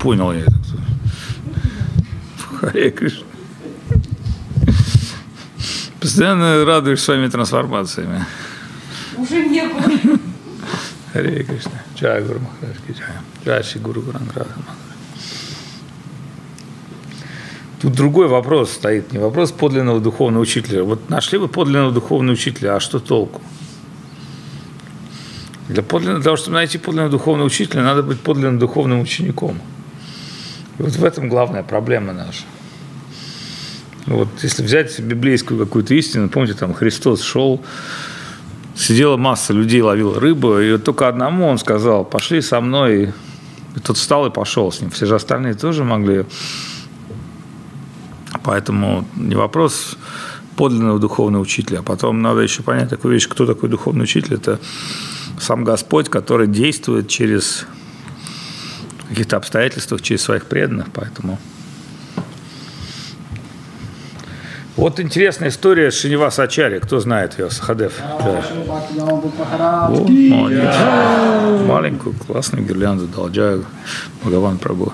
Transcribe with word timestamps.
понял 0.00 0.32
я 0.32 0.40
это. 0.40 0.52
Харе 2.60 2.90
Кришна. 2.90 3.26
Постоянно 6.00 6.64
радуешь 6.64 7.02
своими 7.02 7.28
трансформациями. 7.28 8.24
Уже 9.16 9.46
не 9.46 9.66
было. 9.66 10.18
Харе 11.12 11.44
Кришна. 11.44 11.82
Джай 11.96 12.22
Гуру 12.22 12.40
Махарадж. 12.40 13.00
Джай 13.44 13.62
Шри 13.62 13.80
Гуру 13.80 14.02
Гуранграда 14.02 14.50
Тут 17.80 17.92
другой 17.92 18.26
вопрос 18.26 18.72
стоит, 18.72 19.12
не 19.12 19.18
вопрос 19.18 19.52
подлинного 19.52 20.00
духовного 20.00 20.42
учителя. 20.42 20.82
Вот 20.82 21.10
нашли 21.10 21.38
вы 21.38 21.48
подлинного 21.48 21.92
духовного 21.92 22.32
учителя, 22.32 22.76
а 22.76 22.80
что 22.80 23.00
толку? 23.00 23.42
Для, 25.68 25.82
подлинного, 25.82 26.18
для 26.18 26.24
того, 26.24 26.36
чтобы 26.36 26.54
найти 26.54 26.78
подлинного 26.78 27.10
духовного 27.10 27.46
учителя, 27.46 27.82
надо 27.82 28.02
быть 28.02 28.20
подлинным 28.20 28.58
духовным 28.58 29.00
учеником. 29.00 29.60
И 30.78 30.82
вот 30.82 30.92
в 30.92 31.04
этом 31.04 31.28
главная 31.28 31.62
проблема 31.62 32.12
наша. 32.12 32.44
Вот 34.06 34.28
если 34.42 34.62
взять 34.62 35.00
библейскую 35.00 35.58
какую-то 35.58 35.94
истину, 35.94 36.28
помните, 36.28 36.54
там 36.54 36.74
Христос 36.74 37.22
шел, 37.22 37.64
сидела 38.76 39.16
масса 39.16 39.52
людей, 39.52 39.80
ловил 39.82 40.18
рыбу, 40.18 40.60
и 40.60 40.72
вот 40.72 40.84
только 40.84 41.08
одному 41.08 41.46
он 41.46 41.58
сказал, 41.58 42.04
пошли 42.04 42.40
со 42.40 42.60
мной, 42.60 43.12
и 43.74 43.80
тот 43.80 43.96
встал 43.96 44.26
и 44.26 44.30
пошел 44.30 44.70
с 44.70 44.80
ним. 44.80 44.90
Все 44.90 45.06
же 45.06 45.16
остальные 45.16 45.54
тоже 45.54 45.82
могли. 45.82 46.24
Поэтому 48.44 49.04
не 49.16 49.34
вопрос 49.34 49.96
подлинного 50.56 50.98
духовного 50.98 51.42
учителя. 51.42 51.80
А 51.80 51.82
потом 51.82 52.22
надо 52.22 52.40
еще 52.40 52.62
понять 52.62 52.88
такую 52.88 53.14
вещь, 53.14 53.28
кто 53.28 53.44
такой 53.44 53.68
духовный 53.68 54.04
учитель. 54.04 54.34
Это 54.34 54.60
сам 55.38 55.64
Господь, 55.64 56.08
который 56.08 56.46
действует 56.46 57.08
через 57.08 57.66
каких-то 59.08 59.36
обстоятельствах, 59.36 60.02
через 60.02 60.22
своих 60.22 60.46
преданных. 60.46 60.86
Поэтому 60.92 61.38
Вот 64.76 65.00
интересная 65.00 65.48
история 65.48 65.90
Шиниваса 65.90 66.42
Ачари. 66.42 66.80
Кто 66.80 67.00
знает 67.00 67.38
ее? 67.38 67.50
Сахадев. 67.50 67.94
Да. 67.98 68.44
О, 69.88 70.06
молодец. 70.06 70.76
Маленькую 71.66 72.14
классную 72.14 72.66
гирлянду 72.66 73.06
дал 73.06 73.30
Джай 73.30 73.62
Бхагаван 74.20 74.58
Прабу. 74.58 74.92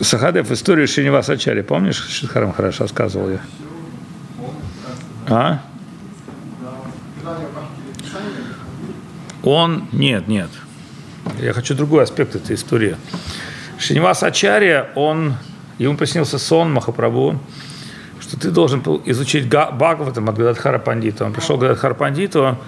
Сахадев, 0.00 0.50
историю 0.50 0.86
Шиниваса 0.86 1.32
Ачари. 1.32 1.62
Помнишь, 1.62 1.96
Шидхарам 1.96 2.52
хорошо 2.52 2.84
рассказывал 2.84 3.30
ее? 3.30 3.40
А? 5.28 5.62
Он... 9.42 9.88
Нет, 9.92 10.28
нет. 10.28 10.50
Я 11.40 11.52
хочу 11.52 11.74
другой 11.74 12.04
аспект 12.04 12.34
этой 12.34 12.56
истории. 12.56 12.96
Шинивас 13.78 14.22
Ачарья, 14.22 14.88
он... 14.94 15.34
Ему 15.78 15.96
приснился 15.96 16.38
сон 16.38 16.72
Махапрабху, 16.72 17.38
что 18.18 18.36
ты 18.36 18.50
должен 18.50 18.80
изучить 19.04 19.46
Бхагаватам 19.46 20.28
от 20.28 20.36
Гададхара 20.36 20.80
Пандита. 20.80 21.24
Он 21.24 21.32
пришел 21.32 21.56
к 21.56 21.60
Гададхара 21.60 21.94
Пандиту 21.94 22.58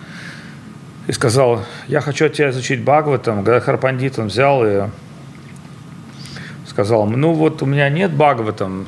и 1.08 1.12
сказал, 1.12 1.64
я 1.88 2.00
хочу 2.00 2.26
от 2.26 2.34
тебя 2.34 2.50
изучить 2.50 2.84
Бхагаватам. 2.84 3.42
Гададхар 3.42 3.78
Пандит 3.78 4.20
он 4.20 4.28
взял 4.28 4.64
и 4.64 4.84
сказал, 6.68 7.06
ну 7.06 7.32
вот 7.32 7.62
у 7.62 7.66
меня 7.66 7.88
нет 7.88 8.12
Бхагаватам, 8.12 8.86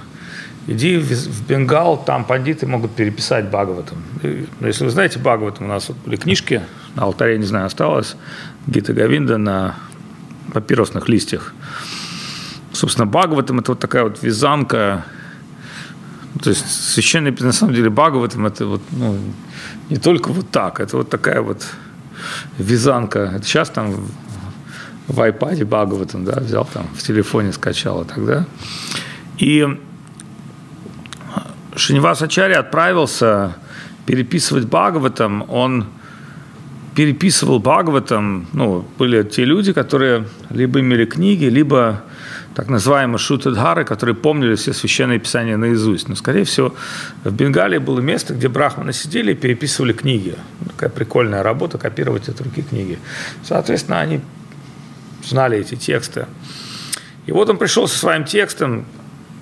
иди 0.66 0.96
в 0.98 1.46
Бенгал, 1.46 2.02
там 2.04 2.24
пандиты 2.24 2.66
могут 2.66 2.92
переписать 2.92 3.46
Бхагаватам. 3.46 3.98
Ну, 4.22 4.66
если 4.66 4.84
вы 4.84 4.90
знаете 4.90 5.18
Бхагаватам, 5.18 5.66
у 5.66 5.68
нас 5.68 5.88
вот 5.88 5.98
были 5.98 6.16
книжки, 6.16 6.62
на 6.94 7.04
алтаре, 7.04 7.38
не 7.38 7.46
знаю, 7.46 7.66
осталось, 7.66 8.16
Гита 8.66 8.92
Гавинда 8.92 9.38
на 9.38 9.76
папиросных 10.52 11.08
листьях. 11.08 11.54
Собственно, 12.72 13.06
Бхагаватам– 13.06 13.58
это 13.60 13.72
вот 13.72 13.80
такая 13.80 14.04
вот 14.04 14.22
вязанка, 14.22 15.04
то 16.42 16.50
есть 16.50 16.64
священный, 16.70 17.36
на 17.40 17.52
самом 17.52 17.74
деле, 17.74 17.90
Бхагаватам– 17.90 18.46
это 18.46 18.66
вот, 18.66 18.82
ну, 18.92 19.18
не 19.90 19.96
только 19.96 20.28
вот 20.28 20.50
так, 20.50 20.80
это 20.80 20.96
вот 20.96 21.10
такая 21.10 21.42
вот 21.42 21.66
вязанка. 22.58 23.32
Это 23.36 23.44
сейчас 23.44 23.70
там 23.70 24.06
в 25.08 25.20
iPad 25.20 25.64
Бхагаватам, 25.64 26.24
да, 26.24 26.40
взял 26.40 26.64
там, 26.64 26.86
в 26.94 27.02
телефоне 27.02 27.52
скачал 27.52 28.02
и 28.02 28.06
тогда. 28.06 28.46
И 29.38 29.66
Шинивас 31.74 32.20
Ачарья 32.22 32.60
отправился 32.60 33.56
переписывать 34.06 34.66
Бхагаватам, 34.66 35.44
он 35.48 35.86
переписывал 36.94 37.58
Бхагаватам, 37.60 38.46
ну, 38.52 38.86
были 38.98 39.22
те 39.22 39.44
люди, 39.44 39.72
которые 39.72 40.26
либо 40.50 40.80
имели 40.80 41.06
книги, 41.06 41.46
либо 41.46 42.02
так 42.54 42.68
называемые 42.68 43.18
шутадхары, 43.18 43.84
которые 43.84 44.14
помнили 44.14 44.56
все 44.56 44.74
священные 44.74 45.18
писания 45.18 45.56
наизусть. 45.56 46.08
Но, 46.08 46.14
скорее 46.14 46.44
всего, 46.44 46.74
в 47.24 47.32
Бенгалии 47.32 47.78
было 47.78 48.00
место, 48.00 48.34
где 48.34 48.48
брахманы 48.48 48.92
сидели 48.92 49.32
и 49.32 49.34
переписывали 49.34 49.94
книги. 49.94 50.34
Такая 50.68 50.90
прикольная 50.90 51.42
работа, 51.42 51.78
копировать 51.78 52.28
от 52.28 52.40
руки 52.42 52.62
книги. 52.62 52.98
Соответственно, 53.42 54.00
они 54.00 54.20
знали 55.24 55.58
эти 55.58 55.76
тексты. 55.76 56.26
И 57.24 57.32
вот 57.32 57.48
он 57.48 57.56
пришел 57.56 57.88
со 57.88 57.98
своим 57.98 58.24
текстом, 58.24 58.84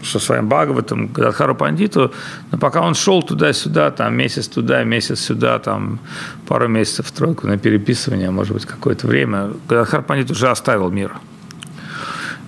со 0.03 0.19
своим 0.19 0.49
Бхагаватом, 0.49 1.09
Гададхару 1.09 1.55
Пандиту, 1.55 2.13
но 2.51 2.59
пока 2.59 2.81
он 2.81 2.95
шел 2.95 3.23
туда-сюда, 3.23 3.91
там 3.91 4.17
месяц 4.17 4.49
туда, 4.49 4.83
месяц 4.85 5.21
сюда, 5.21 5.59
там 5.59 5.99
пару 6.47 6.69
месяцев 6.69 7.11
тройку 7.13 7.47
на 7.47 7.59
переписывание, 7.59 8.31
может 8.31 8.53
быть, 8.53 8.67
какое-то 8.67 9.07
время, 9.07 9.51
Гададхар 9.69 10.03
Пандит 10.03 10.31
уже 10.31 10.49
оставил 10.49 10.91
мир. 10.91 11.13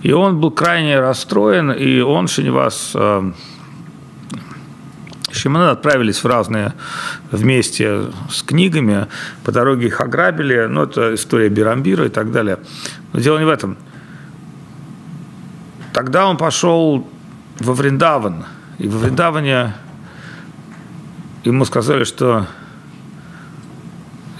И 0.02 0.12
он 0.12 0.40
был 0.40 0.50
крайне 0.50 0.98
расстроен, 0.98 1.70
и 1.70 2.00
он, 2.00 2.26
Шинивас, 2.26 2.92
э, 2.94 3.32
Шиманы 5.30 5.70
отправились 5.70 6.22
в 6.22 6.26
разные 6.26 6.74
вместе 7.30 8.02
с 8.30 8.42
книгами, 8.42 9.06
по 9.44 9.52
дороге 9.52 9.86
их 9.86 10.00
ограбили, 10.00 10.66
ну, 10.66 10.82
это 10.82 11.14
история 11.14 11.48
Бирамбира 11.48 12.06
и 12.06 12.08
так 12.10 12.32
далее. 12.32 12.58
Но 13.12 13.20
дело 13.20 13.38
не 13.38 13.44
в 13.44 13.48
этом. 13.48 13.76
Тогда 15.92 16.26
он 16.26 16.36
пошел 16.36 17.08
во 17.62 17.74
Вриндаван. 17.74 18.44
И 18.78 18.88
во 18.88 18.98
Вриндаване 18.98 19.74
ему 21.44 21.64
сказали, 21.64 22.04
что 22.04 22.46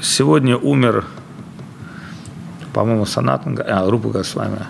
сегодня 0.01 0.57
умер, 0.57 1.05
по-моему, 2.73 3.07
Санатан, 3.07 3.59
а, 3.65 3.89
Рупа 3.89 4.09
Госвами. 4.09 4.67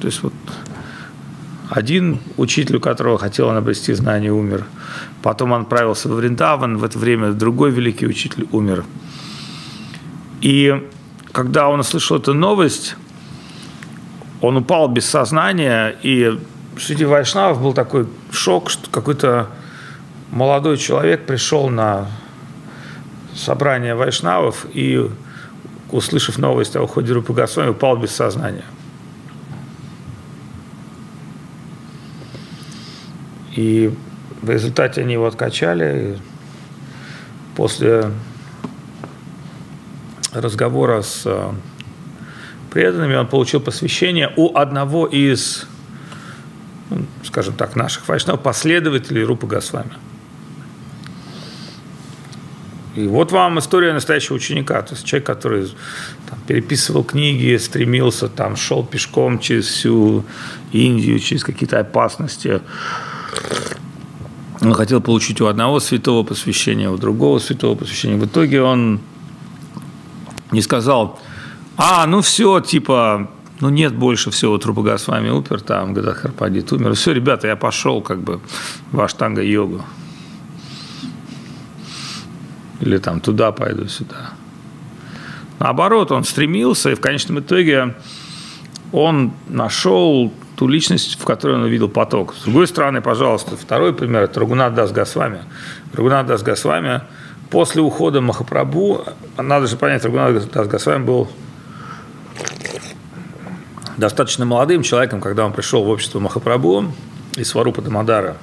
То 0.00 0.06
есть 0.06 0.22
вот 0.22 0.32
один 1.68 2.18
учитель, 2.36 2.76
у 2.76 2.80
которого 2.80 3.18
хотел 3.18 3.48
он 3.48 3.56
обрести 3.56 3.92
знание, 3.92 4.32
умер. 4.32 4.64
Потом 5.22 5.52
он 5.52 5.62
отправился 5.62 6.08
во 6.08 6.16
Вриндаван, 6.16 6.78
в 6.78 6.84
это 6.84 6.98
время 6.98 7.32
другой 7.32 7.70
великий 7.70 8.06
учитель 8.06 8.48
умер. 8.52 8.84
И 10.40 10.88
когда 11.32 11.68
он 11.68 11.80
услышал 11.80 12.18
эту 12.18 12.34
новость, 12.34 12.96
он 14.42 14.56
упал 14.56 14.88
без 14.88 15.06
сознания, 15.08 15.96
и 16.02 16.38
среди 16.76 17.04
вайшнавов 17.04 17.62
был 17.62 17.72
такой 17.74 18.08
шок, 18.32 18.70
что 18.70 18.90
какой-то 18.90 19.46
молодой 20.32 20.78
человек 20.78 21.26
пришел 21.26 21.68
на 21.68 22.08
собрание 23.34 23.94
вайшнавов 23.94 24.66
и, 24.74 25.08
услышав 25.92 26.38
новость 26.38 26.74
о 26.74 26.82
уходе 26.82 27.12
Рупы 27.12 27.32
Госвами, 27.32 27.68
упал 27.70 27.96
без 27.96 28.10
сознания. 28.10 28.64
И 33.54 33.94
в 34.42 34.50
результате 34.50 35.02
они 35.02 35.12
его 35.12 35.26
откачали. 35.26 36.18
После 37.54 38.10
разговора 40.32 41.02
с 41.02 41.26
преданными, 42.72 43.14
он 43.14 43.26
получил 43.26 43.60
посвящение 43.60 44.32
у 44.36 44.56
одного 44.56 45.06
из, 45.06 45.66
ну, 46.90 47.04
скажем 47.22 47.54
так, 47.54 47.76
наших 47.76 48.08
вайшнав, 48.08 48.40
последователей 48.40 49.24
Рупы 49.24 49.46
Госвами. 49.46 49.92
И 52.96 53.06
вот 53.06 53.32
вам 53.32 53.58
история 53.58 53.92
настоящего 53.92 54.36
ученика, 54.36 54.82
то 54.82 54.94
есть 54.94 55.06
человек, 55.06 55.26
который 55.26 55.66
там, 56.28 56.38
переписывал 56.46 57.04
книги, 57.04 57.56
стремился, 57.56 58.28
там, 58.28 58.56
шел 58.56 58.84
пешком 58.84 59.38
через 59.38 59.66
всю 59.66 60.24
Индию, 60.72 61.18
через 61.18 61.44
какие-то 61.44 61.78
опасности. 61.80 62.60
Он 64.60 64.74
хотел 64.74 65.00
получить 65.00 65.40
у 65.40 65.46
одного 65.46 65.80
святого 65.80 66.22
посвящения, 66.22 66.90
у 66.90 66.96
другого 66.96 67.38
святого 67.38 67.74
посвящения. 67.74 68.16
В 68.16 68.26
итоге 68.26 68.62
он 68.62 69.00
не 70.50 70.60
сказал, 70.62 71.18
а, 71.84 72.06
ну 72.06 72.20
все, 72.20 72.60
типа, 72.60 73.28
ну 73.60 73.68
нет 73.68 73.92
больше 73.94 74.30
всего, 74.30 74.56
Трупагар 74.56 74.98
с 75.00 75.08
вами 75.08 75.30
упер, 75.30 75.60
там, 75.60 75.94
Гададхар 75.94 76.30
Пандит 76.30 76.72
умер. 76.72 76.94
Все, 76.94 77.12
ребята, 77.12 77.48
я 77.48 77.56
пошел 77.56 78.00
как 78.02 78.20
бы 78.20 78.40
в 78.92 79.00
аштанга-йогу. 79.00 79.82
Или 82.80 82.98
там 82.98 83.20
туда 83.20 83.50
пойду, 83.50 83.88
сюда. 83.88 84.30
Наоборот, 85.58 86.12
он 86.12 86.22
стремился, 86.22 86.90
и 86.90 86.94
в 86.94 87.00
конечном 87.00 87.40
итоге 87.40 87.96
он 88.92 89.32
нашел 89.48 90.32
ту 90.54 90.68
личность, 90.68 91.20
в 91.20 91.24
которой 91.24 91.56
он 91.56 91.62
увидел 91.62 91.88
поток. 91.88 92.34
С 92.34 92.42
другой 92.42 92.68
стороны, 92.68 93.00
пожалуйста, 93.00 93.56
второй 93.56 93.92
пример– 93.92 94.22
это 94.24 94.38
Рагунат 94.38 94.74
Дас 94.74 94.92
Госвами. 94.92 95.40
Рагунат 95.94 96.26
Дас 96.26 96.44
Госвами 96.44 97.02
после 97.50 97.82
ухода 97.82 98.20
Махапрабху, 98.20 99.04
надо 99.36 99.66
же 99.66 99.76
понять, 99.76 100.04
Рагунат 100.04 100.50
Дас 100.52 100.68
Госвами 100.68 101.04
был 101.04 101.28
достаточно 103.96 104.44
молодым 104.44 104.82
человеком, 104.82 105.20
когда 105.20 105.44
он 105.44 105.52
пришел 105.52 105.84
в 105.84 105.88
общество 105.88 106.18
Махапрабху 106.18 106.86
из 107.36 107.48
Сварупа 107.48 107.82
Дамадара, 107.82 108.36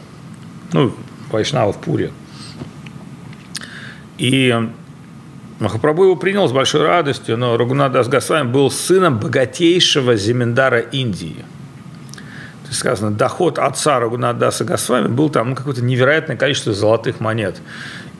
ну, 0.73 0.93
Вайшнава 1.31 1.73
в 1.73 1.77
Пуре. 1.79 2.11
И 4.17 4.53
Махапрабху 5.59 6.03
его 6.03 6.15
принял 6.15 6.47
с 6.47 6.51
большой 6.51 6.83
радостью, 6.83 7.37
но 7.37 7.57
Рагунадас 7.57 8.07
Госвами 8.07 8.49
был 8.49 8.71
сыном 8.71 9.19
богатейшего 9.19 10.15
земендара 10.15 10.79
Индии. 10.79 11.45
То 12.63 12.69
есть 12.69 12.79
сказано, 12.79 13.11
доход 13.11 13.57
отца 13.57 13.99
Рагунадаса 13.99 14.63
Госвами 14.63 15.07
был 15.07 15.29
там 15.29 15.49
ну, 15.49 15.55
какое-то 15.55 15.83
невероятное 15.83 16.37
количество 16.37 16.73
золотых 16.73 17.19
монет. 17.19 17.61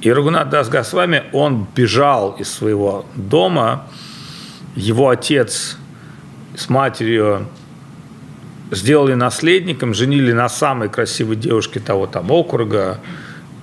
И 0.02 0.12
Рагунадас 0.12 0.70
Госвами, 0.70 1.24
он 1.34 1.68
бежал 1.76 2.32
из 2.32 2.52
своего 2.52 3.06
дома, 3.16 3.88
его 4.76 5.10
отец 5.10 5.78
с 6.60 6.70
матерью 6.70 7.48
сделали 8.72 9.14
наследником, 9.14 9.94
женили 9.94 10.34
на 10.34 10.50
самой 10.50 10.90
красивой 10.90 11.38
девушке 11.38 11.80
того 11.80 12.06
там 12.06 12.30
округа 12.32 13.00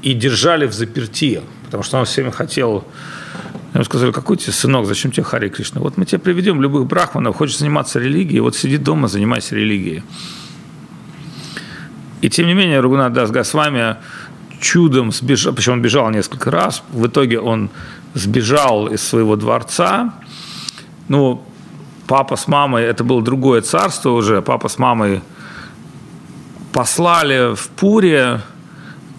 и 0.02 0.14
держали 0.14 0.66
в 0.66 0.72
заперти, 0.72 1.43
потому 1.66 1.82
что 1.82 1.98
он 1.98 2.06
всеми 2.06 2.31
хотел 2.31 2.84
Ему 3.75 3.84
сказали, 3.84 4.10
какой 4.10 4.38
тебе 4.38 4.54
сынок, 4.54 4.87
зачем 4.87 5.10
тебе 5.10 5.25
Хари 5.25 5.50
Кришна? 5.50 5.82
Вот 5.82 5.98
мы 5.98 6.06
тебе 6.06 6.19
приведем 6.19 6.62
любых 6.62 6.87
брахманов, 6.87 7.37
хочешь 7.37 7.58
заниматься 7.58 7.98
религией, 7.98 8.40
вот 8.40 8.56
сиди 8.56 8.78
дома, 8.78 9.06
занимайся 9.06 9.54
религией. 9.54 10.02
И 12.22 12.31
тем 12.31 12.46
не 12.46 12.54
менее 12.54 12.81
Ругунат 12.81 13.12
Дас 13.12 13.31
Госвами 13.31 13.96
чудом 14.62 15.12
сбежал, 15.12 15.52
причем 15.52 15.72
он 15.75 15.82
бежал 15.82 16.08
несколько 16.08 16.50
раз, 16.50 16.82
в 16.90 17.06
итоге 17.06 17.38
он 17.38 17.69
сбежал 18.14 18.87
из 18.87 19.02
своего 19.02 19.37
дворца, 19.37 20.14
ну, 21.08 21.44
папа 22.06 22.36
с 22.36 22.48
мамой, 22.48 22.84
это 22.84 23.04
было 23.04 23.22
другое 23.22 23.60
царство 23.60 24.10
уже, 24.10 24.42
папа 24.42 24.68
с 24.68 24.78
мамой 24.78 25.22
послали 26.72 27.54
в 27.54 27.68
Пуре, 27.68 28.40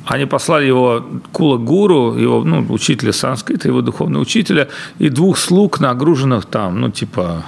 они 0.05 0.25
послали 0.25 0.65
его 0.65 1.05
Кула 1.31 1.57
Гуру, 1.57 2.15
его 2.15 2.43
ну, 2.43 2.65
учителя 2.69 3.11
санскрита, 3.11 3.67
его 3.67 3.81
духовного 3.81 4.21
учителя, 4.21 4.69
и 4.99 5.09
двух 5.09 5.37
слуг, 5.37 5.79
нагруженных 5.79 6.45
там, 6.45 6.79
ну, 6.79 6.89
типа, 6.89 7.43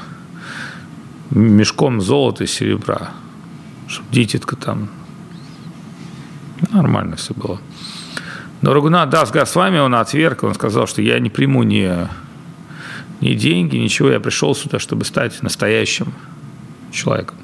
мешком 1.30 2.02
золота 2.02 2.44
и 2.44 2.48
серебра. 2.48 3.12
Чтобы 3.88 4.08
дитятка 4.12 4.56
там... 4.56 4.90
Нормально 6.74 7.16
все 7.16 7.34
было. 7.34 7.60
Но 8.62 8.74
Рагунат 8.74 9.10
Дас 9.10 9.32
Госвами 9.32 9.80
он 9.80 9.96
отверг, 9.96 10.44
он 10.44 10.54
сказал, 10.54 10.88
что 10.88 11.02
я 11.02 11.20
не 11.20 11.30
приму 11.30 11.64
ни, 11.64 11.90
ни 13.22 13.34
деньги, 13.34 13.78
ничего, 13.78 14.10
я 14.10 14.20
пришел 14.20 14.56
сюда, 14.56 14.80
чтобы 14.80 15.06
стать 15.06 15.42
настоящим 15.44 16.14
человеком. 16.92 17.38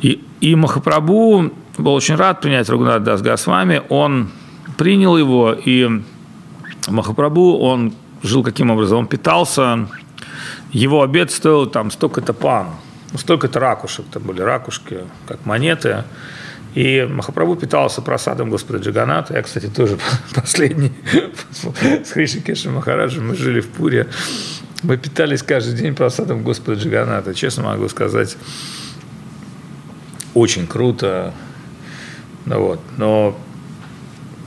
И, 0.00 0.24
и 0.40 0.54
Махапрабху 0.54 1.52
был 1.78 1.94
очень 1.94 2.16
рад 2.16 2.40
принять 2.40 2.68
Рагунат 2.68 3.04
Дас 3.04 3.22
Госвами. 3.22 3.82
Он 3.88 4.30
принял 4.76 5.16
его, 5.16 5.52
и 5.52 6.02
Махапрабху, 6.88 7.58
он 7.58 7.92
жил 8.22 8.42
каким 8.42 8.70
образом? 8.70 8.98
Он 8.98 9.06
питался, 9.06 9.86
его 10.72 11.02
обед 11.02 11.30
стоил 11.30 11.66
там 11.66 11.90
столько-то 11.90 12.32
пан, 12.32 12.68
ну, 13.12 13.18
столько-то 13.18 13.60
ракушек, 13.60 14.06
там 14.12 14.22
были 14.22 14.40
ракушки, 14.40 15.00
как 15.26 15.44
монеты. 15.46 16.04
И 16.74 17.06
Махапрабху 17.10 17.56
питался 17.56 18.00
просадом 18.00 18.50
Господа 18.50 18.78
Джаганата. 18.78 19.34
Я, 19.34 19.42
кстати, 19.42 19.66
тоже 19.66 19.98
последний 20.34 20.92
с 22.04 22.10
Хришикешем 22.12 22.74
Махараджем. 22.74 23.28
Мы 23.28 23.34
жили 23.34 23.60
в 23.60 23.68
Пуре. 23.68 24.08
Мы 24.82 24.96
питались 24.96 25.42
каждый 25.42 25.74
день 25.74 25.94
просадом 25.94 26.42
Господа 26.42 26.78
Джаганата. 26.78 27.34
Честно 27.34 27.64
могу 27.64 27.88
сказать, 27.88 28.36
очень 30.34 30.66
круто. 30.66 31.34
Ну, 32.46 32.60
вот. 32.60 32.80
Но 32.96 33.38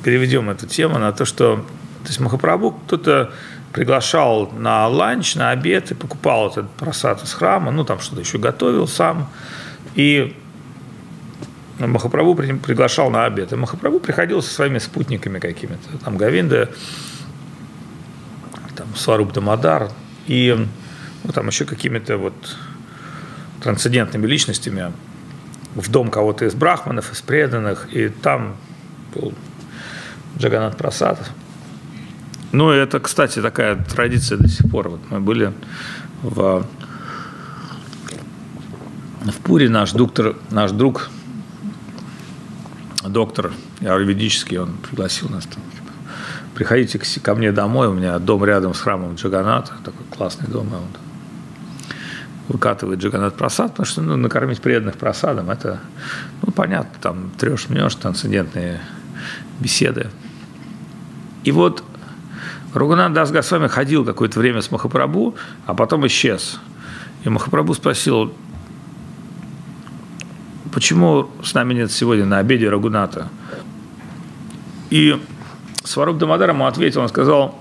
переведем 0.03 0.49
эту 0.49 0.65
тему 0.65 0.97
на 0.97 1.11
то, 1.11 1.25
что 1.25 1.65
то 2.03 2.09
есть 2.09 2.19
Махапрабху 2.19 2.71
кто-то 2.71 3.31
приглашал 3.71 4.51
на 4.51 4.87
ланч, 4.87 5.35
на 5.35 5.51
обед 5.51 5.91
и 5.91 5.95
покупал 5.95 6.49
этот 6.49 6.69
просад 6.71 7.23
из 7.23 7.33
храма, 7.33 7.71
ну, 7.71 7.83
там 7.83 7.99
что-то 7.99 8.21
еще 8.21 8.37
готовил 8.37 8.87
сам. 8.87 9.29
И 9.95 10.35
Махапрабху 11.79 12.35
приглашал 12.35 13.09
на 13.09 13.25
обед. 13.25 13.51
И 13.51 13.55
Махапрабху 13.55 13.99
приходил 13.99 14.41
со 14.41 14.53
своими 14.53 14.77
спутниками 14.77 15.39
какими-то. 15.39 15.97
Там 16.03 16.17
Гавинда, 16.17 16.69
там 18.75 18.87
Сваруб 18.95 19.33
Дамадар 19.33 19.89
и 20.27 20.67
ну, 21.23 21.31
там 21.31 21.47
еще 21.47 21.65
какими-то 21.65 22.17
вот 22.17 22.33
трансцендентными 23.61 24.27
личностями 24.27 24.91
в 25.75 25.89
дом 25.89 26.09
кого-то 26.09 26.45
из 26.45 26.53
брахманов, 26.53 27.11
из 27.11 27.21
преданных, 27.21 27.87
и 27.91 28.09
там 28.09 28.55
был 29.15 29.33
Джаганат 30.37 30.77
Прасад. 30.77 31.19
Ну, 32.51 32.69
это, 32.69 32.99
кстати, 32.99 33.41
такая 33.41 33.75
традиция 33.75 34.37
до 34.37 34.47
сих 34.47 34.69
пор. 34.69 34.89
Вот 34.89 34.99
мы 35.09 35.19
были 35.19 35.53
в, 36.21 36.65
в 39.21 39.37
Пуре, 39.43 39.69
наш 39.69 39.93
доктор, 39.93 40.35
наш 40.51 40.71
друг, 40.71 41.09
доктор 43.09 43.51
аюрведический, 43.81 44.57
он 44.57 44.77
пригласил 44.77 45.29
нас 45.29 45.45
там. 45.45 45.61
Типа, 45.71 45.91
Приходите 46.55 46.99
ко 47.19 47.35
мне 47.35 47.51
домой, 47.51 47.87
у 47.87 47.93
меня 47.93 48.19
дом 48.19 48.45
рядом 48.45 48.73
с 48.73 48.79
храмом 48.79 49.15
Джаганата, 49.15 49.73
такой 49.83 50.05
классный 50.15 50.47
дом, 50.47 50.67
и 50.67 50.75
он 50.75 50.87
выкатывает 52.47 52.99
Джаганат 52.99 53.35
просад, 53.35 53.71
потому 53.71 53.85
что 53.85 54.01
ну, 54.01 54.15
накормить 54.17 54.61
преданных 54.61 54.97
просадом, 54.97 55.49
это, 55.49 55.79
ну, 56.41 56.51
понятно, 56.51 56.91
там 57.01 57.31
трешь, 57.37 57.69
мнешь, 57.69 57.95
трансцендентные 57.95 58.81
беседы. 59.59 60.09
И 61.43 61.51
вот 61.51 61.83
Руганат 62.73 63.13
Дас 63.13 63.31
Госвами 63.31 63.67
ходил 63.67 64.03
какое-то 64.03 64.39
время 64.39 64.61
с 64.61 64.71
Махапрабху, 64.71 65.35
а 65.65 65.73
потом 65.73 66.05
исчез. 66.07 66.59
И 67.23 67.29
Махапрабху 67.29 67.73
спросил, 67.73 68.33
почему 70.73 71.29
с 71.43 71.53
нами 71.53 71.73
нет 71.73 71.91
сегодня 71.91 72.25
на 72.25 72.39
обеде 72.39 72.69
Рагуната? 72.69 73.29
И 74.89 75.19
Сваруб 75.83 76.17
Дамадар 76.17 76.49
ему 76.49 76.65
ответил, 76.65 77.01
он 77.01 77.09
сказал, 77.09 77.57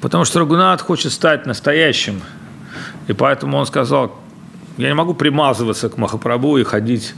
потому 0.00 0.24
что 0.24 0.40
Рагунат 0.40 0.80
хочет 0.80 1.12
стать 1.12 1.46
настоящим 1.46 2.22
и 3.08 3.12
поэтому 3.12 3.58
он 3.58 3.66
сказал, 3.66 4.16
я 4.76 4.88
не 4.88 4.94
могу 4.94 5.14
примазываться 5.14 5.88
к 5.88 5.98
Махапрабху 5.98 6.58
и 6.58 6.64
ходить 6.64 7.14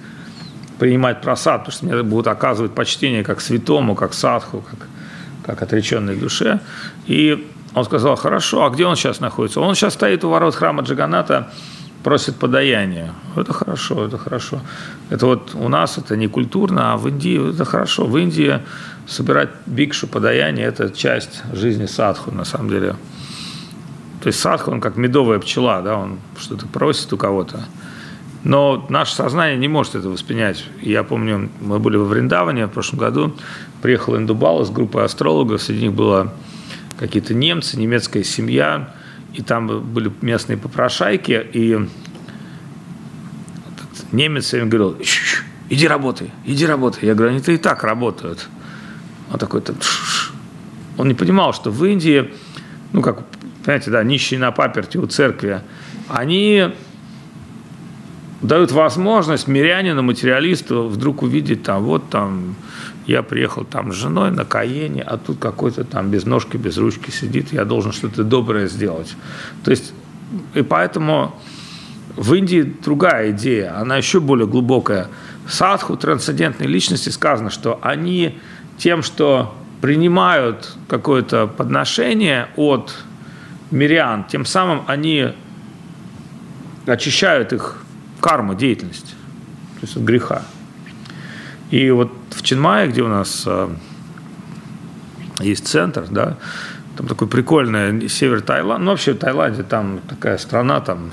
принимать 0.78 1.21
просад, 1.21 1.61
потому 1.61 1.73
что 1.73 1.87
мне 1.87 2.02
будут 2.02 2.26
оказывать 2.26 2.75
почтение 2.75 3.23
как 3.23 3.40
святому, 3.40 3.94
как 3.94 4.12
садху, 4.12 4.64
как, 4.68 4.88
как 5.47 5.62
отреченной 5.62 6.16
душе. 6.16 6.61
И 7.06 7.49
он 7.75 7.85
сказал, 7.85 8.16
хорошо, 8.16 8.64
а 8.64 8.71
где 8.71 8.87
он 8.87 8.97
сейчас 8.97 9.21
находится? 9.21 9.61
Он 9.61 9.75
сейчас 9.75 9.94
стоит 9.94 10.25
у 10.25 10.30
ворот 10.30 10.54
храма 10.54 10.83
Джаганата, 10.83 11.52
просит 12.04 12.37
подаяние. 12.37 13.12
Это 13.34 13.52
хорошо, 13.52 14.04
это 14.04 14.18
хорошо. 14.18 14.61
Это 15.11 15.26
вот 15.26 15.54
у 15.54 15.68
нас 15.68 15.99
это 15.99 16.16
не 16.16 16.28
культурно, 16.28 16.92
а 16.92 16.96
в 16.96 17.08
Индии 17.08 17.50
это 17.50 17.64
хорошо. 17.64 18.04
В 18.04 18.16
Индии 18.18 18.61
собирать 19.06 19.49
бикшу 19.66 20.06
подаяние– 20.06 20.66
это 20.68 20.90
часть 20.90 21.42
жизни 21.52 21.87
садху, 21.87 22.30
на 22.30 22.44
самом 22.44 22.68
деле. 22.68 22.96
То 24.23 24.28
есть 24.28 24.38
садху, 24.38 24.70
он 24.70 24.80
как 24.80 24.96
медовая 24.96 25.38
пчела, 25.38 25.82
да, 25.82 25.96
он 25.96 26.18
что-то 26.38 26.66
просит 26.66 27.12
у 27.12 27.16
кого-то. 27.16 27.64
Но 28.44 28.87
наше 28.90 29.14
сознание 29.14 29.56
не 29.56 29.68
может 29.68 29.94
это 29.94 30.11
воспринять. 30.11 30.66
Я 30.82 31.02
помню, 31.04 31.49
мы 31.61 31.78
были 31.78 31.96
во 31.96 32.04
Вриндаване 32.04 32.66
в 32.66 32.70
прошлом 32.70 32.99
году, 32.99 33.34
приехал 33.80 34.16
Индубала 34.16 34.64
с 34.64 34.70
группой 34.70 35.04
астрологов, 35.04 35.62
среди 35.62 35.84
них 35.84 35.94
было 35.94 36.34
какие-то 36.99 37.32
немцы, 37.32 37.78
немецкая 37.78 38.25
семья, 38.25 38.94
и 39.34 39.42
там 39.42 39.66
были 39.92 40.10
местные 40.20 40.56
попрошайки, 40.56 41.46
и 41.52 41.78
немец 44.12 44.54
им 44.54 44.68
говорил, 44.68 44.96
иди 45.68 45.88
работай, 45.88 46.30
иди 46.44 46.66
работай. 46.66 47.06
Я 47.06 47.14
говорю, 47.14 47.32
они-то 47.32 47.52
и 47.52 47.56
так 47.56 47.82
работают. 47.82 48.48
Он 49.32 49.38
такой-то, 49.38 49.74
он 50.96 51.08
не 51.08 51.14
понимал, 51.14 51.52
что 51.52 51.70
в 51.70 51.84
Индии, 51.84 52.32
ну, 52.92 53.02
как 53.02 53.24
понимаете, 53.64 53.90
да, 53.90 54.04
нищие 54.04 54.38
на 54.38 54.52
паперти 54.52 54.98
у 54.98 55.06
церкви, 55.06 55.62
они 56.08 56.70
дают 58.42 58.72
возможность 58.72 59.48
мирянину, 59.48 60.02
материалисту 60.02 60.86
вдруг 60.86 61.22
увидеть 61.22 61.62
там, 61.62 61.82
вот 61.82 62.10
там, 62.10 62.56
я 63.06 63.23
приехал 63.23 63.64
там 63.64 63.92
с 63.92 63.96
женой 63.96 64.30
на 64.30 64.44
Каене, 64.44 65.02
а 65.02 65.18
тут 65.18 65.38
какой-то 65.38 65.84
там 65.84 66.11
без 66.11 66.25
ножки, 66.25 66.56
без 66.56 66.78
ручки 66.78 67.11
сидит, 67.11 67.52
я 67.52 67.64
должен 67.64 67.92
что-то 67.92 68.25
доброе 68.25 68.68
сделать. 68.68 69.14
То 69.62 69.70
есть 69.70 69.92
и 70.54 70.62
поэтому 70.62 71.34
в 72.16 72.32
Индии 72.34 72.62
другая 72.62 73.30
идея, 73.30 73.78
она 73.78 73.96
еще 73.96 74.20
более 74.20 74.46
глубокая. 74.46 75.08
Садху, 75.49 75.96
трансцендентные 75.96 76.68
личности, 76.68 77.11
сказано, 77.11 77.50
что 77.50 77.78
они 77.82 78.38
тем, 78.78 79.02
что 79.02 79.54
принимают 79.80 80.76
какое-то 80.88 81.46
подношение 81.46 82.49
от 82.56 82.94
мирян, 83.70 84.25
тем 84.25 84.46
самым 84.46 84.82
они 84.87 85.32
очищают 86.87 87.52
их 87.52 87.84
карму, 88.20 88.54
деятельность, 88.54 89.14
то 89.75 89.80
есть 89.82 89.96
от 89.96 90.02
греха. 90.02 90.42
И 91.74 91.90
вот 91.90 92.12
в 92.30 92.42
Чинмае, 92.42 92.86
где 92.86 93.02
у 93.02 93.08
нас 93.08 93.42
э, 93.46 93.68
есть 95.40 95.66
центр, 95.66 96.06
да, 96.08 96.36
там 96.96 97.08
такой 97.08 97.26
прикольный 97.26 98.08
север 98.08 98.42
Таиланда, 98.42 98.84
ну 98.84 98.90
вообще 98.92 99.12
в 99.12 99.18
Таиланде 99.18 99.64
там 99.64 99.98
такая 100.08 100.38
страна, 100.38 100.80
там 100.80 101.10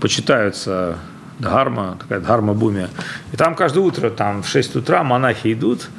почитаются 0.00 0.96
дхарма, 1.38 1.98
такая 2.00 2.20
дхарма-буми. 2.20 2.88
И 3.32 3.36
там 3.36 3.54
каждое 3.54 3.80
утро, 3.80 4.08
там 4.08 4.42
в 4.42 4.48
6 4.48 4.76
утра 4.76 5.04
монахи 5.04 5.52
идут, 5.52 5.90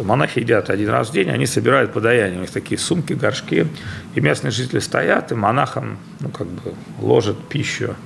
монахи 0.00 0.38
едят 0.38 0.70
один 0.70 0.90
раз 0.90 1.08
в 1.08 1.12
день, 1.12 1.28
они 1.28 1.46
собирают 1.46 1.92
подаяние, 1.92 2.38
у 2.38 2.42
них 2.42 2.52
такие 2.52 2.78
сумки, 2.78 3.14
горшки, 3.14 3.66
и 4.14 4.20
местные 4.20 4.52
жители 4.52 4.78
стоят, 4.78 5.32
и 5.32 5.34
монахам, 5.34 5.98
ну, 6.20 6.28
как 6.28 6.46
бы, 6.46 6.72
ложат 7.00 7.48
пищу. 7.48 7.96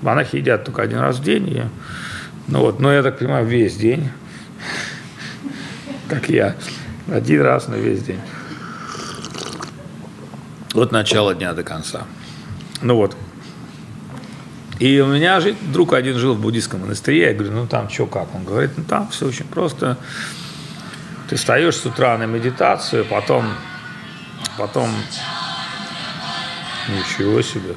Монахи 0.00 0.36
едят 0.36 0.64
только 0.64 0.80
один 0.80 1.00
раз 1.00 1.18
в 1.18 1.22
день, 1.22 1.46
и, 1.46 1.62
ну 2.48 2.60
вот, 2.60 2.80
но 2.80 2.92
я 2.92 3.02
так 3.02 3.18
понимаю, 3.18 3.46
весь 3.46 3.76
день, 3.76 4.08
как 6.08 6.28
я, 6.28 6.56
один 7.10 7.42
раз, 7.42 7.68
но 7.68 7.76
весь 7.76 8.02
день. 8.02 8.20
От 10.74 10.92
начала 10.92 11.34
дня 11.34 11.52
до 11.52 11.62
конца. 11.62 12.04
Ну 12.80 12.96
вот, 12.96 13.16
и 14.82 14.98
у 14.98 15.06
меня 15.06 15.40
друг 15.72 15.92
один 15.92 16.18
жил 16.18 16.34
в 16.34 16.40
буддийском 16.40 16.80
монастыре, 16.80 17.28
я 17.28 17.34
говорю, 17.34 17.52
ну 17.52 17.66
там 17.68 17.88
что 17.88 18.06
как? 18.06 18.34
Он 18.34 18.44
говорит, 18.44 18.72
ну 18.76 18.82
там 18.82 19.08
все 19.10 19.28
очень 19.28 19.44
просто. 19.44 19.96
Ты 21.28 21.36
встаешь 21.36 21.76
с 21.76 21.86
утра 21.86 22.18
на 22.18 22.24
медитацию, 22.24 23.04
потом, 23.04 23.44
потом, 24.58 24.90
ничего 26.88 27.40
себе. 27.42 27.76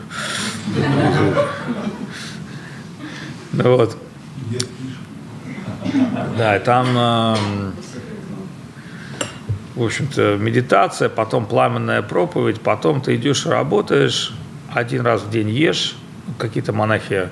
Ну 3.53 3.77
вот. 3.77 3.98
Да, 6.38 6.58
и 6.58 6.60
там, 6.60 6.88
эм, 6.98 7.74
в 9.75 9.84
общем-то, 9.84 10.38
медитация, 10.38 11.10
потом 11.10 11.46
пламенная 11.46 12.02
проповедь, 12.02 12.62
потом 12.62 13.02
ты 13.02 13.16
идешь 13.16 13.46
работаешь, 13.46 14.34
один 14.74 15.02
раз 15.02 15.22
в 15.22 15.30
день 15.30 15.50
ешь, 15.50 15.96
какие-то 16.38 16.74
монахи 16.74 17.30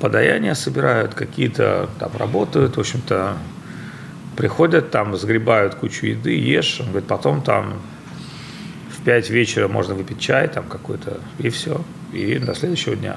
подаяния 0.00 0.54
собирают, 0.54 1.14
какие-то 1.14 1.88
там 1.98 2.10
работают, 2.16 2.76
в 2.76 2.80
общем-то, 2.80 3.36
приходят 4.36 4.90
там, 4.90 5.16
сгребают 5.16 5.74
кучу 5.74 6.06
еды, 6.06 6.38
ешь, 6.38 6.80
он 6.80 6.88
говорит, 6.88 7.08
потом 7.08 7.42
там 7.42 7.74
в 8.90 9.02
5 9.04 9.30
вечера 9.30 9.68
можно 9.68 9.94
выпить 9.94 10.20
чай 10.20 10.48
там 10.48 10.64
какой-то, 10.64 11.20
и 11.38 11.50
все, 11.50 11.82
и 12.12 12.38
до 12.38 12.54
следующего 12.54 12.96
дня. 12.96 13.16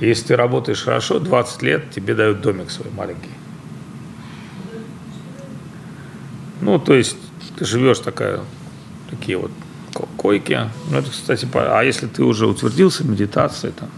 Если 0.00 0.28
ты 0.28 0.36
работаешь 0.36 0.82
хорошо, 0.82 1.18
20 1.18 1.62
лет 1.62 1.90
тебе 1.90 2.14
дают 2.14 2.40
домик 2.40 2.70
свой 2.70 2.90
маленький. 2.92 3.30
Ну, 6.60 6.78
то 6.78 6.94
есть 6.94 7.16
ты 7.58 7.64
живешь 7.64 7.98
такая, 7.98 8.40
такие 9.10 9.36
вот 9.36 9.50
койки. 10.16 10.70
Ну, 10.90 10.98
это, 10.98 11.10
кстати, 11.10 11.46
а 11.54 11.82
если 11.82 12.06
ты 12.06 12.24
уже 12.24 12.46
утвердился 12.46 13.04
медитацией, 13.04 13.72
там, 13.72 13.90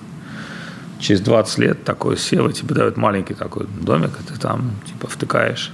через 0.98 1.20
20 1.20 1.58
лет 1.58 1.84
такой 1.84 2.16
сел, 2.16 2.48
и 2.48 2.52
тебе 2.52 2.74
дают 2.74 2.96
маленький 2.96 3.34
такой 3.34 3.66
домик, 3.66 4.12
и 4.20 4.32
ты 4.32 4.38
там, 4.38 4.72
типа, 4.86 5.06
втыкаешь. 5.08 5.72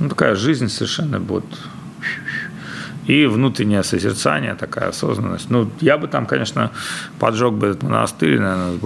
Ну, 0.00 0.08
такая 0.08 0.34
жизнь 0.34 0.68
совершенно 0.68 1.20
будет. 1.20 1.44
И 3.06 3.26
внутреннее 3.26 3.82
созерцание, 3.82 4.54
такая 4.54 4.88
осознанность. 4.88 5.50
Ну, 5.50 5.70
я 5.80 5.98
бы 5.98 6.08
там, 6.08 6.26
конечно, 6.26 6.70
поджег 7.18 7.52
бы 7.52 7.68
этот 7.68 7.82
монастырь, 7.82 8.38
наверное, 8.40 8.78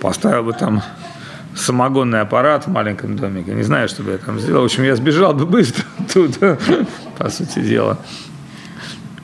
поставил 0.00 0.42
бы 0.42 0.52
там 0.52 0.82
самогонный 1.54 2.20
аппарат 2.20 2.66
в 2.66 2.70
маленьком 2.70 3.16
домике. 3.16 3.54
Не 3.54 3.62
знаю, 3.62 3.88
что 3.88 4.02
бы 4.02 4.12
я 4.12 4.18
там 4.18 4.40
сделал. 4.40 4.62
В 4.62 4.64
общем, 4.64 4.84
я 4.84 4.96
сбежал 4.96 5.32
бы 5.32 5.46
быстро 5.46 5.84
оттуда, 5.98 6.58
по 7.18 7.30
сути 7.30 7.60
дела. 7.60 7.98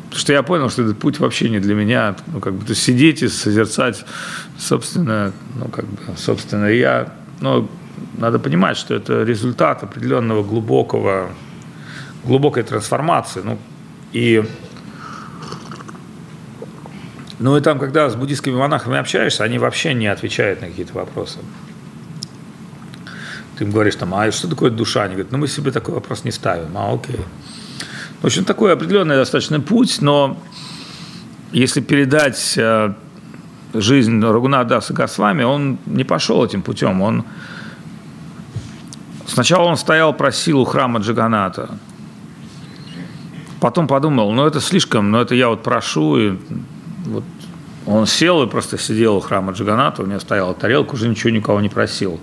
Потому 0.04 0.20
что 0.20 0.32
я 0.32 0.42
понял, 0.42 0.70
что 0.70 0.82
этот 0.82 0.98
путь 0.98 1.18
вообще 1.18 1.48
не 1.48 1.58
для 1.58 1.74
меня. 1.74 2.14
Ну, 2.26 2.40
как 2.40 2.54
бы, 2.54 2.64
то 2.66 2.74
сидеть 2.74 3.22
и 3.22 3.28
созерцать, 3.28 4.04
собственно, 4.58 5.32
ну, 5.56 5.66
как 5.66 5.86
бы, 5.86 5.98
собственно, 6.16 6.66
я, 6.66 7.12
ну, 7.40 7.68
надо 8.18 8.38
понимать, 8.38 8.76
что 8.76 8.94
это 8.94 9.22
результат 9.22 9.82
определенного 9.82 10.42
глубокого, 10.42 11.30
глубокой 12.24 12.62
трансформации. 12.62 13.40
Ну, 13.44 13.58
и, 14.12 14.44
ну, 17.38 17.56
и 17.56 17.60
там, 17.60 17.78
когда 17.78 18.10
с 18.10 18.14
буддийскими 18.14 18.54
монахами 18.54 18.98
общаешься, 18.98 19.44
они 19.44 19.58
вообще 19.58 19.94
не 19.94 20.06
отвечают 20.06 20.60
на 20.60 20.68
какие-то 20.68 20.94
вопросы. 20.94 21.38
Ты 23.56 23.64
им 23.64 23.70
говоришь, 23.70 23.96
там, 23.96 24.14
а 24.14 24.30
что 24.32 24.48
такое 24.48 24.70
душа? 24.70 25.02
Они 25.02 25.14
говорят, 25.14 25.32
ну, 25.32 25.38
мы 25.38 25.48
себе 25.48 25.70
такой 25.70 25.94
вопрос 25.94 26.24
не 26.24 26.30
ставим. 26.30 26.76
А, 26.76 26.92
окей. 26.92 27.20
В 28.20 28.26
общем, 28.26 28.44
такой 28.44 28.72
определенный 28.72 29.16
достаточно 29.16 29.60
путь, 29.60 30.00
но 30.00 30.40
если 31.50 31.80
передать 31.80 32.54
э, 32.56 32.94
жизнь 33.74 34.22
Рагунадаса 34.22 34.94
Госвами, 34.94 35.42
он 35.42 35.78
не 35.86 36.04
пошел 36.04 36.44
этим 36.44 36.62
путем. 36.62 37.02
Он... 37.02 37.24
Сначала 39.26 39.64
он 39.64 39.76
стоял, 39.76 40.14
просил 40.14 40.60
у 40.60 40.64
храма 40.64 41.00
Джаганата. 41.00 41.78
Потом 43.62 43.86
подумал, 43.86 44.32
ну 44.32 44.44
это 44.44 44.60
слишком, 44.60 45.10
ну 45.10 45.20
это 45.20 45.34
я 45.34 45.48
вот 45.48 45.62
прошу. 45.62 46.18
И 46.18 46.38
вот 47.06 47.24
он 47.86 48.06
сел 48.06 48.42
и 48.42 48.46
просто 48.46 48.76
сидел 48.76 49.16
у 49.16 49.20
храма 49.20 49.52
Джаганата, 49.52 50.02
у 50.02 50.06
него 50.06 50.20
стояла 50.20 50.52
тарелка, 50.52 50.94
уже 50.94 51.08
ничего 51.08 51.30
никого 51.30 51.60
не 51.60 51.68
просил. 51.68 52.20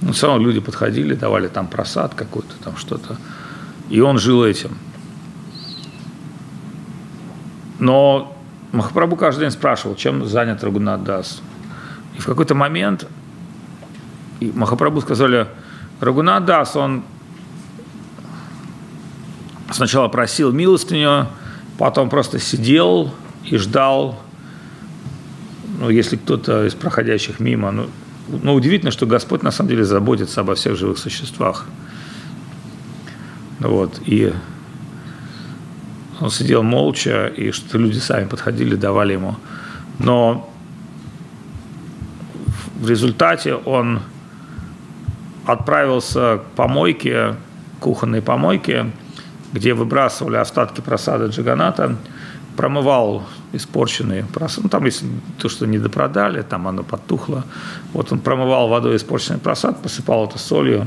Ну, 0.00 0.12
все 0.12 0.26
равно 0.26 0.42
люди 0.42 0.60
подходили, 0.60 1.14
давали 1.14 1.48
там 1.48 1.66
просад 1.66 2.14
какой-то, 2.14 2.54
там 2.64 2.76
что-то. 2.76 3.16
И 3.90 4.00
он 4.00 4.18
жил 4.18 4.44
этим– 4.44 4.70
но 7.78 8.36
Махапрабху 8.72 9.16
каждый 9.16 9.42
день 9.42 9.50
спрашивал, 9.50 9.94
чем 9.94 10.26
занят 10.26 10.64
Рагунат 10.64 11.04
Дас. 11.04 11.40
И 12.16 12.20
в 12.20 12.26
какой-то 12.26 12.54
момент 12.54 13.06
Махапрабху 14.40 15.00
сказали, 15.00 15.46
Рагунат 16.00 16.44
Дас, 16.44 16.76
он 16.76 17.04
сначала 19.70 20.08
просил 20.08 20.52
милостыню, 20.52 21.28
потом 21.78 22.08
просто 22.10 22.38
сидел 22.38 23.12
и 23.44 23.56
ждал, 23.56 24.20
ну, 25.80 25.90
если 25.90 26.16
кто-то 26.16 26.66
из 26.66 26.74
проходящих 26.74 27.40
мимо, 27.40 27.70
ну, 27.70 27.86
ну, 28.42 28.54
удивительно, 28.54 28.90
что 28.90 29.06
Господь 29.06 29.42
на 29.42 29.50
самом 29.50 29.70
деле 29.70 29.84
заботится 29.84 30.42
обо 30.42 30.54
всех 30.54 30.76
живых 30.76 30.98
существах. 30.98 31.66
Вот, 33.60 34.00
и 34.04 34.32
он 36.20 36.30
сидел 36.30 36.62
молча, 36.62 37.26
и 37.26 37.52
что 37.52 37.78
люди 37.78 37.98
сами 37.98 38.26
подходили, 38.26 38.74
давали 38.74 39.14
ему. 39.14 39.36
Но 39.98 40.52
в 42.80 42.88
результате 42.88 43.54
он 43.54 44.00
отправился 45.46 46.38
к 46.38 46.56
помойке, 46.56 47.36
кухонной 47.80 48.20
помойке, 48.20 48.90
где 49.52 49.74
выбрасывали 49.74 50.36
остатки 50.36 50.80
просада 50.80 51.26
Джиганата, 51.26 51.96
промывал 52.56 53.24
испорченные 53.52 54.24
просады. 54.24 54.64
Ну, 54.64 54.68
там, 54.68 54.84
если 54.84 55.06
то, 55.38 55.48
что 55.48 55.66
не 55.66 55.78
допродали, 55.78 56.42
там 56.42 56.66
оно 56.66 56.82
потухло. 56.82 57.44
Вот 57.92 58.12
он 58.12 58.18
промывал 58.18 58.68
водой 58.68 58.96
испорченный 58.96 59.38
просад, 59.38 59.80
посыпал 59.82 60.26
это 60.26 60.38
солью 60.38 60.86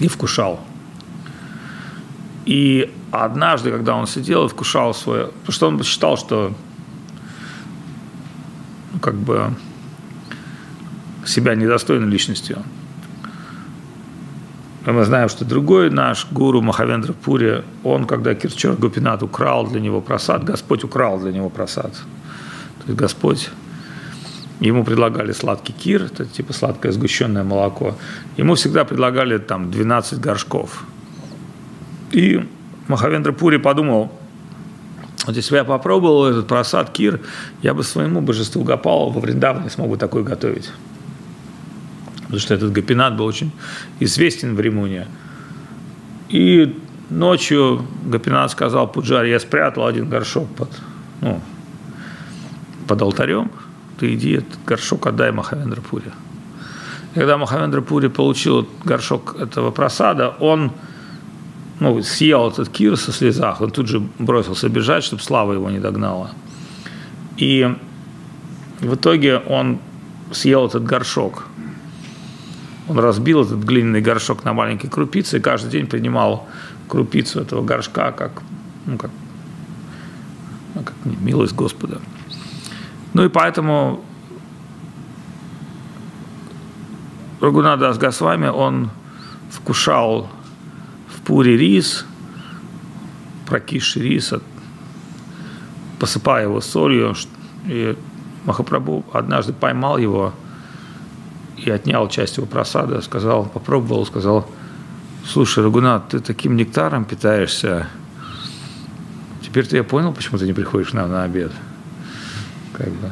и 0.00 0.08
вкушал. 0.08 0.60
И 2.44 2.92
однажды, 3.10 3.70
когда 3.70 3.96
он 3.96 4.06
сидел 4.06 4.46
и 4.46 4.48
вкушал 4.48 4.94
свое... 4.94 5.26
Потому 5.26 5.52
что 5.52 5.68
он 5.68 5.82
считал, 5.82 6.16
что 6.16 6.52
ну, 8.92 8.98
как 9.00 9.14
бы 9.14 9.54
себя 11.24 11.54
недостойной 11.54 12.08
личностью. 12.08 12.62
Мы 14.86 15.04
знаем, 15.04 15.28
что 15.28 15.44
другой 15.44 15.90
наш 15.90 16.26
гуру 16.30 16.62
Махавендра 16.62 17.12
Пури, 17.12 17.64
он, 17.84 18.06
когда 18.06 18.34
Кирчор 18.34 18.76
Гупинат 18.76 19.22
украл 19.22 19.66
для 19.66 19.80
него 19.80 20.00
просад, 20.00 20.44
Господь 20.44 20.84
украл 20.84 21.18
для 21.18 21.32
него 21.32 21.50
просад. 21.50 21.92
То 21.92 22.86
есть 22.86 22.98
Господь 22.98 23.50
Ему 24.58 24.84
предлагали 24.84 25.32
сладкий 25.32 25.74
кир, 25.74 26.04
это 26.04 26.24
типа 26.24 26.54
сладкое 26.54 26.90
сгущенное 26.90 27.44
молоко. 27.44 27.94
Ему 28.38 28.54
всегда 28.54 28.86
предлагали 28.86 29.36
там 29.36 29.70
12 29.70 30.18
горшков– 30.18 30.84
и 32.12 32.40
Махавендра 32.88 33.32
Пури 33.32 33.58
подумал, 33.58 34.10
Вот 35.26 35.36
если 35.36 35.50
бы 35.50 35.56
я 35.56 35.64
попробовал 35.64 36.26
этот 36.26 36.46
просад 36.46 36.90
Кир, 36.90 37.20
я 37.62 37.74
бы 37.74 37.82
своему 37.82 38.20
божеству 38.20 38.62
Гопалу 38.62 39.10
во 39.10 39.20
Вриндаване 39.20 39.70
смог 39.70 39.90
бы 39.90 39.96
такой 39.96 40.22
готовить. 40.22 40.70
Потому 42.26 42.40
что 42.40 42.54
этот 42.54 42.72
Гапинат 42.72 43.16
был 43.16 43.24
очень 43.24 43.52
известен 44.00 44.56
в 44.56 44.60
Римуне. 44.60 45.06
И 46.28 46.76
ночью 47.10 47.86
Гапинат 48.04 48.50
сказал 48.50 48.88
Пуджаре, 48.88 49.30
я 49.30 49.40
спрятал 49.40 49.86
один 49.86 50.08
горшок 50.08 50.48
под, 50.56 50.68
ну, 51.20 51.40
под 52.86 53.02
алтарем, 53.02 53.50
ты 53.98 54.14
иди 54.14 54.32
этот 54.32 54.58
горшок 54.66 55.06
отдай 55.06 55.32
Махавендрапуре. 55.32 56.12
Когда 57.14 57.38
Махавендрапури 57.38 58.08
получил 58.08 58.68
горшок 58.84 59.36
этого 59.40 59.70
просада, 59.70 60.34
он 60.40 60.72
ну, 61.80 62.02
съел 62.02 62.48
этот 62.50 62.68
кир 62.68 62.96
со 62.96 63.12
слезах, 63.12 63.60
он 63.60 63.70
тут 63.70 63.88
же 63.88 64.02
бросился 64.18 64.68
бежать, 64.68 65.04
чтобы 65.04 65.22
слава 65.22 65.52
его 65.52 65.70
не 65.70 65.78
догнала. 65.78 66.30
И 67.36 67.74
в 68.80 68.94
итоге 68.94 69.38
он 69.38 69.78
съел 70.32 70.66
этот 70.66 70.84
горшок. 70.84 71.46
Он 72.88 72.98
разбил 72.98 73.42
этот 73.42 73.64
глиняный 73.64 74.00
горшок 74.00 74.44
на 74.44 74.52
маленькие 74.52 74.90
крупицы 74.90 75.38
и 75.38 75.40
каждый 75.40 75.70
день 75.70 75.86
принимал 75.86 76.46
крупицу 76.88 77.40
этого 77.40 77.64
горшка 77.64 78.12
как, 78.12 78.42
ну, 78.86 78.96
как, 78.96 79.10
ну, 80.74 80.82
как 80.82 80.94
милость 81.04 81.54
Господа. 81.54 82.00
Ну 83.12 83.24
и 83.24 83.28
поэтому 83.28 84.04
Рагунадас 87.40 87.98
Госвами, 87.98 88.48
он 88.48 88.90
вкушал 89.50 90.28
в 91.08 91.20
пуре 91.22 91.56
рис, 91.56 92.06
прокисший 93.46 94.02
рис, 94.02 94.32
посыпая 95.98 96.44
его 96.44 96.60
солью. 96.60 97.14
И 97.66 97.96
Махапрабху 98.44 99.04
однажды 99.12 99.52
поймал 99.52 99.98
его 99.98 100.32
и 101.56 101.70
отнял 101.70 102.08
часть 102.08 102.36
его 102.36 102.46
просада, 102.46 103.00
сказал, 103.00 103.44
попробовал, 103.46 104.06
сказал, 104.06 104.48
слушай, 105.26 105.64
Рагунат, 105.64 106.08
ты 106.08 106.20
таким 106.20 106.56
нектаром 106.56 107.04
питаешься, 107.04 107.88
теперь 109.42 109.66
ты 109.66 109.76
я 109.76 109.84
понял, 109.84 110.12
почему 110.12 110.38
ты 110.38 110.46
не 110.46 110.52
приходишь 110.52 110.92
нам 110.92 111.10
на 111.10 111.24
обед. 111.24 111.52
Как 112.72 112.88
бы. 112.88 113.10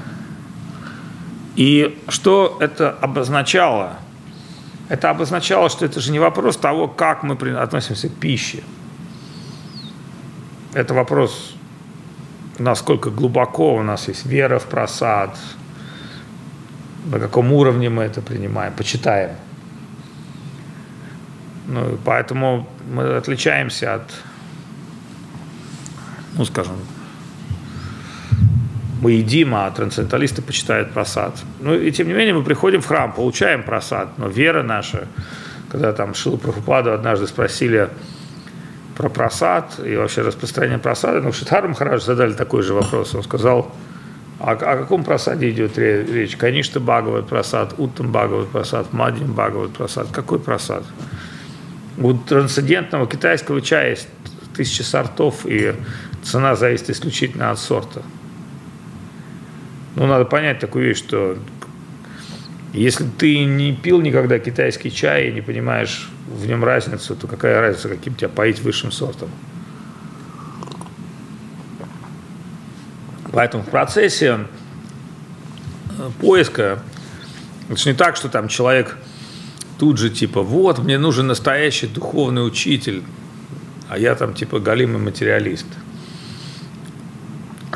И 1.57 1.99
что 2.09 2.59
это 2.61 2.91
обозначало? 2.91 3.95
Это 4.89 5.11
обозначало, 5.11 5.71
что 5.71 5.87
это 5.87 6.01
же 6.01 6.13
не 6.13 6.19
вопрос 6.19 6.57
того, 6.57 6.89
как 6.89 7.23
мы 7.23 7.35
относимся 7.57 8.09
к 8.09 8.13
пище. 8.13 8.63
Это 10.75 10.93
вопрос, 10.93 11.55
насколько 12.59 13.11
глубоко 13.11 13.77
у 13.77 13.83
нас 13.83 14.09
есть 14.09 14.27
вера 14.27 14.59
в 14.59 14.65
просад, 14.65 15.39
на 17.05 17.19
каком 17.19 17.53
уровне 17.53 17.91
мы 17.91 18.05
это 18.05 18.21
принимаем, 18.21 18.73
почитаем. 18.73 19.31
Ну, 21.67 21.99
поэтому 22.05 22.69
мы 22.93 23.17
отличаемся 23.17 23.95
от, 23.95 24.11
ну, 26.37 26.45
скажем, 26.45 26.77
мы 29.01 29.13
едим, 29.13 29.55
а 29.55 29.71
трансценденталисты 29.71 30.41
почитают 30.41 30.93
просад. 30.93 31.39
Ну 31.61 31.75
и 31.75 31.91
тем 31.93 32.09
не 32.09 32.15
менее 32.15 32.33
мы 32.33 32.43
приходим 32.43 32.81
в 32.81 32.87
храм, 32.87 33.13
получаем 33.13 33.63
просад, 33.63 34.17
но 34.19 34.29
вера 34.29 34.63
наша, 34.63 35.09
когда 35.69 35.93
там 35.93 36.15
Шилу 36.15 36.39
Прабхупаду 36.39 36.91
однажды 36.91 37.27
спросили 37.27 37.91
про 38.97 39.11
просад 39.11 39.79
и 39.85 39.95
вообще 39.97 40.23
распространение 40.23 40.79
просада, 40.79 41.21
ну 41.21 41.33
Шитхару 41.33 41.69
Махарадж 41.69 42.03
задали 42.03 42.33
такой 42.33 42.63
же 42.63 42.73
вопрос, 42.73 43.15
он 43.15 43.23
сказал, 43.23 43.75
а 44.47 44.53
о 44.53 44.77
каком 44.77 45.05
просаде 45.05 45.51
идет 45.51 45.79
речь? 45.79 46.37
Конечно, 46.37 46.79
Бхагават 46.81 47.27
просад, 47.27 47.75
Уттам 47.79 48.13
Бхагават 48.13 48.49
просад, 48.49 48.93
Мадьям 48.93 49.33
Бхагават 49.33 49.73
просад. 49.73 50.09
Какой 50.13 50.39
просад? 50.39 50.85
У 51.97 52.13
трансцендентного 52.13 53.07
китайского 53.07 53.63
чая 53.63 53.91
есть 53.91 54.09
тысячи 54.55 54.83
сортов, 54.83 55.47
и 55.47 55.75
цена 56.23 56.57
зависит 56.57 56.91
исключительно 56.91 57.51
от 57.51 57.59
сорта. 57.59 58.03
Ну, 59.97 60.07
надо 60.07 60.25
понять 60.25 60.59
такую 60.59 60.89
вещь, 60.89 60.99
что 60.99 61.39
если 62.73 63.05
ты 63.17 63.45
не 63.45 63.73
пил 63.73 64.01
никогда 64.01 64.39
китайский 64.39 64.91
чай 64.93 65.29
и 65.29 65.33
не 65.33 65.41
понимаешь 65.41 66.11
в 66.27 66.47
нем 66.47 66.65
разницу, 66.65 67.15
то 67.15 67.27
какая 67.29 67.61
разница, 67.61 67.89
каким 67.89 68.15
тебя 68.15 68.29
поить 68.29 68.61
высшим 68.61 68.91
сортом? 68.91 69.31
Поэтому 73.35 73.63
в 73.63 73.69
процессе 73.69 74.47
э, 75.99 76.11
поиска, 76.21 76.83
это 77.69 77.77
же 77.77 77.91
не 77.91 77.95
так, 77.95 78.17
что 78.17 78.31
там 78.31 78.49
человек 78.49 78.97
тут 79.79 79.99
же 79.99 80.09
типа, 80.09 80.43
вот, 80.43 80.79
мне 80.79 80.97
нужен 80.97 81.27
настоящий 81.27 81.87
духовный 81.87 82.47
учитель, 82.47 83.03
а 83.91 83.99
я 83.99 84.15
там 84.15 84.33
типа 84.33 84.59
галимый 84.61 85.03
материалист– 85.03 85.67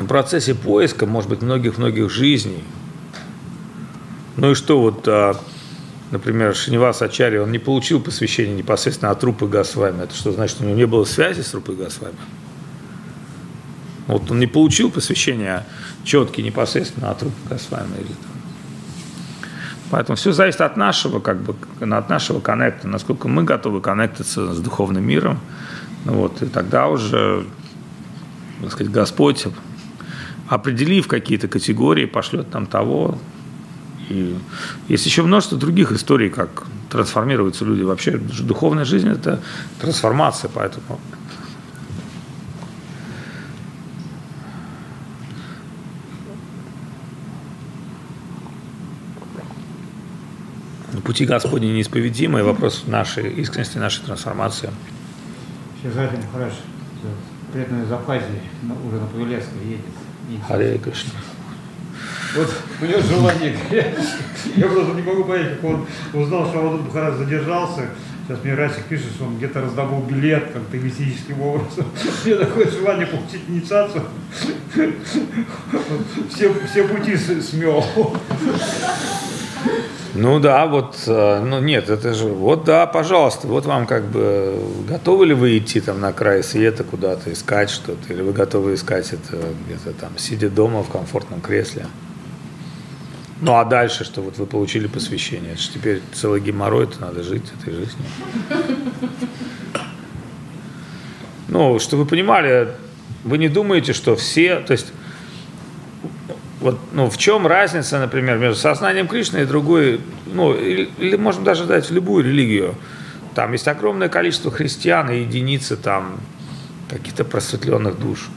в 0.01 0.07
процессе 0.07 0.55
поиска, 0.55 1.05
может 1.05 1.29
быть, 1.29 1.41
многих-многих 1.41 2.09
жизней. 2.09 2.63
Ну 4.37 4.51
и 4.51 4.55
что 4.55 4.79
вот, 4.79 5.07
а, 5.07 5.35
например, 6.11 6.55
Шинивас 6.55 7.01
Ачари, 7.01 7.37
он 7.37 7.51
не 7.51 7.59
получил 7.59 7.99
посвящение 7.99 8.55
непосредственно 8.55 9.11
от 9.11 9.23
Рупы 9.23 9.47
Госвами. 9.47 10.03
Это 10.03 10.15
что 10.15 10.31
значит, 10.31 10.57
у 10.61 10.63
него 10.63 10.75
не 10.75 10.85
было 10.85 11.03
связи 11.03 11.41
с 11.41 11.53
Рупой 11.53 11.75
Госвами? 11.75 12.15
Вот 14.09 14.31
он 14.31 14.39
не 14.39 14.47
получил 14.47 14.89
посвящения 14.89 15.65
четкие 16.03 16.43
непосредственно 16.43 17.11
от 17.11 17.21
Рупы 17.21 17.35
Госвами. 17.47 17.95
Или 17.97 18.07
там. 18.07 18.31
Поэтому 19.91 20.15
все 20.15 20.31
зависит 20.31 20.61
от 20.61 20.77
нашего, 20.77 21.19
как 21.19 21.41
бы, 21.41 21.55
от 21.79 22.09
нашего 22.09 22.39
коннекта, 22.39 22.87
насколько 22.87 23.27
мы 23.27 23.43
готовы 23.43 23.81
коннектиться 23.81 24.53
с 24.53 24.59
духовным 24.59 25.03
миром. 25.03 25.39
Ну 26.05 26.13
вот, 26.13 26.41
и 26.41 26.47
тогда 26.47 26.87
уже, 26.87 27.45
так 28.61 28.71
сказать, 28.71 28.91
Господь 28.91 29.47
определив 30.47 31.07
какие-то 31.07 31.47
категории, 31.47 32.05
пошлет 32.05 32.51
нам 32.51 32.65
того. 32.65 33.15
И 34.09 34.35
есть 34.87 35.05
еще 35.05 35.21
множество 35.21 35.55
других 35.55 35.91
историй, 35.91 36.31
как 36.31 36.65
трансформируются 36.89 37.63
люди. 37.63 37.83
Вообще 37.83 38.17
духовная 38.17 38.85
жизнь– 38.85 39.07
это 39.09 39.39
трансформация, 39.79 40.49
поэтому 40.51 40.99
пути 51.09 51.25
Господни 51.25 51.65
неисповедимы, 51.65 52.43
вопрос 52.43 52.83
нашей 52.85 53.31
искренности, 53.31 53.79
нашей 53.79 54.03
трансформации. 54.05 54.69
Шизари 55.81 56.17
Махарадж, 56.17 56.53
преданный 57.51 57.87
Запази, 57.87 58.25
уже 58.87 58.97
на 58.97 59.07
Павелецкой 59.07 59.57
едет. 59.65 60.43
Харе 60.47 60.77
Кришна. 60.77 61.13
Вот 62.35 62.53
у 62.79 62.85
него 62.85 63.01
желание, 63.01 63.57
я 64.55 64.67
просто 64.67 64.93
не 64.93 65.01
могу 65.01 65.23
понять, 65.23 65.55
как 65.55 65.63
он 65.63 65.87
узнал, 66.13 66.47
что 66.47 66.59
Авадут 66.59 66.81
Бухарат 66.81 67.17
задержался. 67.17 67.89
Сейчас 68.27 68.43
мне 68.43 68.53
Расик 68.53 68.83
пишет, 68.83 69.07
что 69.15 69.25
он 69.25 69.37
где-то 69.37 69.61
раздобыл 69.61 70.03
билет 70.03 70.51
как-то 70.53 70.77
мистическим 70.77 71.41
образом. 71.41 71.87
Мне 72.23 72.35
такое 72.35 72.69
желание 72.69 73.07
получить 73.07 73.41
инициацию. 73.47 74.03
Все, 76.29 76.53
все 76.69 76.87
пути 76.87 77.17
смел. 77.17 77.83
Ну 80.15 80.39
да, 80.39 80.65
вот, 80.65 81.03
э, 81.05 81.43
ну 81.45 81.59
нет, 81.59 81.89
это 81.89 82.13
же, 82.15 82.25
вот 82.25 82.63
да, 82.63 82.87
пожалуйста, 82.87 83.47
вот 83.47 83.65
вам 83.65 83.85
как 83.85 84.05
бы, 84.05 84.59
готовы 84.87 85.27
ли 85.27 85.33
вы 85.35 85.57
идти 85.57 85.81
там 85.81 86.01
на 86.01 86.13
край 86.13 86.43
света 86.43 86.83
куда-то, 86.83 87.31
искать 87.31 87.69
что-то, 87.69 88.11
или 88.11 88.23
вы 88.23 88.33
готовы 88.33 88.73
искать 88.73 89.13
это 89.13 89.37
где-то 89.65 89.93
там, 89.93 90.17
сидя 90.17 90.49
дома 90.49 90.81
в 90.81 90.89
комфортном 90.89 91.41
кресле? 91.41 91.85
Ну 93.41 93.55
а 93.55 93.65
дальше, 93.65 94.03
что 94.03 94.21
вот 94.21 94.37
вы 94.37 94.47
получили 94.47 94.87
посвящение, 94.87 95.53
это 95.53 95.61
же 95.61 95.69
теперь 95.69 96.01
целый 96.13 96.41
геморрой, 96.41 96.85
это 96.85 96.99
надо 97.01 97.21
жить 97.21 97.45
этой 97.61 97.73
жизнью. 97.73 98.05
Ну, 101.47 101.79
что 101.79 101.97
вы 101.97 102.05
понимали, 102.05 102.69
вы 103.23 103.37
не 103.37 103.47
думаете, 103.47 103.93
что 103.93 104.15
все, 104.15 104.57
то 104.57 104.73
есть 104.73 104.93
вот, 106.59 106.77
ну, 106.91 107.09
в 107.09 107.17
чем 107.17 107.47
разница, 107.47 107.99
например, 107.99 108.37
между 108.37 108.59
сознанием 108.59 109.07
Кришны 109.07 109.39
и 109.39 109.45
другой, 109.45 110.01
ну, 110.25 110.53
или, 110.53 110.89
или 110.97 111.15
можем 111.15 111.43
даже 111.43 111.65
дать 111.65 111.89
любую 111.89 112.25
религию. 112.25 112.75
Там 113.33 113.53
есть 113.53 113.67
огромное 113.67 114.09
количество 114.09 114.51
христиан 114.51 115.09
и 115.09 115.19
единицы 115.19 115.77
там 115.77 116.19
каких-то 116.89 117.23
просветленных 117.23 117.97
душ 117.99 118.29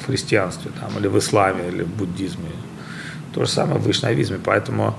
в 0.00 0.06
христианстве 0.06 0.70
там, 0.80 0.98
или 0.98 1.08
в 1.08 1.18
исламе, 1.18 1.68
или 1.68 1.82
в 1.82 1.88
буддизме. 1.88 2.48
То 3.34 3.44
же 3.44 3.50
самое 3.50 3.78
в 3.78 3.84
вайшнавизме. 3.84 4.38
Поэтому 4.42 4.98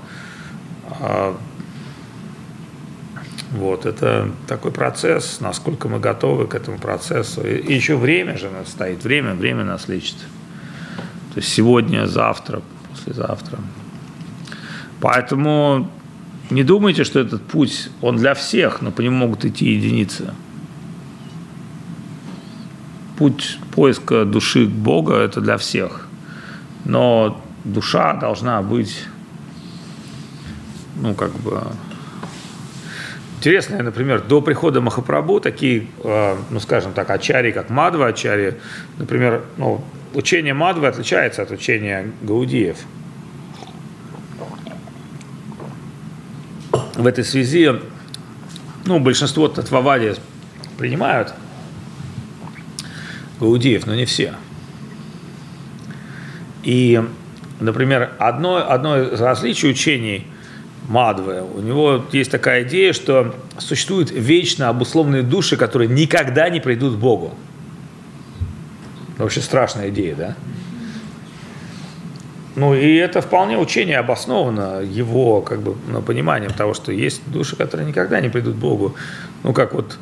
э, 1.00 1.34
вот, 3.52 3.86
это 3.86 4.30
такой 4.46 4.70
процесс, 4.70 5.40
насколько 5.40 5.88
мы 5.88 5.98
готовы 5.98 6.46
к 6.46 6.54
этому 6.54 6.78
процессу. 6.78 7.44
И, 7.44 7.56
и 7.56 7.74
еще 7.74 7.96
время 7.96 8.38
же 8.38 8.50
нас 8.50 8.68
стоит. 8.68 9.02
Время, 9.02 9.34
время 9.34 9.64
нас 9.64 9.88
лечит. 9.88 10.16
То 11.38 11.40
есть 11.40 11.54
сегодня, 11.54 12.04
завтра, 12.08 12.62
послезавтра. 12.90 13.60
Поэтому 15.00 15.88
не 16.50 16.64
думайте, 16.64 17.04
что 17.04 17.20
этот 17.20 17.44
путь, 17.44 17.90
он 18.02 18.16
для 18.16 18.34
всех, 18.34 18.82
но 18.82 18.90
по 18.90 19.02
нему 19.02 19.18
могут 19.18 19.44
идти 19.44 19.70
единицы. 19.70 20.34
Путь 23.16 23.60
поиска 23.72 24.24
души 24.24 24.66
Бога– 24.66 25.14
это 25.14 25.40
для 25.40 25.58
всех. 25.58 26.08
Но 26.84 27.40
душа 27.62 28.14
должна 28.14 28.60
быть, 28.60 29.04
ну, 30.96 31.14
как 31.14 31.30
бы, 31.34 31.62
Интересно, 33.36 33.80
например, 33.80 34.22
до 34.22 34.40
прихода 34.40 34.80
Махапрабху 34.80 35.38
такие, 35.38 35.86
э, 36.02 36.36
ну, 36.50 36.58
скажем 36.58 36.92
так, 36.92 37.08
ачари, 37.08 37.52
как 37.52 37.70
Мадва 37.70 38.08
ачари, 38.08 38.56
например, 38.98 39.42
ну, 39.56 39.84
учение 40.14 40.54
Мадвы 40.54 40.86
отличается 40.86 41.42
от 41.42 41.50
учения 41.50 42.10
Гаудиев. 42.22 42.76
В 46.94 47.06
этой 47.06 47.24
связи, 47.24 47.70
ну, 48.84 48.98
большинство 48.98 49.48
татвавади 49.48 50.14
принимают 50.76 51.34
Гаудиев, 53.40 53.86
но 53.86 53.94
не 53.94 54.04
все. 54.04 54.34
И, 56.64 57.00
например, 57.60 58.12
одно, 58.18 58.68
одно 58.68 59.00
из 59.00 59.20
различий 59.20 59.70
учений– 59.70 60.26
Мадвы. 60.88 61.42
У 61.42 61.60
него 61.60 62.04
есть 62.12 62.30
такая 62.30 62.62
идея, 62.62 62.94
что 62.94 63.34
существуют 63.58 64.10
вечно 64.10 64.70
обусловленные 64.70 65.22
души, 65.22 65.58
которые 65.58 65.88
никогда 65.88 66.48
не 66.48 66.60
придут 66.60 66.94
к 66.94 66.98
Богу. 66.98 67.34
Вообще 69.18 69.40
страшная 69.40 69.90
идея, 69.90 70.14
да? 70.14 70.36
Ну 72.56 72.74
и 72.74 72.96
это 72.96 73.20
вполне 73.20 73.56
учение 73.56 73.98
обосновано 73.98 74.80
его 74.80 75.42
как 75.42 75.60
бы 75.60 75.76
ну, 75.88 76.02
пониманием 76.02 76.52
того, 76.52 76.74
что 76.74 76.90
есть 76.90 77.22
души, 77.30 77.54
которые 77.54 77.86
никогда 77.86 78.20
не 78.20 78.28
придут 78.28 78.54
к 78.54 78.58
Богу. 78.58 78.96
Ну 79.44 79.52
как 79.52 79.74
вот, 79.74 79.96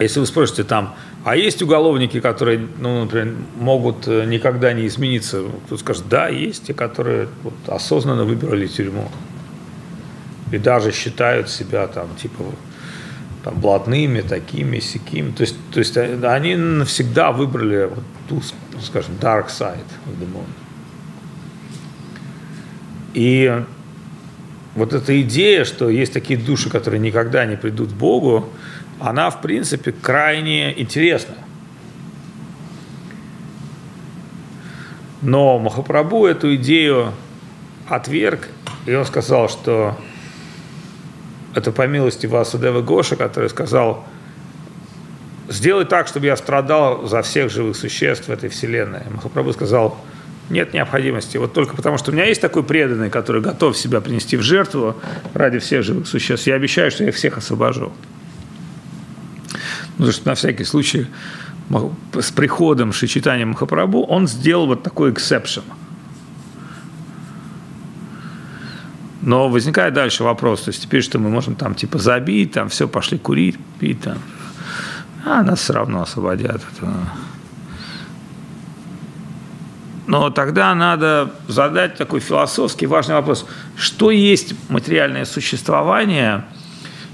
если 0.00 0.18
вы 0.18 0.26
спросите 0.26 0.64
там, 0.64 0.96
а 1.24 1.36
есть 1.36 1.62
уголовники, 1.62 2.20
которые, 2.20 2.66
ну, 2.78 3.02
например, 3.02 3.34
могут 3.56 4.08
э, 4.08 4.24
никогда 4.24 4.72
не 4.72 4.86
измениться. 4.86 5.42
Кто 5.66 5.76
скажет, 5.76 6.04
да, 6.08 6.28
есть 6.28 6.66
те, 6.66 6.74
которые 6.74 7.28
вот, 7.42 7.54
осознанно 7.66 8.24
выбрали 8.24 8.66
тюрьму. 8.66 9.10
И 10.52 10.58
даже 10.58 10.92
считают 10.92 11.50
себя 11.50 11.86
там, 11.88 12.08
типа, 12.16 12.44
там, 13.48 13.60
блатными, 13.60 14.20
такими, 14.20 14.78
сякими. 14.78 15.30
То 15.30 15.40
есть, 15.42 15.56
то 15.72 15.78
есть 15.78 15.96
э, 15.96 16.18
они 16.28 16.54
навсегда 16.54 17.32
выбрали 17.32 17.86
вот 17.86 18.04
ту, 18.28 18.42
скажем, 18.82 19.14
dark 19.20 19.48
side 19.48 19.78
of 20.06 20.18
the 20.20 20.26
moon. 20.26 20.44
И 23.14 23.64
вот 24.74 24.92
эта 24.92 25.22
идея, 25.22 25.64
что 25.64 25.88
есть 25.88 26.12
такие 26.12 26.38
души, 26.38 26.68
которые 26.68 27.00
никогда 27.00 27.46
не 27.46 27.56
придут 27.56 27.90
к 27.90 27.94
Богу, 27.94 28.50
она, 29.00 29.30
в 29.30 29.40
принципе, 29.40 29.92
крайне 29.92 30.78
интересна. 30.78 31.34
Но 35.22 35.58
Махапрабху 35.58 36.26
эту 36.26 36.54
идею 36.56 37.14
отверг, 37.88 38.48
и 38.84 38.92
он 38.92 39.06
сказал, 39.06 39.48
что 39.48 39.96
это 41.58 41.72
по 41.72 41.86
милости 41.86 42.26
Васудева 42.26 42.80
Гоша, 42.80 43.16
который 43.16 43.50
сказал, 43.50 44.06
сделай 45.48 45.84
так, 45.84 46.08
чтобы 46.08 46.26
я 46.26 46.36
страдал 46.36 47.06
за 47.06 47.22
всех 47.22 47.50
живых 47.50 47.76
существ 47.76 48.28
в 48.28 48.30
этой 48.30 48.48
вселенной. 48.48 49.02
Махапрабху 49.10 49.52
сказал, 49.52 49.98
нет 50.50 50.72
необходимости. 50.72 51.36
Вот 51.36 51.52
только 51.52 51.76
потому, 51.76 51.98
что 51.98 52.10
у 52.10 52.14
меня 52.14 52.24
есть 52.24 52.40
такой 52.40 52.62
преданный, 52.62 53.10
который 53.10 53.42
готов 53.42 53.76
себя 53.76 54.00
принести 54.00 54.36
в 54.36 54.42
жертву 54.42 54.96
ради 55.34 55.58
всех 55.58 55.82
живых 55.82 56.06
существ, 56.08 56.46
я 56.46 56.54
обещаю, 56.54 56.90
что 56.90 57.04
я 57.04 57.12
всех 57.12 57.36
освобожу. 57.38 57.92
Ну, 59.98 60.10
что 60.12 60.28
на 60.28 60.34
всякий 60.34 60.64
случай 60.64 61.06
с 62.18 62.30
приходом 62.30 62.92
Шичитания 62.92 63.44
Махапрабху 63.44 64.04
он 64.04 64.26
сделал 64.26 64.66
вот 64.66 64.82
такой 64.82 65.12
эксепшн. 65.12 65.62
Но 69.22 69.48
возникает 69.48 69.94
дальше 69.94 70.22
вопрос, 70.22 70.62
то 70.62 70.70
есть 70.70 70.82
теперь 70.82 71.02
что 71.02 71.18
мы 71.18 71.28
можем 71.28 71.54
там 71.56 71.74
типа 71.74 71.98
забить, 71.98 72.52
там 72.52 72.68
все, 72.68 72.86
пошли 72.86 73.18
курить, 73.18 73.58
пить 73.80 74.00
там. 74.00 74.18
А 75.24 75.42
нас 75.42 75.60
все 75.60 75.72
равно 75.72 76.02
освободят. 76.02 76.62
Но 80.06 80.30
тогда 80.30 80.74
надо 80.74 81.34
задать 81.48 81.96
такой 81.96 82.20
философский 82.20 82.86
важный 82.86 83.16
вопрос. 83.16 83.46
Что 83.76 84.10
есть 84.10 84.54
материальное 84.70 85.26
существование 85.26 86.46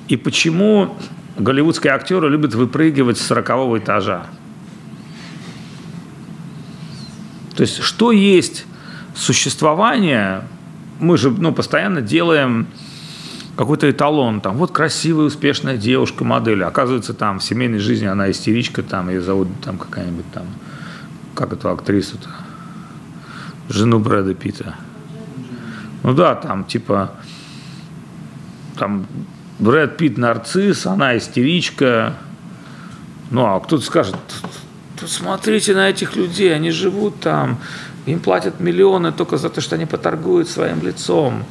и 0.06 0.16
почему 0.16 0.96
голливудские 1.36 1.92
актеры 1.92 2.28
любят 2.28 2.54
выпрыгивать 2.54 3.18
с 3.18 3.22
сорокового 3.22 3.78
этажа. 3.78 4.26
То 7.56 7.62
есть, 7.62 7.82
что 7.82 8.12
есть 8.12 8.66
существование, 9.16 10.42
мы 11.00 11.18
же 11.18 11.30
ну, 11.30 11.52
постоянно 11.52 12.00
делаем 12.00 12.66
какой-то 13.56 13.90
эталон, 13.90 14.40
там, 14.40 14.56
вот 14.56 14.72
красивая, 14.72 15.26
успешная 15.26 15.76
девушка, 15.76 16.24
модель, 16.24 16.64
оказывается, 16.64 17.14
там, 17.14 17.38
в 17.38 17.44
семейной 17.44 17.78
жизни 17.78 18.06
она 18.06 18.30
истеричка, 18.30 18.82
там, 18.82 19.08
ее 19.08 19.20
зовут, 19.20 19.48
там, 19.62 19.78
какая-нибудь, 19.78 20.30
там, 20.32 20.46
как 21.34 21.52
эту 21.52 21.70
актрису-то, 21.70 22.30
жену 23.68 24.00
Брэда 24.00 24.34
Питта. 24.34 24.74
Ну 26.02 26.14
да, 26.14 26.34
там, 26.34 26.64
типа, 26.64 27.12
там, 28.76 29.06
Брэд 29.58 29.96
Питт 29.96 30.18
нарцисс, 30.18 30.86
она 30.86 31.16
истеричка. 31.16 32.14
Ну, 33.30 33.46
а 33.46 33.60
кто-то 33.60 33.84
скажет, 33.84 34.16
смотрите 35.06 35.74
на 35.74 35.88
этих 35.88 36.16
людей, 36.16 36.54
они 36.54 36.70
живут 36.70 37.20
там, 37.20 37.58
им 38.06 38.20
платят 38.20 38.60
миллионы 38.60 39.12
только 39.12 39.36
за 39.36 39.48
то, 39.48 39.60
что 39.60 39.76
они 39.76 39.86
поторгуют 39.86 40.48
своим 40.48 40.82
лицом. 40.82 41.44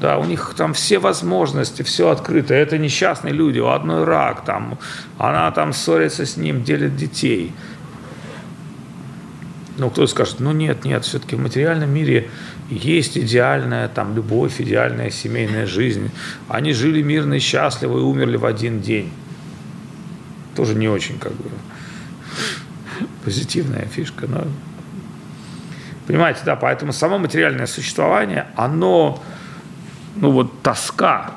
Да, 0.00 0.18
у 0.18 0.24
них 0.24 0.54
там 0.56 0.74
все 0.74 1.00
возможности, 1.00 1.82
все 1.82 2.08
открыто. 2.10 2.54
Это 2.54 2.78
несчастные 2.78 3.34
люди, 3.34 3.58
у 3.58 3.66
одной 3.66 4.04
рак, 4.04 4.44
там, 4.44 4.78
она 5.18 5.50
там 5.50 5.72
ссорится 5.72 6.24
с 6.24 6.36
ним, 6.36 6.62
делит 6.62 6.94
детей. 6.96 7.52
Ну, 9.76 9.90
кто 9.90 10.06
скажет, 10.06 10.38
ну 10.38 10.52
нет, 10.52 10.84
нет, 10.84 11.04
все-таки 11.04 11.36
в 11.36 11.40
материальном 11.40 11.90
мире 11.90 12.30
есть 12.70 13.16
идеальная 13.16 13.88
там 13.88 14.14
любовь, 14.14 14.60
идеальная 14.60 15.10
семейная 15.10 15.66
жизнь. 15.66 16.10
Они 16.48 16.72
жили 16.72 17.02
мирно 17.02 17.34
и 17.34 17.38
счастливо 17.38 17.98
и 17.98 18.02
умерли 18.02 18.36
в 18.36 18.44
один 18.44 18.80
день. 18.80 19.12
Тоже 20.54 20.74
не 20.74 20.88
очень 20.88 21.18
как 21.18 21.32
бы 21.32 21.50
позитивная 23.24 23.86
фишка, 23.86 24.26
но 24.26 24.46
понимаете, 26.08 26.40
да, 26.44 26.56
поэтому 26.56 26.92
само 26.92 27.18
материальное 27.18 27.66
существование, 27.66 28.46
оно, 28.56 29.22
ну 30.16 30.32
вот 30.32 30.62
тоска. 30.62 31.30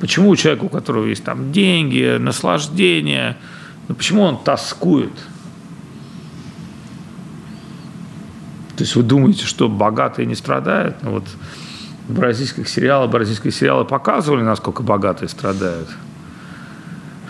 Почему 0.00 0.28
у 0.28 0.36
человека, 0.36 0.64
у 0.64 0.68
которого 0.68 1.06
есть 1.06 1.24
там 1.24 1.52
деньги, 1.52 2.18
наслаждение, 2.18 3.38
ну 3.88 3.94
почему 3.94 4.22
он 4.22 4.42
тоскует– 4.42 5.12
То 8.82 8.84
есть 8.84 8.96
вы 8.96 9.04
думаете, 9.04 9.44
что 9.44 9.68
богатые 9.68 10.26
не 10.26 10.34
страдают? 10.34 10.96
Ну, 11.02 11.12
вот 11.12 11.24
бразильских 12.08 12.68
сериалах, 12.68 13.10
бразильские 13.10 13.52
сериалы 13.52 13.84
показывали, 13.84 14.42
насколько 14.42 14.82
богатые 14.82 15.28
страдают. 15.28 15.88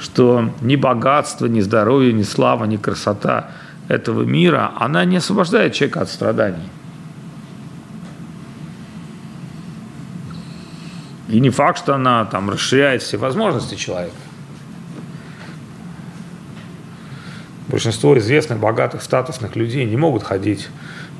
Что 0.01 0.51
ни 0.63 0.77
богатство, 0.77 1.45
ни 1.45 1.61
здоровье, 1.61 2.15
ни 2.15 2.23
слава, 2.23 2.65
ни 2.65 2.79
красота 2.79 3.51
этого 3.93 4.23
мира, 4.23 4.73
она 4.77 5.05
не 5.05 5.19
освобождает 5.19 5.75
человека 5.75 6.01
от 6.01 6.09
страданий. 6.09 6.71
И 11.29 11.41
не 11.41 11.51
факт, 11.51 11.79
что 11.79 11.95
она 11.95 12.25
там 12.25 12.49
расширяет 12.49 13.03
все 13.03 13.19
возможности 13.19 13.75
человека. 13.75 14.17
Большинство 17.69 18.19
известных, 18.19 18.59
богатых, 18.59 19.03
статусных 19.03 19.57
людей 19.57 19.85
не 19.85 19.97
могут 19.97 20.23
ходить 20.23 20.69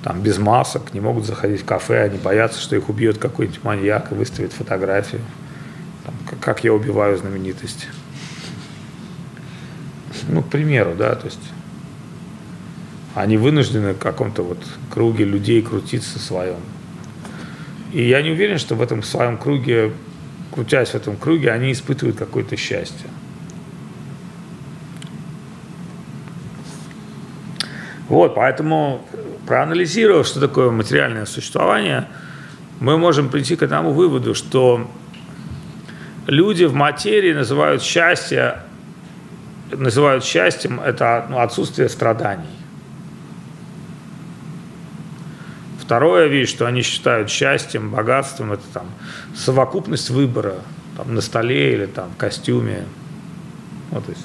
там 0.03 0.21
без 0.21 0.39
масок, 0.39 0.95
не 0.95 1.01
могут 1.01 1.27
заходить 1.27 1.63
в 1.63 1.65
кафе, 1.65 2.05
они 2.05 2.19
боятся, 2.19 2.61
что 2.61 2.75
их 2.75 2.89
убьет 2.89 3.19
какой-нибудь 3.19 3.63
маньяк 3.65 4.13
и 4.13 4.15
выставит 4.15 4.53
фотографию. 4.53 5.21
Там, 6.05 6.15
как 6.41 6.65
я 6.65 6.73
убиваю 6.73 7.17
знаменитость. 7.19 7.87
Ну, 10.29 10.43
к 10.43 10.49
примеру, 10.49 10.95
да, 10.97 11.15
то 11.15 11.27
есть 11.27 11.41
они 13.15 13.37
вынуждены 13.37 13.93
в 13.93 13.99
каком-то 13.99 14.43
вот 14.43 14.59
круге 14.91 15.25
людей 15.25 15.61
крутиться 15.63 16.19
своем. 16.19 16.61
И 17.93 18.09
я 18.09 18.23
не 18.23 18.31
уверен, 18.31 18.59
что 18.59 18.75
в 18.75 18.81
этом 18.81 19.03
своем 19.03 19.37
круге, 19.37 19.93
крутясь 20.51 20.91
в 20.91 20.95
этом 20.95 21.17
круге, 21.17 21.53
они 21.53 21.73
испытывают 21.73 22.17
какое-то 22.17 22.57
счастье. 22.57 23.09
Вот, 28.09 28.35
поэтому, 28.35 29.07
проанализировав, 29.47 30.27
что 30.27 30.41
такое 30.41 30.71
материальное 30.71 31.27
существование, 31.27 32.09
мы 32.81 32.99
можем 32.99 33.29
прийти 33.29 33.57
к 33.57 33.63
одному 33.63 33.93
выводу, 33.93 34.35
что 34.35 34.91
люди 36.27 36.65
в 36.65 36.75
материи 36.75 37.33
называют 37.33 37.83
счастье, 37.83 38.61
называют 39.71 40.25
счастьем 40.25 40.81
это 40.81 41.27
ну, 41.31 41.39
отсутствие 41.39 41.89
страданий. 41.89 42.62
Второе, 45.93 46.27
видишь, 46.27 46.49
что 46.49 46.65
они 46.65 46.81
считают 46.81 47.29
счастьем, 47.29 47.91
богатством, 47.91 48.55
это 48.55 48.63
там 48.73 48.87
совокупность 49.37 50.09
выбора 50.09 50.55
там, 50.97 51.15
на 51.15 51.21
столе 51.21 51.75
или 51.75 51.85
там 51.85 52.13
в 52.13 52.17
костюме. 52.17 52.87
Вот, 53.91 54.07
то 54.07 54.13
есть. 54.13 54.25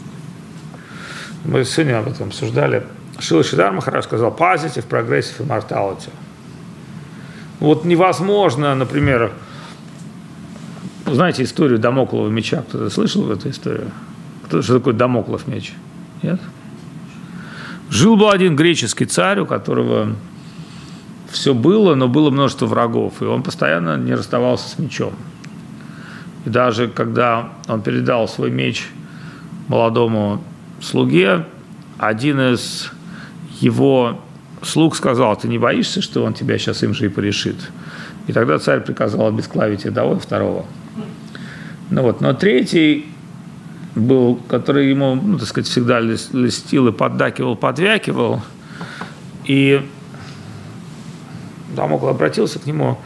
Мы 1.43 1.65
сегодня 1.65 1.99
об 1.99 2.08
этом 2.08 2.30
обсуждали. 2.30 2.86
Шила 3.19 3.43
Шидар 3.43 3.73
Махараш 3.73 4.06
сказал 4.06 4.34
positive, 4.34 4.88
progressive 4.88 5.45
immortality. 5.45 6.10
Вот 7.60 7.84
невозможно, 7.84 8.73
например, 8.73 9.34
знаете 11.06 11.43
историю 11.43 11.80
Дамоклова 11.80 12.30
меча? 12.30 12.62
Кто-то 12.62 12.89
слышал 12.89 13.30
эту 13.30 13.49
историю? 13.49 13.91
Кто, 14.45 14.62
что 14.62 14.77
такое 14.77 14.93
Дамоклов 14.93 15.47
меч? 15.47 15.73
Нет? 16.23 16.39
Жил 17.89 18.15
был 18.15 18.30
один 18.30 18.56
греческий 18.56 19.06
царь, 19.06 19.41
у 19.41 19.45
которого 19.45 20.15
все 21.30 21.54
было, 21.54 21.96
но 21.96 22.08
было 22.08 22.30
множество 22.30 22.66
врагов, 22.66 23.22
и 23.22 23.26
он 23.26 23.44
постоянно 23.44 23.98
не 23.98 24.13
расставался 24.13 24.70
с 24.70 24.80
мечом. 24.80 25.13
И 26.46 26.50
даже 26.50 26.88
когда 26.88 27.50
он 27.68 27.82
передал 27.82 28.28
свой 28.28 28.52
меч 28.52 28.90
молодому 29.68 30.42
слуге, 30.82 31.46
один 31.98 32.40
из 32.40 32.92
его 33.60 34.22
слуг 34.62 34.96
сказал, 34.96 35.36
ты 35.36 35.48
не 35.48 35.58
боишься, 35.58 36.02
что 36.02 36.24
он 36.24 36.34
тебя 36.34 36.58
сейчас 36.58 36.84
им 36.84 36.94
же 36.94 37.06
и 37.06 37.10
порешит? 37.10 37.58
И 38.28 38.34
тогда 38.34 38.60
царь 38.60 38.82
приказал 38.82 39.28
обесклавить 39.28 39.86
одного 39.86 40.16
и 40.16 40.20
второго. 40.20 40.66
Ну 41.90 42.02
вот, 42.02 42.22
но 42.22 42.34
третий 42.34 43.08
был, 43.96 44.36
который 44.48 44.90
ему, 44.90 45.16
ну, 45.16 45.38
так 45.38 45.48
сказать, 45.48 45.70
всегда 45.70 46.00
листил 46.00 46.88
и 46.88 46.92
поддакивал, 46.92 47.56
подвякивал. 47.56 48.42
И 49.46 49.82
Дамокл 51.78 52.08
обратился 52.08 52.60
к 52.60 52.66
нему 52.66 52.98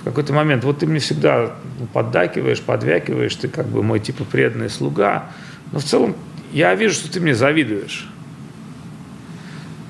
в 0.00 0.04
какой-то 0.04 0.32
момент, 0.32 0.64
вот 0.64 0.78
ты 0.78 0.86
мне 0.86 1.00
всегда 1.00 1.52
поддакиваешь, 1.92 2.60
подвякиваешь, 2.60 3.34
ты 3.36 3.48
как 3.48 3.66
бы 3.66 3.82
мой 3.82 4.00
типа 4.00 4.24
преданный 4.24 4.70
слуга, 4.70 5.30
но 5.72 5.78
в 5.78 5.84
целом 5.84 6.16
я 6.52 6.74
вижу, 6.74 6.94
что 6.94 7.12
ты 7.12 7.20
мне 7.20 7.34
завидуешь. 7.34 8.08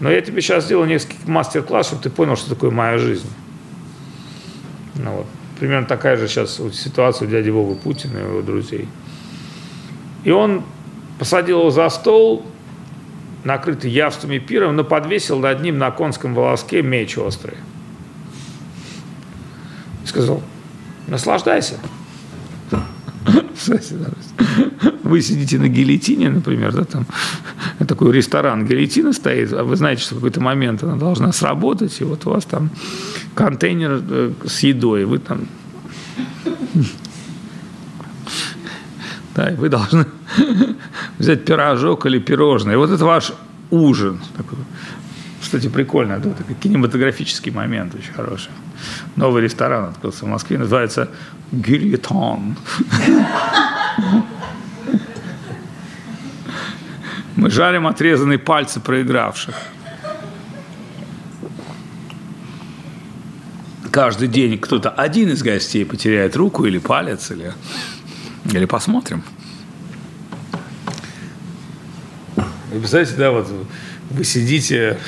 Но 0.01 0.11
я 0.11 0.21
тебе 0.21 0.43
сейчас 0.43 0.65
сделал 0.65 0.85
несколько 0.85 1.31
мастер-классов, 1.31 1.93
чтобы 1.93 2.03
ты 2.03 2.11
понял, 2.11 2.37
что 2.37 2.51
такое 2.51 2.71
моя 2.71 2.99
жизнь. 2.99 3.29
Ну, 4.97 5.13
вот. 5.13 5.27
Примерно 5.61 5.87
такая 5.87 6.17
же 6.17 6.27
сейчас 6.27 6.61
ситуация 6.73 7.29
у 7.29 7.31
дяди 7.31 7.51
Вовы 7.51 7.77
Путина 7.77 8.19
и 8.19 8.23
его 8.23 8.43
друзей. 8.43 8.89
И 10.25 10.31
он 10.31 10.65
посадил 11.19 11.61
его 11.61 11.71
за 11.71 11.89
стол, 11.89 12.45
накрытый 13.45 13.91
явствами 13.91 14.39
пиром, 14.39 14.75
но 14.77 14.85
подвесил 14.85 15.39
над 15.39 15.63
ним 15.63 15.79
на 15.79 15.91
конском 15.91 16.35
волоске 16.35 16.83
меч 16.83 17.17
острый 17.17 17.55
сказал, 20.05 20.43
наслаждайся. 21.09 21.75
Вы 25.03 25.23
сидите 25.23 25.59
на 25.59 25.69
гильотине, 25.69 26.31
например, 26.31 26.73
да, 26.73 26.85
там 26.85 27.07
такой 27.87 28.13
ресторан, 28.13 28.67
гильотина 28.67 29.13
стоит, 29.13 29.53
а 29.53 29.63
вы 29.63 29.77
знаете, 29.77 30.03
что 30.03 30.15
в 30.15 30.19
какой-то 30.19 30.41
момент 30.41 30.83
она 30.83 30.97
должна 30.97 31.33
сработать, 31.33 32.01
и 32.01 32.05
вот 32.05 32.27
у 32.27 32.31
вас 32.31 32.45
там 32.45 32.71
контейнер 33.35 34.03
э, 34.09 34.33
с 34.47 34.61
едой, 34.61 35.05
вы 35.05 35.19
там... 35.19 35.47
Да, 39.35 39.49
и 39.49 39.55
вы 39.55 39.71
должны 39.71 40.05
взять 41.19 41.47
пирожок 41.47 42.05
или 42.05 42.19
пирожное. 42.19 42.75
И 42.75 42.77
вот 42.77 42.91
это 42.91 43.03
ваш 43.07 43.33
ужин. 43.71 44.21
Такой. 44.37 44.59
Кстати, 45.41 45.69
прикольно, 45.69 46.19
да, 46.19 46.31
такой 46.31 46.55
кинематографический 46.55 47.51
момент 47.51 47.95
очень 47.95 48.13
хороший 48.13 48.51
новый 49.17 49.43
ресторан 49.43 49.87
открылся 49.91 50.25
в 50.25 50.29
Москве, 50.29 50.59
называется 50.59 51.09
Гильотон. 51.53 52.57
Мы 57.37 57.51
жарим 57.51 57.87
отрезанные 57.87 58.39
пальцы 58.39 58.81
проигравших. 58.81 59.55
Каждый 63.91 64.29
день 64.29 64.59
кто-то 64.59 64.91
один 64.91 65.29
из 65.31 65.43
гостей 65.43 65.85
потеряет 65.85 66.37
руку 66.37 66.65
или 66.65 66.79
палец, 66.79 67.31
или, 67.31 67.53
или 68.51 68.65
посмотрим. 68.65 69.23
И 72.37 72.79
представляете, 72.79 73.17
да, 73.17 73.31
вот 73.33 73.49
вы 74.11 74.25
сидите 74.25 74.99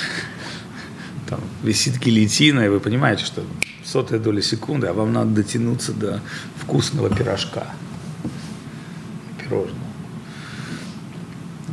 там 1.29 1.41
висит 1.63 1.99
гильотина, 1.99 2.61
и 2.61 2.69
вы 2.69 2.81
понимаете, 2.81 3.25
что 3.25 3.43
сотая 3.85 4.19
доля 4.19 4.43
секунды, 4.43 4.87
а 4.87 4.93
вам 4.93 5.13
надо 5.13 5.31
дотянуться 5.31 5.93
до 5.93 6.21
вкусного 6.57 7.15
пирожка, 7.15 7.67
пирожного. 9.43 9.79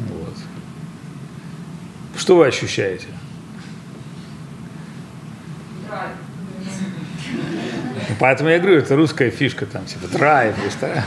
Вот. 0.10 0.38
Что 2.18 2.38
вы 2.38 2.48
ощущаете? 2.48 3.08
Поэтому 8.20 8.50
я 8.50 8.60
говорю, 8.60 8.78
это 8.78 8.96
русская 8.96 9.32
фишка, 9.32 9.66
там, 9.66 9.86
типа, 9.86 10.08
драйв, 10.08 10.56
да? 10.80 11.06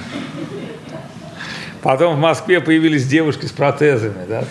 Потом 1.80 2.16
в 2.16 2.18
Москве 2.18 2.61
появились 2.61 3.07
девушки 3.07 3.46
с 3.46 3.52
протезами, 3.52 4.26
да? 4.26 4.44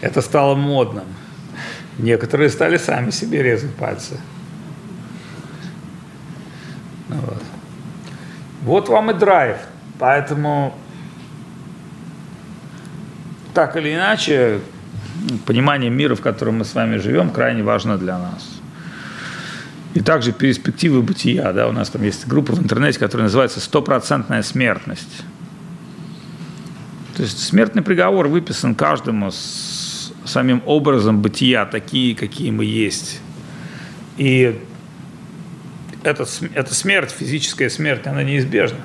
Это 0.00 0.20
стало 0.20 0.54
модным. 0.54 1.06
Некоторые 1.98 2.48
стали 2.48 2.76
сами 2.76 3.10
себе 3.10 3.42
резать 3.42 3.74
пальцы. 3.74 4.18
Ну 7.08 7.16
вот. 7.16 7.42
вот 8.62 8.88
вам 8.88 9.10
и 9.10 9.14
драйв. 9.14 9.56
Поэтому 9.98 10.78
так 13.52 13.76
или 13.76 13.92
иначе, 13.92 14.60
понимание 15.44 15.90
мира, 15.90 16.14
в 16.14 16.20
котором 16.20 16.58
мы 16.58 16.64
с 16.64 16.74
вами 16.74 16.98
живем, 16.98 17.30
крайне 17.30 17.64
важно 17.64 17.98
для 17.98 18.16
нас. 18.16 18.48
И 19.94 20.00
также 20.00 20.32
перспективы 20.32 21.02
бытия. 21.02 21.52
Да, 21.52 21.66
у 21.66 21.72
нас 21.72 21.90
там 21.90 22.02
есть 22.02 22.28
группа 22.28 22.52
в 22.52 22.62
интернете, 22.62 23.00
которая 23.00 23.24
называется 23.24 23.58
«Стопроцентная 23.58 24.42
смертность». 24.42 25.24
То 27.16 27.22
есть 27.24 27.40
смертный 27.40 27.82
приговор 27.82 28.28
выписан 28.28 28.76
каждому 28.76 29.32
с 29.32 29.67
самим 30.28 30.62
образом 30.66 31.20
бытия, 31.20 31.66
такие, 31.66 32.14
какие 32.14 32.50
мы 32.50 32.64
есть. 32.64 33.20
И 34.16 34.60
эта, 36.02 36.26
эта 36.54 36.74
смерть, 36.74 37.10
физическая 37.10 37.68
смерть, 37.68 38.06
она 38.06 38.22
неизбежна. 38.22 38.78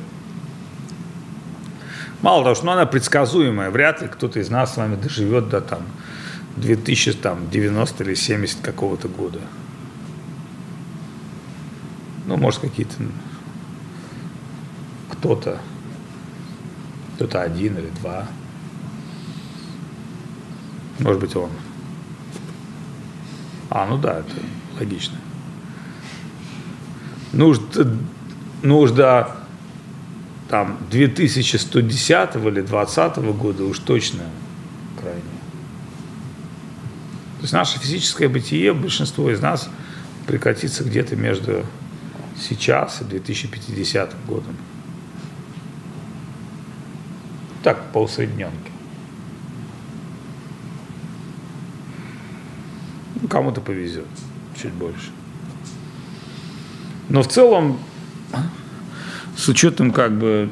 Мало 2.21 2.43
того, 2.43 2.55
что 2.55 2.71
она 2.71 2.85
предсказуемая, 2.85 3.69
вряд 3.69 4.01
ли 4.01 4.07
кто-то 4.07 4.39
из 4.39 4.49
нас 4.49 4.73
с 4.73 4.77
вами 4.77 4.95
доживет 4.95 5.49
до 5.49 5.59
там 5.59 5.81
2090 6.57 8.03
или 8.03 8.13
70 8.13 8.61
какого-то 8.61 9.07
года. 9.09 9.41
Ну, 12.25 12.37
может, 12.37 12.61
какие-то 12.61 12.95
кто-то, 15.09 15.59
кто-то 17.15 17.41
один 17.41 17.77
или 17.77 17.89
два. 18.01 18.27
Может 20.99 21.19
быть, 21.19 21.35
он. 21.35 21.49
А, 23.69 23.87
ну 23.87 23.97
да, 23.97 24.19
это 24.19 24.35
логично. 24.79 25.17
Нужда, 27.31 27.87
нужда 28.61 29.35
там 30.49 30.77
2110 30.91 32.35
или 32.35 32.61
2020 32.61 33.17
года 33.35 33.63
уж 33.65 33.79
точно 33.79 34.23
крайне. 34.99 35.21
То 37.37 37.41
есть 37.41 37.53
наше 37.53 37.79
физическое 37.79 38.29
бытие, 38.29 38.73
большинство 38.73 39.31
из 39.31 39.41
нас 39.41 39.69
прекратится 40.27 40.83
где-то 40.83 41.15
между 41.15 41.65
сейчас 42.39 43.01
и 43.01 43.05
2050 43.05 44.25
годом. 44.27 44.55
Так, 47.63 47.91
по 47.91 47.99
усредненке. 47.99 48.72
Кому-то 53.29 53.61
повезет 53.61 54.07
чуть 54.61 54.73
больше. 54.73 55.09
Но 57.09 57.21
в 57.21 57.27
целом, 57.27 57.79
с 59.35 59.47
учетом 59.49 59.91
как 59.91 60.17
бы 60.17 60.49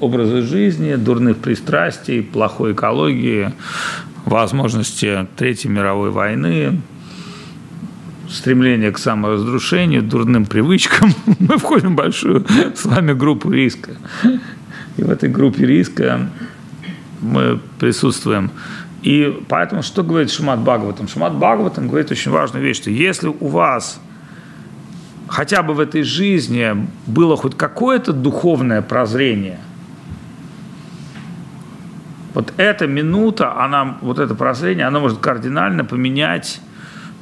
образа 0.00 0.42
жизни, 0.42 0.94
дурных 0.94 1.38
пристрастий, 1.38 2.22
плохой 2.22 2.72
экологии, 2.72 3.52
возможности 4.24 5.26
Третьей 5.36 5.70
мировой 5.70 6.10
войны, 6.10 6.80
стремление 8.28 8.90
к 8.90 8.98
саморазрушению, 8.98 10.02
дурным 10.02 10.46
привычкам, 10.46 11.12
мы 11.38 11.58
входим 11.58 11.92
в 11.92 11.96
большую 11.96 12.44
с 12.74 12.84
вами 12.84 13.12
группу 13.12 13.50
риска. 13.50 13.92
И 14.96 15.02
в 15.02 15.10
этой 15.10 15.28
группе 15.28 15.66
риска 15.66 16.28
мы 17.20 17.60
присутствуем. 17.78 18.50
И 19.02 19.42
поэтому 19.48 19.82
что 19.82 20.02
говорит 20.02 20.30
Шумат 20.30 20.60
Бхагаватам? 20.60 21.08
Шумат 21.08 21.34
Бхагаватам 21.34 21.88
говорит 21.88 22.10
очень 22.10 22.30
важную 22.30 22.64
вещь, 22.64 22.76
что 22.76 22.90
если 22.90 23.28
у 23.28 23.48
вас 23.48 24.00
хотя 25.28 25.62
бы 25.62 25.74
в 25.74 25.80
этой 25.80 26.02
жизни 26.02 26.86
было 27.06 27.36
хоть 27.36 27.56
какое-то 27.56 28.12
духовное 28.12 28.80
прозрение, 28.80 29.58
вот 32.34 32.52
эта 32.56 32.86
минута, 32.86 33.60
она, 33.60 33.98
вот 34.00 34.18
это 34.18 34.34
прозрение, 34.34 34.86
она 34.86 35.00
может 35.00 35.18
кардинально 35.18 35.84
поменять 35.84 36.60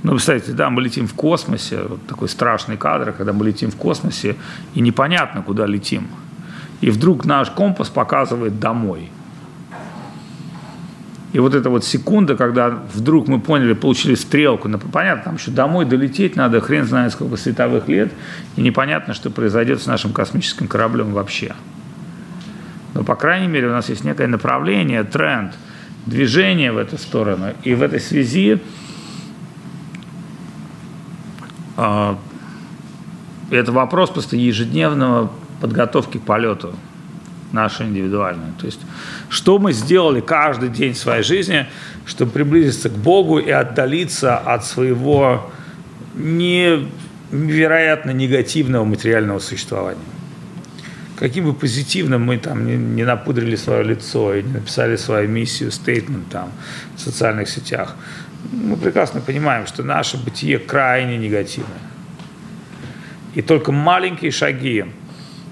ну, 0.02 0.12
представьте, 0.12 0.52
да, 0.52 0.70
мы 0.70 0.80
летим 0.80 1.06
в 1.06 1.14
космосе, 1.14 1.82
вот 1.82 2.06
такой 2.06 2.28
страшный 2.28 2.78
кадр, 2.78 3.12
когда 3.12 3.32
мы 3.32 3.44
летим 3.44 3.70
в 3.70 3.76
космосе, 3.76 4.36
и 4.74 4.80
непонятно, 4.80 5.42
куда 5.42 5.66
летим. 5.66 6.08
И 6.80 6.88
вдруг 6.88 7.26
наш 7.26 7.50
компас 7.50 7.90
показывает 7.90 8.58
домой. 8.58 9.10
И 11.32 11.38
вот 11.38 11.54
эта 11.54 11.70
вот 11.70 11.84
секунда, 11.84 12.36
когда 12.36 12.70
вдруг 12.92 13.28
мы 13.28 13.40
поняли, 13.40 13.74
получили 13.74 14.16
стрелку, 14.16 14.68
ну, 14.68 14.78
понятно, 14.78 15.24
там 15.24 15.34
еще 15.36 15.52
домой 15.52 15.84
долететь 15.84 16.34
надо, 16.34 16.60
хрен 16.60 16.84
знает 16.84 17.12
сколько 17.12 17.36
световых 17.36 17.88
лет, 17.88 18.12
и 18.56 18.62
непонятно, 18.62 19.14
что 19.14 19.30
произойдет 19.30 19.80
с 19.80 19.86
нашим 19.86 20.12
космическим 20.12 20.66
кораблем 20.66 21.12
вообще. 21.12 21.54
Но, 22.94 23.04
по 23.04 23.14
крайней 23.14 23.46
мере, 23.46 23.68
у 23.68 23.70
нас 23.70 23.88
есть 23.88 24.02
некое 24.02 24.26
направление, 24.26 25.04
тренд, 25.04 25.54
движение 26.06 26.72
в 26.72 26.78
эту 26.78 26.98
сторону. 26.98 27.52
И 27.62 27.74
в 27.74 27.82
этой 27.82 28.00
связи 28.00 28.60
э, 31.76 32.14
это 33.50 33.72
вопрос 33.72 34.10
просто 34.10 34.36
ежедневного 34.36 35.30
подготовки 35.60 36.18
к 36.18 36.22
полету 36.22 36.74
нашей 37.52 37.86
индивидуальной. 37.86 38.52
То 38.58 38.66
есть, 38.66 38.80
что 39.30 39.58
мы 39.58 39.72
сделали 39.72 40.20
каждый 40.20 40.68
день 40.68 40.94
своей 40.94 41.22
жизни, 41.22 41.66
чтобы 42.04 42.32
приблизиться 42.32 42.90
к 42.90 42.94
Богу 42.94 43.38
и 43.38 43.50
отдалиться 43.50 44.36
от 44.36 44.66
своего 44.66 45.50
невероятно 46.16 48.10
негативного 48.10 48.84
материального 48.84 49.38
существования. 49.38 50.00
Каким 51.16 51.44
бы 51.44 51.54
позитивным 51.54 52.24
мы 52.24 52.38
там 52.38 52.66
не, 52.66 52.76
не 52.76 53.04
напудрили 53.04 53.54
свое 53.54 53.84
лицо 53.84 54.34
и 54.34 54.42
не 54.42 54.52
написали 54.52 54.96
свою 54.96 55.28
миссию, 55.28 55.70
стейтмент 55.70 56.28
там 56.30 56.50
в 56.96 57.00
социальных 57.00 57.48
сетях, 57.48 57.94
мы 58.50 58.76
прекрасно 58.76 59.20
понимаем, 59.20 59.66
что 59.66 59.84
наше 59.84 60.16
бытие 60.16 60.58
крайне 60.58 61.18
негативное. 61.18 61.78
И 63.34 63.42
только 63.42 63.70
маленькие 63.70 64.32
шаги, 64.32 64.86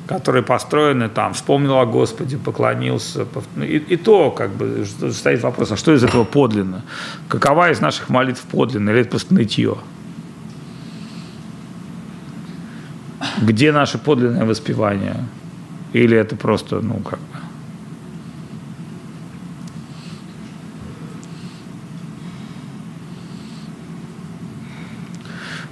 которые 0.09 0.43
построены 0.43 1.11
там, 1.11 1.35
вспомнил 1.35 1.79
о 1.79 1.85
Господе, 1.85 2.39
поклонился. 2.39 3.27
Ну, 3.57 3.65
и, 3.65 3.77
и 3.77 3.97
то, 3.97 4.31
как 4.31 4.51
бы, 4.51 4.87
стоит 5.13 5.43
вопрос, 5.43 5.73
а 5.73 5.77
что 5.77 5.93
из 5.93 6.03
этого 6.03 6.25
подлинно? 6.25 6.83
Какова 7.29 7.71
из 7.71 7.81
наших 7.81 8.09
молитв 8.09 8.43
подлинна? 8.51 8.91
Или 8.91 9.01
это 9.01 9.11
просто 9.11 9.35
нытье? 9.35 9.77
Где 13.43 13.71
наше 13.73 13.99
подлинное 13.99 14.47
воспевание? 14.47 15.27
Или 15.93 16.17
это 16.17 16.37
просто, 16.37 16.81
ну, 16.81 16.95
как 17.01 17.19
бы, 17.19 17.38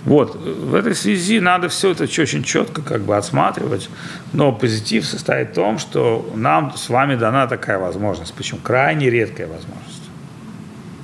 Вот, 0.07 0.37
в 0.37 0.77
этой 0.77 0.95
связи 0.95 1.41
надо 1.41 1.69
все 1.69 1.91
это 1.91 2.05
очень 2.05 2.45
четко 2.45 2.81
как 2.81 3.03
бы 3.03 3.17
отсматривать, 3.17 3.91
но 4.33 4.53
позитив 4.53 5.05
состоит 5.05 5.51
в 5.51 5.55
том, 5.55 5.81
что 5.81 6.31
нам 6.37 6.73
с 6.77 6.89
вами 6.89 7.17
дана 7.17 7.49
такая 7.49 7.81
возможность, 7.81 8.33
причем 8.33 8.59
крайне 8.59 9.11
редкая 9.11 9.49
возможность. 9.49 10.03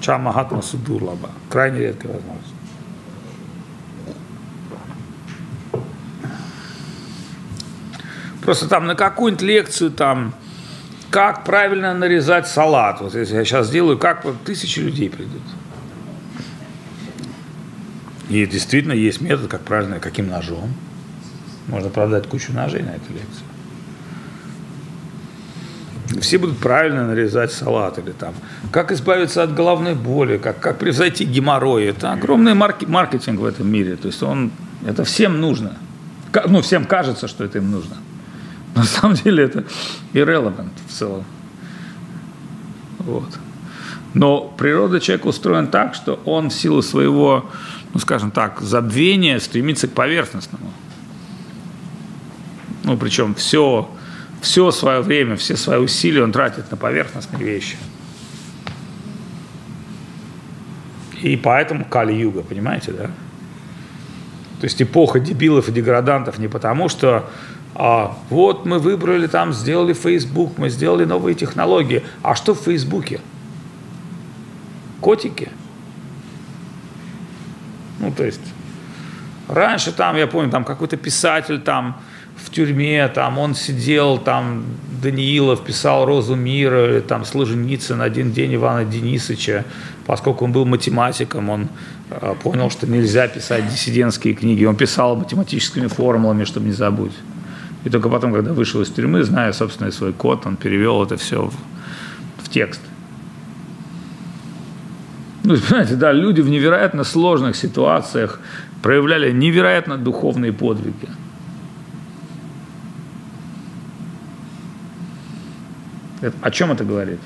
Чамахатма 0.01 0.63
Судурлаба, 0.63 1.31
крайне 1.51 1.81
редкая 1.81 2.13
возможность. 2.13 2.55
Просто 8.43 8.69
там 8.69 8.87
на 8.87 8.95
какую-нибудь 8.95 9.43
лекцию 9.43 9.91
там, 9.91 10.33
как 11.11 11.43
правильно 11.43 11.93
нарезать 11.93 12.47
салат, 12.47 13.01
вот 13.01 13.17
если 13.17 13.35
я 13.35 13.45
сейчас 13.45 13.67
сделаю, 13.67 13.99
как 13.99 14.25
вот 14.25 14.45
тысячи 14.45 14.79
людей 14.79 15.11
придут. 15.11 15.43
И 18.33 18.47
действительно 18.47 18.95
есть 18.95 19.21
метод, 19.21 19.51
как 19.51 19.61
правильно, 19.61 20.01
каким 20.01 20.29
ножом. 20.29 20.73
Можно 21.69 21.91
продать 21.91 22.27
кучу 22.27 22.51
ножей 22.55 22.83
на 22.83 22.91
этой 22.91 23.13
лекции. 23.13 23.45
Все 26.19 26.39
будут 26.39 26.57
правильно 26.57 27.07
нарезать 27.07 27.53
салат 27.53 27.99
или 27.99 28.13
там. 28.13 28.33
Как 28.71 28.91
избавиться 28.91 29.43
от 29.43 29.55
головной 29.55 29.95
боли, 29.95 30.39
как, 30.39 30.61
как 30.61 30.79
превзойти 30.79 31.27
геморрой. 31.27 31.85
Это 31.85 32.13
огромный 32.13 32.55
марки, 32.55 32.87
маркетинг 32.87 33.39
в 33.39 33.45
этом 33.45 33.71
мире. 33.71 33.97
То 33.97 34.07
есть 34.07 34.23
он, 34.23 34.51
это 34.87 35.05
всем 35.05 35.39
нужно. 35.39 35.77
Ну, 36.47 36.63
всем 36.63 36.87
кажется, 36.87 37.29
что 37.29 37.45
это 37.45 37.59
им 37.59 37.71
нужно. 37.71 37.97
На 38.75 38.85
самом 38.85 39.15
деле 39.17 39.45
это 39.45 39.65
irrelevant 40.15 40.71
в 40.89 40.93
целом. 40.93 41.25
Вот. 43.01 43.29
Но 44.15 44.41
природа 44.57 45.01
человека 45.01 45.27
устроена 45.27 45.67
так, 45.67 45.95
что 45.95 46.19
он 46.25 46.49
в 46.49 46.55
силу 46.55 46.81
своего 46.81 47.51
ну, 47.95 48.01
скажем 48.01 48.31
так, 48.31 48.61
забвение 48.61 49.39
стремится 49.39 49.87
к 49.87 49.93
поверхностному. 49.93 50.73
Ну, 52.85 52.97
причем 52.97 53.35
все, 53.35 53.91
все 54.41 54.71
свое 54.71 55.03
время, 55.03 55.37
все 55.37 55.57
свои 55.57 55.79
усилия 55.79 56.25
он 56.25 56.33
тратит 56.33 56.71
на 56.71 56.77
поверхностные 56.77 57.45
вещи. 57.45 57.77
И 61.21 61.37
поэтому 61.37 61.85
Кали-Юга, 61.85 62.43
понимаете, 62.43 62.93
да? 62.93 63.05
То 64.61 64.65
есть 64.65 64.81
эпоха 64.81 65.21
дебилов 65.21 65.69
и 65.69 65.73
деградантов 65.73 66.39
не 66.39 66.49
потому, 66.49 66.89
что 66.89 67.29
а, 67.75 68.17
вот 68.31 68.65
мы 68.65 68.79
выбрали 68.79 69.27
там, 69.27 69.53
сделали 69.53 69.93
Facebook, 69.93 70.57
мы 70.57 70.71
сделали 70.71 71.05
новые 71.05 71.35
технологии. 71.35 72.03
А 72.23 72.35
что 72.35 72.55
в 72.55 72.61
Фейсбуке? 72.61 73.21
Котики– 75.01 75.51
ну, 78.03 78.13
то 78.13 78.25
есть, 78.25 78.41
раньше 79.49 79.93
там, 79.93 80.17
я 80.17 80.27
помню, 80.27 80.51
там 80.51 80.65
какой-то 80.65 80.97
писатель 80.97 81.61
там 81.61 82.01
в 82.37 82.51
тюрьме, 82.51 83.09
там 83.09 83.39
он 83.39 83.55
сидел, 83.55 84.19
там 84.19 84.65
Даниилов 85.03 85.65
писал 85.65 86.05
«Розу 86.05 86.35
мира», 86.35 86.91
или 86.91 87.01
там 87.01 87.25
Сложеницын 87.25 88.03
«Один 88.03 88.33
день 88.33 88.55
Ивана 88.55 88.85
Денисовича», 88.85 89.65
поскольку 90.07 90.45
он 90.45 90.53
был 90.53 90.65
математиком, 90.65 91.49
он 91.49 91.69
э, 92.11 92.35
понял, 92.43 92.71
что 92.71 92.87
нельзя 92.87 93.29
писать 93.29 93.69
диссидентские 93.69 94.35
книги, 94.35 94.65
он 94.65 94.77
писал 94.77 95.17
математическими 95.17 95.87
формулами, 95.87 96.45
чтобы 96.45 96.67
не 96.67 96.73
забыть. 96.73 97.13
И 97.85 97.91
только 97.91 98.09
потом, 98.09 98.33
когда 98.33 98.53
вышел 98.53 98.81
из 98.81 98.91
тюрьмы, 98.91 99.23
зная 99.25 99.53
собственный 99.53 99.93
свой 99.93 100.13
код, 100.13 100.47
он 100.47 100.57
перевел 100.57 101.03
это 101.03 101.17
все 101.17 101.47
в, 101.47 101.55
в 102.45 102.49
текст. 102.49 102.81
Ну, 105.45 105.57
понимаете, 105.57 105.97
да, 105.97 106.13
люди 106.13 106.41
в 106.41 106.49
невероятно 106.49 107.05
сложных 107.05 107.57
ситуациях 107.57 108.39
проявляли 108.83 109.33
невероятно 109.33 109.99
духовные 109.99 110.53
подвиги. 110.53 111.09
О 116.41 116.51
чем 116.51 116.71
это 116.71 116.85
говорит? 116.85 117.19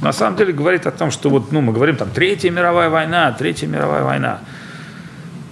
На 0.00 0.12
самом 0.12 0.36
деле 0.36 0.52
говорит 0.52 0.86
о 0.86 0.90
том, 0.90 1.12
что 1.12 1.30
вот, 1.30 1.52
ну, 1.52 1.60
мы 1.60 1.72
говорим 1.72 1.96
там 1.96 2.10
Третья 2.10 2.50
мировая 2.50 2.90
война, 2.90 3.30
Третья 3.32 3.68
мировая 3.68 4.02
война 4.02 4.40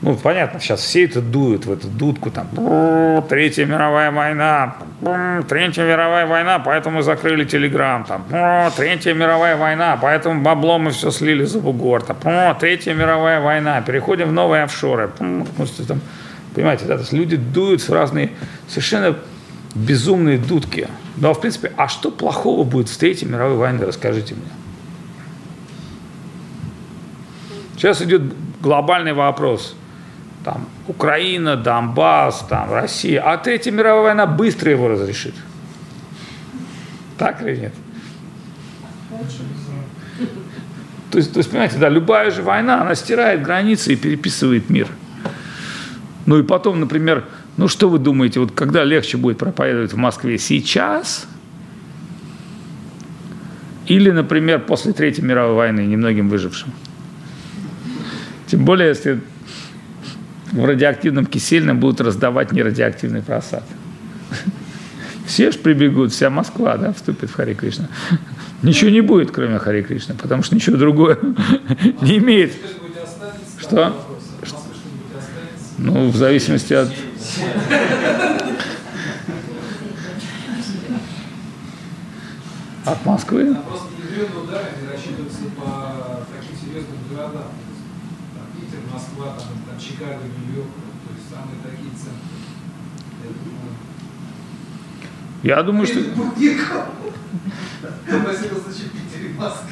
ну, 0.03 0.17
понятно, 0.17 0.61
сейчас 0.61 0.81
все 0.81 1.05
это 1.05 1.21
дуют 1.21 1.67
в 1.67 1.73
эту 1.73 1.87
дудку, 1.87 2.31
там, 2.31 2.49
Третья 3.29 3.67
мировая 3.67 4.11
война, 4.11 4.77
Третья 5.47 5.85
мировая 5.85 6.27
война, 6.27 6.59
поэтому 6.59 7.03
закрыли 7.03 7.45
Телеграм, 7.45 8.05
там, 8.05 8.25
Третья 8.77 9.13
мировая 9.13 9.59
война, 9.59 9.99
поэтому 10.01 10.41
бабло 10.41 10.79
мы 10.79 10.93
все 10.93 11.11
слили 11.11 11.45
за 11.45 11.61
бугор, 11.61 12.03
там, 12.03 12.17
Третья 12.59 12.95
мировая 12.95 13.41
война, 13.43 13.83
переходим 13.83 14.29
в 14.29 14.33
новые 14.33 14.63
офшоры, 14.63 15.11
там, 15.19 15.47
понимаете, 16.55 16.87
да, 16.87 16.95
то 16.95 17.01
есть 17.01 17.13
люди 17.13 17.37
дуют 17.37 17.83
в 17.83 17.93
разные 17.93 18.31
совершенно 18.69 19.19
безумные 19.75 20.39
дудки. 20.39 20.89
Ну, 21.19 21.29
а 21.29 21.35
в 21.35 21.41
принципе, 21.43 21.73
а 21.77 21.89
что 21.89 22.11
плохого 22.11 22.65
будет 22.65 22.89
в 22.89 22.97
Третьей 22.97 23.29
мировой 23.29 23.57
войне, 23.57 23.85
расскажите 23.85 24.35
мне. 24.35 24.45
Сейчас 27.77 28.01
идет 28.01 28.23
глобальный 28.63 29.13
вопрос– 29.13 29.77
там, 30.45 30.69
Украина, 30.89 31.57
Донбасс, 31.57 32.45
там, 32.49 32.73
Россия. 32.73 33.23
А 33.23 33.37
Третья 33.37 33.71
мировая 33.71 34.03
война 34.03 34.27
быстро 34.27 34.71
его 34.71 34.89
разрешит. 34.89 35.35
Так 37.19 37.43
или 37.43 37.57
нет? 37.57 37.75
То 41.11 41.19
есть, 41.19 41.33
то 41.33 41.39
есть, 41.39 41.51
понимаете, 41.51 41.77
да, 41.79 41.89
любая 41.89 42.31
же 42.31 42.43
война, 42.43 42.81
она 42.81 42.95
стирает 42.95 43.43
границы 43.43 43.93
и 43.93 43.97
переписывает 43.97 44.71
мир. 44.71 44.89
Ну 46.27 46.39
и 46.39 46.43
потом, 46.43 46.79
например, 46.79 47.25
ну 47.57 47.67
что 47.69 47.89
вы 47.89 47.99
думаете, 47.99 48.41
вот 48.41 48.53
когда 48.53 48.85
легче 48.85 49.17
будет 49.17 49.39
проповедовать 49.39 49.93
в 49.93 49.97
Москве 49.97 50.39
сейчас 50.39 51.27
или, 53.87 54.11
например, 54.11 54.61
после 54.61 54.93
Третьей 54.93 55.25
мировой 55.25 55.57
войны 55.57 55.81
немногим 55.81 56.29
выжившим? 56.29 56.71
Тем 58.47 58.65
более, 58.65 58.89
если 58.91 59.21
в 60.53 60.65
радиоактивном 60.65 61.27
кисельном 61.27 61.81
будут 61.81 62.01
раздавать 62.01 62.53
нерадиоактивный 62.53 63.23
просад. 63.23 63.65
Все 65.27 65.53
же 65.53 65.59
прибегут, 65.59 66.13
вся 66.13 66.29
Москва 66.29 66.77
да, 66.77 66.93
вступит 66.93 67.31
в 67.31 67.35
Хари 67.35 67.55
Кришна. 67.55 67.89
Ничего 68.63 68.91
не 68.91 69.01
будет, 69.01 69.31
кроме 69.31 69.59
Хари 69.59 69.83
Кришны, 69.83 70.15
потому 70.15 70.43
что 70.43 70.55
ничего 70.57 70.77
другое 70.77 71.19
не 72.03 72.19
имеет. 72.19 72.53
Что? 73.59 73.95
Ну, 75.79 76.11
в 76.11 76.17
зависимости 76.17 76.75
от... 76.75 76.91
От 82.85 83.07
Москвы? 83.07 83.55
Просто 83.55 83.89
ядерные 84.21 84.43
удары 84.43 84.67
рассчитываются 84.93 85.43
по 85.57 86.27
таким 86.35 86.57
серьезным 86.59 86.99
городам. 87.11 87.53
Там, 88.35 88.45
Питер, 88.55 88.79
Москва, 88.93 89.27
там, 89.39 89.49
там, 89.67 89.79
Чикаго, 90.01 90.25
Нью-Йорк, 90.25 90.69
то 91.05 91.13
есть 91.15 91.29
самые 91.29 91.59
такие 91.63 91.91
центры. 91.91 92.17
Я 95.43 95.63
думаю, 95.63 95.87
что... 95.87 96.01
Спасибо, 98.09 98.61
значит, 98.61 98.93
Питер 98.93 99.27
и 99.27 99.33
Москва. 99.35 99.69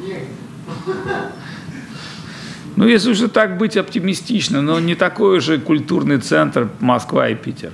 Негде. 0.00 0.28
Ну, 2.76 2.86
если 2.86 3.10
уже 3.10 3.28
так 3.28 3.58
быть 3.58 3.76
оптимистично, 3.76 4.62
но 4.62 4.78
не 4.78 4.94
такой 4.94 5.40
же 5.40 5.58
культурный 5.58 6.18
центр 6.18 6.68
Москва 6.78 7.28
и 7.28 7.34
Питер. 7.34 7.72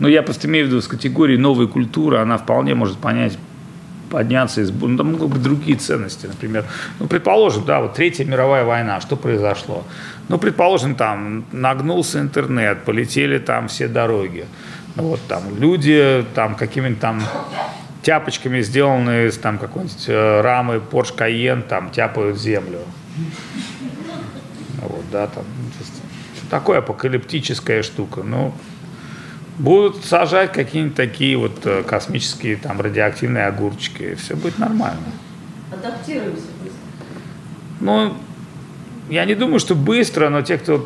Но 0.00 0.08
я 0.08 0.22
просто 0.22 0.48
имею 0.48 0.66
в 0.66 0.68
виду 0.68 0.82
с 0.82 0.88
категории 0.88 1.38
новой 1.38 1.68
культуры, 1.68 2.18
она 2.18 2.36
вполне 2.36 2.74
может 2.74 2.98
понять, 2.98 3.38
подняться 4.16 4.62
из... 4.62 4.70
Ну, 4.70 4.96
там 4.96 5.12
могут 5.12 5.28
быть 5.28 5.42
другие 5.42 5.76
ценности, 5.76 6.24
например. 6.26 6.64
Ну, 6.98 7.06
предположим, 7.06 7.66
да, 7.66 7.82
вот 7.82 7.92
Третья 7.92 8.24
мировая 8.24 8.64
война, 8.64 8.98
что 9.02 9.14
произошло? 9.14 9.84
Ну, 10.30 10.38
предположим, 10.38 10.94
там 10.94 11.44
нагнулся 11.52 12.20
интернет, 12.20 12.82
полетели 12.86 13.36
там 13.36 13.68
все 13.68 13.88
дороги. 13.88 14.46
Ну, 14.94 15.02
вот 15.02 15.20
там 15.28 15.42
люди 15.58 16.24
там 16.34 16.54
какими-нибудь 16.54 16.98
там 16.98 17.22
тяпочками 18.00 18.62
сделанные 18.62 19.28
из 19.28 19.36
там 19.36 19.58
какой-нибудь 19.58 20.04
э, 20.08 20.40
рамы 20.40 20.80
Porsche 20.90 21.14
Cayenne 21.14 21.60
там 21.60 21.90
тяпают 21.90 22.38
землю. 22.38 22.78
Вот, 24.80 25.04
да, 25.12 25.26
там, 25.26 25.44
такое 26.48 26.78
апокалиптическая 26.78 27.82
штука. 27.82 28.22
Ну, 28.22 28.54
будут 29.58 30.04
сажать 30.04 30.52
какие-нибудь 30.52 30.96
такие 30.96 31.36
вот 31.36 31.64
э, 31.64 31.82
космические 31.82 32.56
там 32.56 32.80
радиоактивные 32.80 33.46
огурчики, 33.46 34.02
и 34.02 34.14
все 34.14 34.36
будет 34.36 34.58
нормально. 34.58 34.98
Адаптируемся 35.72 36.48
быстро. 36.62 36.80
Ну, 37.80 38.14
я 39.08 39.24
не 39.24 39.34
думаю, 39.34 39.60
что 39.60 39.74
быстро, 39.74 40.28
но 40.28 40.42
те, 40.42 40.58
кто 40.58 40.84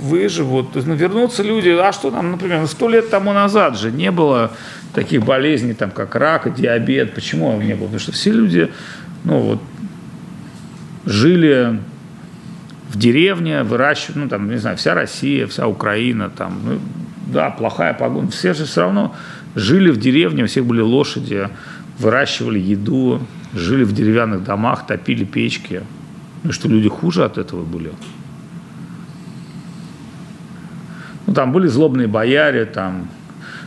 выживут, 0.00 0.72
то 0.72 0.76
есть, 0.78 0.88
ну, 0.88 0.94
вернутся 0.94 1.42
люди, 1.42 1.70
а 1.70 1.92
что 1.92 2.10
там, 2.10 2.32
например, 2.32 2.60
ну, 2.60 2.66
сто 2.66 2.88
лет 2.88 3.10
тому 3.10 3.32
назад 3.32 3.78
же 3.78 3.90
не 3.90 4.10
было 4.10 4.52
таких 4.94 5.24
болезней, 5.24 5.74
там, 5.74 5.90
как 5.90 6.14
рак, 6.14 6.54
диабет, 6.54 7.14
почему 7.14 7.60
не 7.60 7.74
было? 7.74 7.84
Потому 7.86 8.00
что 8.00 8.12
все 8.12 8.30
люди, 8.30 8.70
ну, 9.24 9.40
вот, 9.40 9.62
жили 11.06 11.80
в 12.90 12.98
деревне, 12.98 13.62
выращивали, 13.62 14.24
ну, 14.24 14.28
там, 14.28 14.50
не 14.50 14.58
знаю, 14.58 14.76
вся 14.76 14.94
Россия, 14.94 15.46
вся 15.46 15.66
Украина, 15.66 16.30
там, 16.30 16.60
ну, 16.64 16.80
да, 17.26 17.50
плохая 17.50 17.94
погода, 17.94 18.30
все 18.30 18.54
же 18.54 18.64
все 18.64 18.82
равно 18.82 19.14
жили 19.54 19.90
в 19.90 19.98
деревне, 19.98 20.44
у 20.44 20.46
всех 20.46 20.64
были 20.64 20.80
лошади, 20.80 21.48
выращивали 21.98 22.58
еду, 22.58 23.20
жили 23.54 23.84
в 23.84 23.92
деревянных 23.92 24.44
домах, 24.44 24.86
топили 24.86 25.24
печки. 25.24 25.82
Ну, 26.42 26.52
что 26.52 26.68
люди 26.68 26.88
хуже 26.88 27.24
от 27.24 27.38
этого 27.38 27.64
были. 27.64 27.92
Ну, 31.26 31.34
там 31.34 31.52
были 31.52 31.66
злобные 31.66 32.06
бояре, 32.06 32.66
там, 32.66 33.08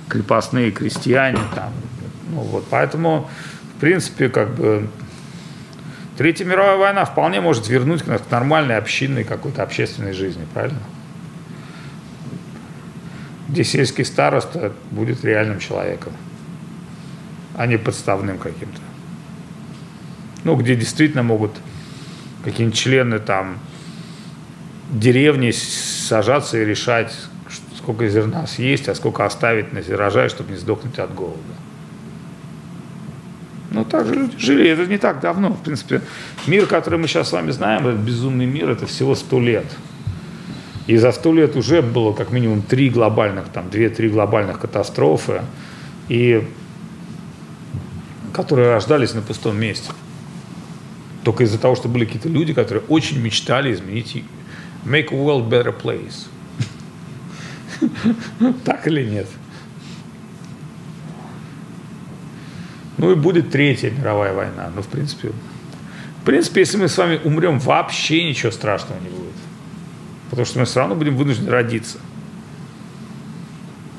крепостные 0.07 0.71
крестьяне, 0.71 1.39
там, 1.53 1.71
ну, 2.31 2.41
вот, 2.41 2.65
поэтому, 2.69 3.29
в 3.75 3.81
принципе, 3.81 4.29
как 4.29 4.55
бы, 4.55 4.87
Третья 6.19 6.43
мировая 6.43 6.75
война 6.75 7.05
вполне 7.05 7.39
может 7.39 7.69
вернуть 7.69 8.05
нас 8.05 8.21
к 8.21 8.29
нормальной 8.29 8.75
общинной 8.75 9.23
какой-то 9.23 9.63
общественной 9.63 10.11
жизни, 10.11 10.45
правильно? 10.53 10.79
Где 13.49 13.63
сельский 13.63 14.05
староста 14.05 14.73
будет 14.91 15.25
реальным 15.25 15.59
человеком, 15.59 16.13
а 17.55 17.65
не 17.65 17.77
подставным 17.77 18.37
каким-то. 18.37 18.79
Ну, 20.43 20.55
где 20.55 20.75
действительно 20.75 21.23
могут 21.23 21.51
какие-нибудь 22.43 22.77
члены 22.77 23.19
там 23.19 23.57
деревни 24.91 25.51
сажаться 25.51 26.57
и 26.57 26.65
решать, 26.65 27.13
сколько 27.77 28.07
зерна 28.07 28.47
съесть, 28.47 28.87
а 28.87 28.95
сколько 28.95 29.25
оставить 29.25 29.73
на 29.73 29.81
зерожай, 29.81 30.29
чтобы 30.29 30.51
не 30.51 30.57
сдохнуть 30.57 30.99
от 30.99 31.13
голода. 31.13 31.39
Ну, 33.71 33.85
так 33.85 34.07
же 34.07 34.15
люди 34.15 34.37
жили, 34.37 34.69
это 34.69 34.85
не 34.87 34.97
так 34.97 35.19
давно. 35.19 35.49
В 35.49 35.61
принципе, 35.61 36.01
мир, 36.47 36.65
который 36.65 36.97
мы 36.97 37.07
сейчас 37.07 37.29
с 37.29 37.31
вами 37.31 37.51
знаем, 37.51 37.87
этот 37.87 38.01
безумный 38.01 38.45
мир, 38.45 38.69
это 38.69 38.87
всего 38.87 39.15
сто 39.15 39.39
лет. 39.39 39.65
И 40.89 40.97
за 40.97 41.11
сто 41.11 41.31
лет 41.31 41.55
уже 41.55 41.83
было 41.83 42.13
как 42.13 42.31
минимум 42.31 42.63
три 42.63 42.89
глобальных, 42.89 43.49
там, 43.49 43.69
две-три 43.69 44.09
глобальных 44.09 44.59
катастрофы, 44.59 45.43
и 46.07 46.47
которые 48.33 48.71
рождались 48.71 49.13
на 49.13 49.21
пустом 49.21 49.55
месте. 49.55 49.91
Только 51.23 51.43
из-за 51.43 51.59
того, 51.59 51.75
что 51.75 51.89
были 51.89 52.05
какие-то 52.05 52.27
люди, 52.27 52.55
которые 52.55 52.83
очень 52.87 53.21
мечтали 53.21 53.71
изменить, 53.71 54.23
make 54.83 55.09
a 55.11 55.15
world 55.15 55.47
better 55.47 55.79
place. 55.79 56.25
Так 58.65 58.87
или 58.87 59.05
нет? 59.05 59.27
Ну 62.97 63.11
и 63.11 63.15
будет 63.15 63.51
третья 63.51 63.91
мировая 63.91 64.33
война. 64.33 64.71
Ну, 64.75 64.81
в 64.81 64.87
принципе, 64.87 65.33
в 66.21 66.25
принципе, 66.25 66.61
если 66.61 66.77
мы 66.77 66.87
с 66.87 66.97
вами 66.97 67.21
умрем, 67.23 67.59
вообще 67.59 68.23
ничего 68.23 68.51
страшного 68.51 68.99
не 69.01 69.09
будет. 69.09 69.28
Потому 70.29 70.45
что 70.45 70.59
мы 70.59 70.65
все 70.65 70.79
равно 70.79 70.95
будем 70.95 71.15
вынуждены 71.15 71.49
родиться. 71.49 71.97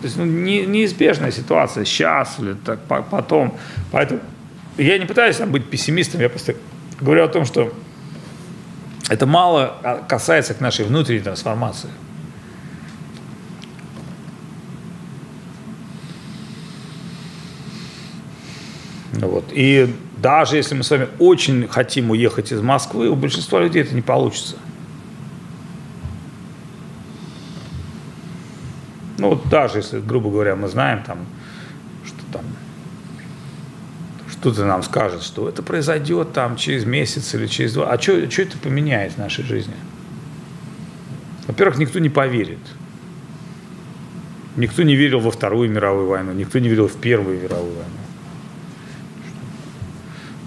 То 0.00 0.06
есть 0.06 0.16
ну, 0.16 0.24
не, 0.24 0.64
неизбежная 0.64 1.30
ситуация 1.30 1.84
сейчас 1.84 2.38
или 2.38 2.54
так, 2.54 2.80
по- 2.84 3.02
потом. 3.02 3.58
Поэтому 3.90 4.20
я 4.78 4.98
не 4.98 5.04
пытаюсь 5.04 5.36
там, 5.36 5.50
быть 5.50 5.68
пессимистом, 5.68 6.20
я 6.20 6.30
просто 6.30 6.54
говорю 7.00 7.24
о 7.24 7.28
том, 7.28 7.44
что 7.44 7.72
это 9.10 9.26
мало 9.26 9.76
а, 9.82 10.04
касается 10.08 10.54
к 10.54 10.60
нашей 10.60 10.84
внутренней 10.86 11.20
трансформации. 11.20 11.90
Вот. 19.12 19.44
И 19.52 19.94
даже 20.16 20.56
если 20.56 20.74
мы 20.74 20.82
с 20.82 20.90
вами 20.90 21.08
очень 21.18 21.68
хотим 21.68 22.10
уехать 22.10 22.52
из 22.52 22.62
Москвы, 22.62 23.08
у 23.08 23.16
большинства 23.16 23.60
людей 23.60 23.82
это 23.82 23.94
не 23.94 24.02
получится. 24.02 24.56
Ну 29.20 29.28
вот 29.28 29.48
даже 29.50 29.78
если, 29.78 30.00
грубо 30.00 30.30
говоря, 30.30 30.56
мы 30.56 30.68
знаем 30.68 31.02
там, 31.02 31.26
что 32.06 32.20
там 32.32 32.42
что-то 34.30 34.64
нам 34.64 34.82
скажет, 34.82 35.22
что 35.22 35.46
это 35.46 35.62
произойдет 35.62 36.32
там 36.32 36.56
через 36.56 36.86
месяц 36.86 37.34
или 37.34 37.46
через 37.46 37.74
два. 37.74 37.92
А 37.92 38.00
что 38.00 38.12
это 38.12 38.56
поменяет 38.56 39.12
в 39.12 39.18
нашей 39.18 39.44
жизни? 39.44 39.74
Во-первых, 41.46 41.76
никто 41.78 41.98
не 41.98 42.08
поверит. 42.08 42.60
Никто 44.56 44.82
не 44.82 44.96
верил 44.96 45.20
во 45.20 45.30
Вторую 45.30 45.70
мировую 45.70 46.08
войну, 46.08 46.32
никто 46.32 46.58
не 46.58 46.70
верил 46.70 46.88
в 46.88 46.96
Первую 46.96 47.42
мировую 47.42 47.74
войну. 47.74 47.90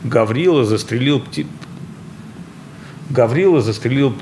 Гаврила 0.04 0.66
застрелил 0.66 1.20
пти... 1.20 1.46
Гаврила 3.12 3.62
застрелил 3.62 4.16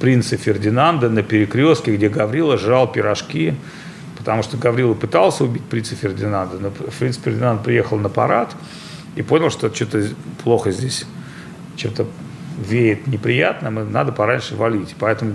принца 0.00 0.36
Фердинанда 0.36 1.10
на 1.10 1.22
перекрестке, 1.22 1.94
где 1.94 2.08
Гаврила 2.08 2.56
жрал 2.56 2.90
пирожки, 2.90 3.54
потому 4.16 4.42
что 4.42 4.56
Гаврила 4.56 4.94
пытался 4.94 5.44
убить 5.44 5.64
принца 5.64 5.94
Фердинанда, 5.94 6.58
но 6.58 6.70
принц 6.70 7.18
Фердинанд 7.18 7.62
приехал 7.62 7.98
на 7.98 8.08
парад 8.08 8.56
и 9.14 9.22
понял, 9.22 9.50
что 9.50 9.72
что-то 9.72 10.02
плохо 10.42 10.70
здесь, 10.70 11.06
что-то 11.76 12.06
веет 12.58 13.06
неприятным, 13.06 13.80
и 13.80 13.84
надо 13.84 14.12
пораньше 14.12 14.56
валить. 14.56 14.94
Поэтому 14.98 15.34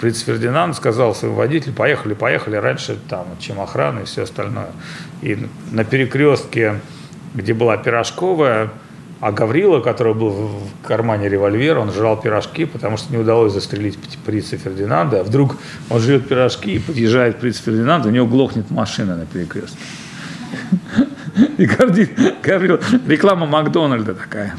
принц 0.00 0.22
Фердинанд 0.22 0.74
сказал 0.74 1.14
своему 1.14 1.36
водителю, 1.36 1.74
поехали, 1.74 2.14
поехали 2.14 2.56
раньше 2.56 2.98
там, 3.08 3.26
чем 3.38 3.60
охрана 3.60 4.00
и 4.00 4.04
все 4.04 4.22
остальное. 4.22 4.70
И 5.22 5.38
на 5.72 5.84
перекрестке, 5.84 6.80
где 7.34 7.54
была 7.54 7.76
Пирожковая, 7.76 8.70
А 9.20 9.32
Гаврила, 9.32 9.80
который 9.80 10.14
был 10.14 10.30
в 10.30 10.86
кармане 10.86 11.28
револьвера, 11.28 11.80
он 11.80 11.90
жрал 11.90 12.20
пирожки, 12.20 12.66
потому 12.66 12.98
что 12.98 13.12
не 13.12 13.18
удалось 13.18 13.52
застрелить 13.52 13.98
принца 14.24 14.58
Фердинанда. 14.58 15.20
А 15.20 15.24
вдруг 15.24 15.56
он 15.88 16.00
жрет 16.00 16.28
пирожки 16.28 16.74
и 16.74 16.78
подъезжает 16.78 17.38
принц 17.38 17.58
Фердинанд, 17.58 18.04
у 18.06 18.10
него 18.10 18.26
глохнет 18.26 18.70
машина 18.70 19.16
на 19.16 19.24
перекрестке. 19.24 19.78
И 21.58 21.66
гордит, 21.66 22.10
Гаврила, 22.42 22.80
реклама 23.06 23.46
Макдональда 23.46 24.14
такая. 24.14 24.54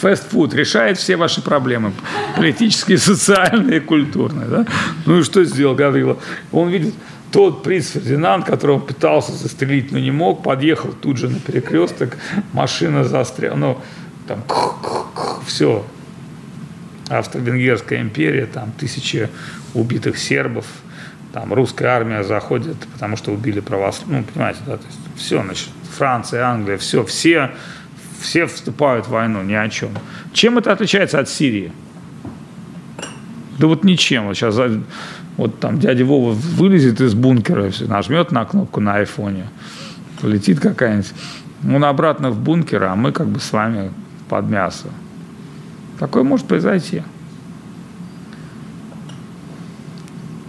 Фастфуд 0.00 0.54
решает 0.54 0.98
все 0.98 1.16
ваши 1.16 1.42
проблемы, 1.42 1.92
политические, 2.36 2.98
социальные, 2.98 3.80
культурные. 3.80 4.46
Да? 4.46 4.66
Ну 5.06 5.20
и 5.20 5.22
что 5.22 5.44
сделал 5.44 5.74
Гаврила? 5.74 6.18
Он 6.50 6.68
видит, 6.68 6.94
тот 7.32 7.62
принц 7.62 7.90
Фердинанд, 7.90 8.44
которого 8.44 8.78
пытался 8.78 9.32
застрелить, 9.32 9.90
но 9.90 9.98
не 9.98 10.10
мог, 10.10 10.42
подъехал 10.42 10.92
тут 10.92 11.16
же 11.16 11.28
на 11.28 11.40
перекресток, 11.40 12.18
машина 12.52 13.04
застряла, 13.04 13.56
ну, 13.56 13.80
там, 14.28 14.44
все. 15.46 15.84
Австро-Венгерская 17.08 18.00
империя, 18.00 18.46
там 18.46 18.72
тысячи 18.72 19.28
убитых 19.74 20.18
сербов, 20.18 20.66
там 21.32 21.52
русская 21.52 21.88
армия 21.88 22.22
заходит, 22.22 22.76
потому 22.94 23.16
что 23.16 23.32
убили 23.32 23.60
православных, 23.60 24.26
ну, 24.26 24.32
понимаете, 24.32 24.60
да, 24.66 24.76
то 24.76 24.86
есть 24.86 24.98
все, 25.16 25.42
значит, 25.42 25.68
Франция, 25.96 26.46
Англия, 26.46 26.78
все, 26.78 27.04
все, 27.04 27.50
все 28.20 28.46
вступают 28.46 29.06
в 29.06 29.10
войну, 29.10 29.42
ни 29.42 29.54
о 29.54 29.68
чем. 29.68 29.90
Чем 30.32 30.58
это 30.58 30.72
отличается 30.72 31.18
от 31.18 31.28
Сирии? 31.28 31.72
Да 33.58 33.66
вот 33.66 33.84
ничем. 33.84 34.26
Вот 34.26 34.34
сейчас 34.34 34.58
вот 35.42 35.58
там 35.58 35.80
дядя 35.80 36.04
Вова 36.04 36.32
вылезет 36.32 37.00
из 37.00 37.14
бункера, 37.14 37.70
нажмет 37.80 38.30
на 38.30 38.44
кнопку 38.44 38.80
на 38.80 38.94
айфоне, 38.94 39.48
летит 40.22 40.60
какая-нибудь. 40.60 41.12
Он 41.68 41.84
обратно 41.84 42.30
в 42.30 42.40
бункер, 42.40 42.84
а 42.84 42.94
мы 42.94 43.10
как 43.10 43.26
бы 43.26 43.40
с 43.40 43.52
вами 43.52 43.90
под 44.28 44.48
мясо. 44.48 44.86
Такое 45.98 46.22
может 46.22 46.46
произойти. 46.46 47.02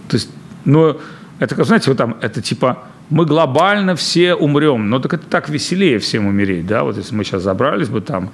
То 0.08 0.16
есть, 0.16 0.30
ну, 0.64 0.96
это, 1.40 1.64
знаете, 1.64 1.90
вот 1.90 1.98
там, 1.98 2.16
это 2.20 2.40
типа 2.40 2.84
мы 3.10 3.26
глобально 3.26 3.96
все 3.96 4.34
умрем. 4.34 4.88
Но 4.88 4.98
так 4.98 5.14
это 5.14 5.26
так 5.26 5.48
веселее 5.48 5.98
всем 5.98 6.26
умереть, 6.26 6.66
да, 6.66 6.84
вот 6.84 6.96
если 6.96 7.14
мы 7.14 7.24
сейчас 7.24 7.42
забрались 7.42 7.88
бы 7.88 8.00
там 8.00 8.30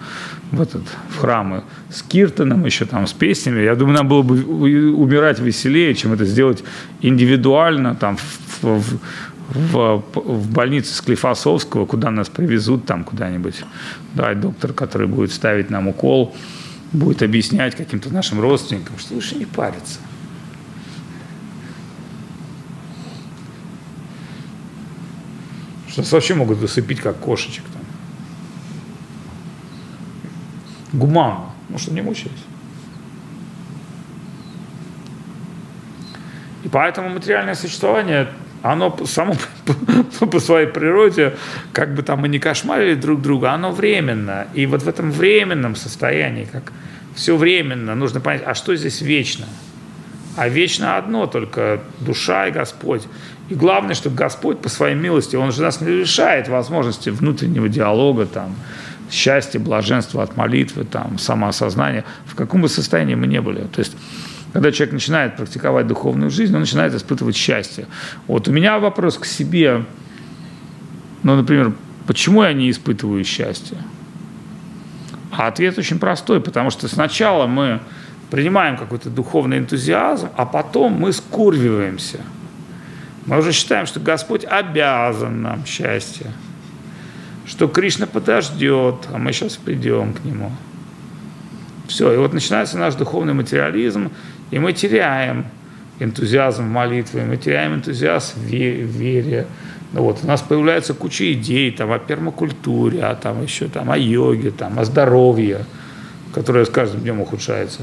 в 0.52 0.60
этот 0.60 0.82
в 1.08 1.18
храмы 1.18 1.64
с 1.90 2.02
Киртоном, 2.02 2.64
еще 2.64 2.84
там 2.84 3.06
с 3.06 3.12
песнями, 3.12 3.62
я 3.62 3.74
думаю, 3.74 3.96
нам 3.96 4.08
было 4.08 4.22
бы 4.22 4.34
умирать 4.94 5.40
веселее, 5.40 5.94
чем 5.94 6.12
это 6.12 6.24
сделать 6.24 6.62
индивидуально 7.00 7.94
там 7.94 8.16
в, 8.16 8.62
в, 8.62 9.00
в, 9.48 10.02
в 10.14 10.52
больнице 10.52 10.94
Склифосовского, 10.94 11.86
куда 11.86 12.10
нас 12.10 12.28
привезут 12.28 12.86
там 12.86 13.04
куда-нибудь, 13.04 13.64
да, 14.14 14.34
доктор, 14.34 14.72
который 14.72 15.08
будет 15.08 15.32
ставить 15.32 15.70
нам 15.70 15.88
укол, 15.88 16.34
будет 16.92 17.22
объяснять 17.22 17.76
каким-то 17.76 18.12
нашим 18.12 18.40
родственникам, 18.40 18.98
что 18.98 19.14
лучше 19.14 19.36
не 19.36 19.46
париться. 19.46 19.98
Что 26.00 26.06
нас 26.06 26.12
вообще 26.12 26.34
могут 26.34 26.62
усыпить, 26.62 27.00
как 27.00 27.18
кошечек 27.18 27.64
там. 27.72 27.82
Гуманно. 30.98 31.50
Ну, 31.68 31.78
что 31.78 31.92
не 31.92 32.00
мучились. 32.00 32.32
И 36.64 36.68
поэтому 36.68 37.10
материальное 37.10 37.54
существование, 37.54 38.28
оно 38.62 38.96
само 39.04 39.34
по 40.20 40.40
своей 40.40 40.68
природе, 40.68 41.36
как 41.72 41.94
бы 41.94 42.02
там 42.02 42.20
мы 42.20 42.28
не 42.28 42.38
кошмарили 42.38 42.94
друг 42.94 43.20
друга, 43.20 43.52
оно 43.52 43.70
временно. 43.70 44.46
И 44.54 44.64
вот 44.64 44.82
в 44.82 44.88
этом 44.88 45.12
временном 45.12 45.76
состоянии, 45.76 46.46
как 46.50 46.72
все 47.14 47.36
временно, 47.36 47.94
нужно 47.94 48.20
понять, 48.20 48.42
а 48.46 48.54
что 48.54 48.74
здесь 48.74 49.02
вечно? 49.02 49.46
А 50.36 50.48
вечно 50.48 50.96
одно 50.96 51.26
только 51.26 51.82
душа 52.00 52.46
и 52.46 52.50
Господь. 52.50 53.06
И 53.50 53.54
главное, 53.56 53.96
чтобы 53.96 54.14
Господь 54.14 54.60
по 54.60 54.68
своей 54.68 54.94
милости, 54.94 55.34
Он 55.34 55.50
же 55.50 55.62
нас 55.62 55.80
не 55.80 55.88
лишает 55.88 56.46
возможности 56.48 57.10
внутреннего 57.10 57.68
диалога, 57.68 58.26
там, 58.26 58.54
счастья, 59.10 59.58
блаженства 59.58 60.22
от 60.22 60.36
молитвы, 60.36 60.84
там, 60.84 61.18
самоосознания, 61.18 62.04
в 62.26 62.36
каком 62.36 62.62
бы 62.62 62.68
состоянии 62.68 63.16
мы 63.16 63.26
не 63.26 63.40
были. 63.40 63.62
То 63.62 63.80
есть, 63.80 63.96
когда 64.52 64.70
человек 64.70 64.92
начинает 64.92 65.36
практиковать 65.36 65.88
духовную 65.88 66.30
жизнь, 66.30 66.54
он 66.54 66.60
начинает 66.60 66.94
испытывать 66.94 67.34
счастье. 67.34 67.86
Вот 68.28 68.46
у 68.46 68.52
меня 68.52 68.78
вопрос 68.78 69.18
к 69.18 69.24
себе, 69.24 69.84
ну, 71.24 71.34
например, 71.34 71.72
почему 72.06 72.44
я 72.44 72.52
не 72.52 72.70
испытываю 72.70 73.24
счастье? 73.24 73.78
А 75.32 75.48
ответ 75.48 75.76
очень 75.76 75.98
простой, 75.98 76.40
потому 76.40 76.70
что 76.70 76.86
сначала 76.86 77.48
мы 77.48 77.80
принимаем 78.30 78.76
какой-то 78.76 79.10
духовный 79.10 79.58
энтузиазм, 79.58 80.28
а 80.36 80.46
потом 80.46 80.92
мы 80.92 81.12
скурвиваемся– 81.12 82.20
мы 83.26 83.38
уже 83.38 83.52
считаем, 83.52 83.86
что 83.86 84.00
Господь 84.00 84.44
обязан 84.44 85.42
нам 85.42 85.64
счастье, 85.66 86.26
что 87.46 87.68
Кришна 87.68 88.06
подождет, 88.06 89.08
а 89.12 89.18
мы 89.18 89.32
сейчас 89.32 89.56
придем 89.56 90.14
к 90.14 90.24
Нему. 90.24 90.52
Все, 91.88 92.12
и 92.12 92.16
вот 92.16 92.32
начинается 92.32 92.78
наш 92.78 92.94
духовный 92.94 93.34
материализм, 93.34 94.12
и 94.50 94.58
мы 94.58 94.72
теряем 94.72 95.46
энтузиазм 95.98 96.64
в 96.64 96.70
молитве, 96.70 97.24
мы 97.24 97.36
теряем 97.36 97.74
энтузиазм 97.74 98.40
в 98.40 98.44
вере. 98.44 99.46
Ну 99.92 100.02
вот, 100.02 100.20
у 100.22 100.26
нас 100.26 100.40
появляется 100.40 100.94
куча 100.94 101.32
идей 101.32 101.72
там, 101.72 101.90
о 101.90 101.98
пермакультуре, 101.98 103.02
а 103.02 103.16
там 103.16 103.42
еще 103.42 103.66
там, 103.66 103.90
о 103.90 103.98
йоге, 103.98 104.52
там, 104.52 104.78
о 104.78 104.84
здоровье, 104.84 105.64
которое 106.32 106.64
с 106.64 106.70
каждым 106.70 107.00
днем 107.00 107.20
ухудшается. 107.20 107.82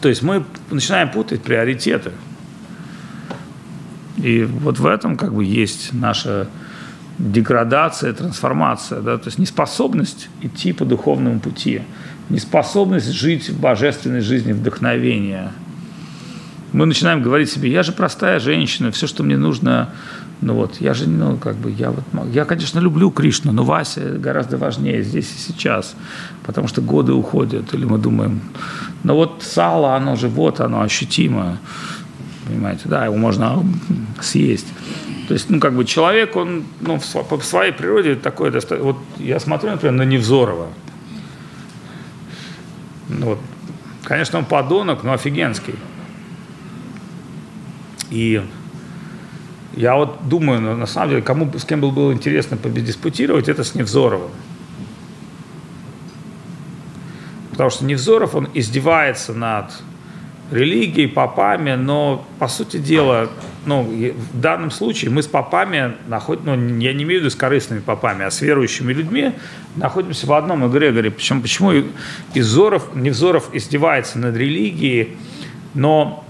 То 0.00 0.08
есть 0.08 0.22
мы 0.22 0.44
начинаем 0.70 1.10
путать 1.10 1.42
приоритеты. 1.42 2.10
И 4.16 4.44
вот 4.44 4.78
в 4.78 4.86
этом 4.86 5.16
как 5.16 5.34
бы 5.34 5.44
есть 5.44 5.92
наша 5.92 6.48
деградация, 7.18 8.12
трансформация, 8.12 9.00
да, 9.00 9.18
то 9.18 9.28
есть 9.28 9.38
неспособность 9.38 10.28
идти 10.42 10.72
по 10.72 10.84
духовному 10.84 11.40
пути, 11.40 11.82
неспособность 12.28 13.12
жить 13.12 13.48
в 13.50 13.60
божественной 13.60 14.20
жизни 14.20 14.52
вдохновения. 14.52 15.52
Мы 16.72 16.86
начинаем 16.86 17.22
говорить 17.22 17.50
себе, 17.50 17.70
я 17.70 17.84
же 17.84 17.92
простая 17.92 18.40
женщина, 18.40 18.90
все, 18.90 19.06
что 19.06 19.22
мне 19.22 19.36
нужно, 19.36 19.90
ну 20.40 20.54
вот, 20.54 20.80
я 20.80 20.92
же, 20.92 21.08
ну, 21.08 21.36
как 21.36 21.54
бы, 21.54 21.70
я 21.70 21.92
вот, 21.92 22.02
я, 22.32 22.44
конечно, 22.44 22.80
люблю 22.80 23.12
Кришну, 23.12 23.52
но 23.52 23.62
Вася 23.62 24.18
гораздо 24.18 24.56
важнее 24.56 25.02
здесь 25.02 25.30
и 25.36 25.38
сейчас, 25.38 25.94
потому 26.44 26.66
что 26.66 26.82
годы 26.82 27.12
уходят, 27.12 27.72
или 27.74 27.84
мы 27.84 27.98
думаем, 27.98 28.40
ну 29.04 29.14
вот 29.14 29.44
сало, 29.44 29.94
оно 29.94 30.16
же, 30.16 30.26
вот 30.26 30.58
оно, 30.58 30.82
ощутимо, 30.82 31.58
понимаете, 32.46 32.88
да, 32.88 33.04
его 33.04 33.16
можно 33.16 33.64
съесть. 34.20 34.66
То 35.28 35.34
есть, 35.34 35.48
ну, 35.50 35.58
как 35.60 35.74
бы 35.74 35.84
человек, 35.84 36.36
он, 36.36 36.64
ну, 36.80 37.00
по 37.28 37.40
своей 37.40 37.72
природе 37.72 38.14
такой, 38.14 38.50
вот 38.50 38.98
я 39.18 39.40
смотрю, 39.40 39.70
например, 39.70 39.94
на 39.94 40.02
Невзорова. 40.02 40.68
Ну, 43.08 43.26
вот, 43.26 43.38
конечно, 44.02 44.38
он 44.38 44.44
подонок, 44.44 45.02
но 45.02 45.12
офигенский. 45.12 45.74
И 48.10 48.42
я 49.76 49.96
вот 49.96 50.28
думаю, 50.28 50.60
на 50.60 50.86
самом 50.86 51.10
деле, 51.10 51.22
кому, 51.22 51.50
с 51.58 51.64
кем 51.64 51.80
было, 51.80 52.12
интересно 52.12 52.56
победиспутировать, 52.56 53.48
это 53.48 53.64
с 53.64 53.74
Невзоровым. 53.74 54.30
Потому 57.50 57.70
что 57.70 57.84
Невзоров, 57.84 58.34
он 58.34 58.48
издевается 58.52 59.32
над 59.32 59.72
религией, 60.50 61.06
попами, 61.06 61.74
но, 61.74 62.26
по 62.38 62.48
сути 62.48 62.76
дела, 62.76 63.30
ну, 63.66 63.82
в 63.82 64.40
данном 64.40 64.70
случае 64.70 65.10
мы 65.10 65.22
с 65.22 65.26
попами 65.26 65.94
находим, 66.06 66.42
ну, 66.44 66.78
я 66.80 66.92
не 66.92 67.04
имею 67.04 67.20
в 67.20 67.24
виду 67.24 67.30
с 67.30 67.34
корыстными 67.34 67.80
попами, 67.80 68.24
а 68.24 68.30
с 68.30 68.40
верующими 68.40 68.92
людьми 68.92 69.32
находимся 69.76 70.26
в 70.26 70.32
одном 70.32 70.66
эгрегоре. 70.68 71.10
Причем, 71.10 71.40
почему 71.40 71.72
Изоров, 72.34 72.94
Невзоров 72.94 73.54
издевается 73.54 74.18
над 74.18 74.36
религией, 74.36 75.16
но 75.72 76.24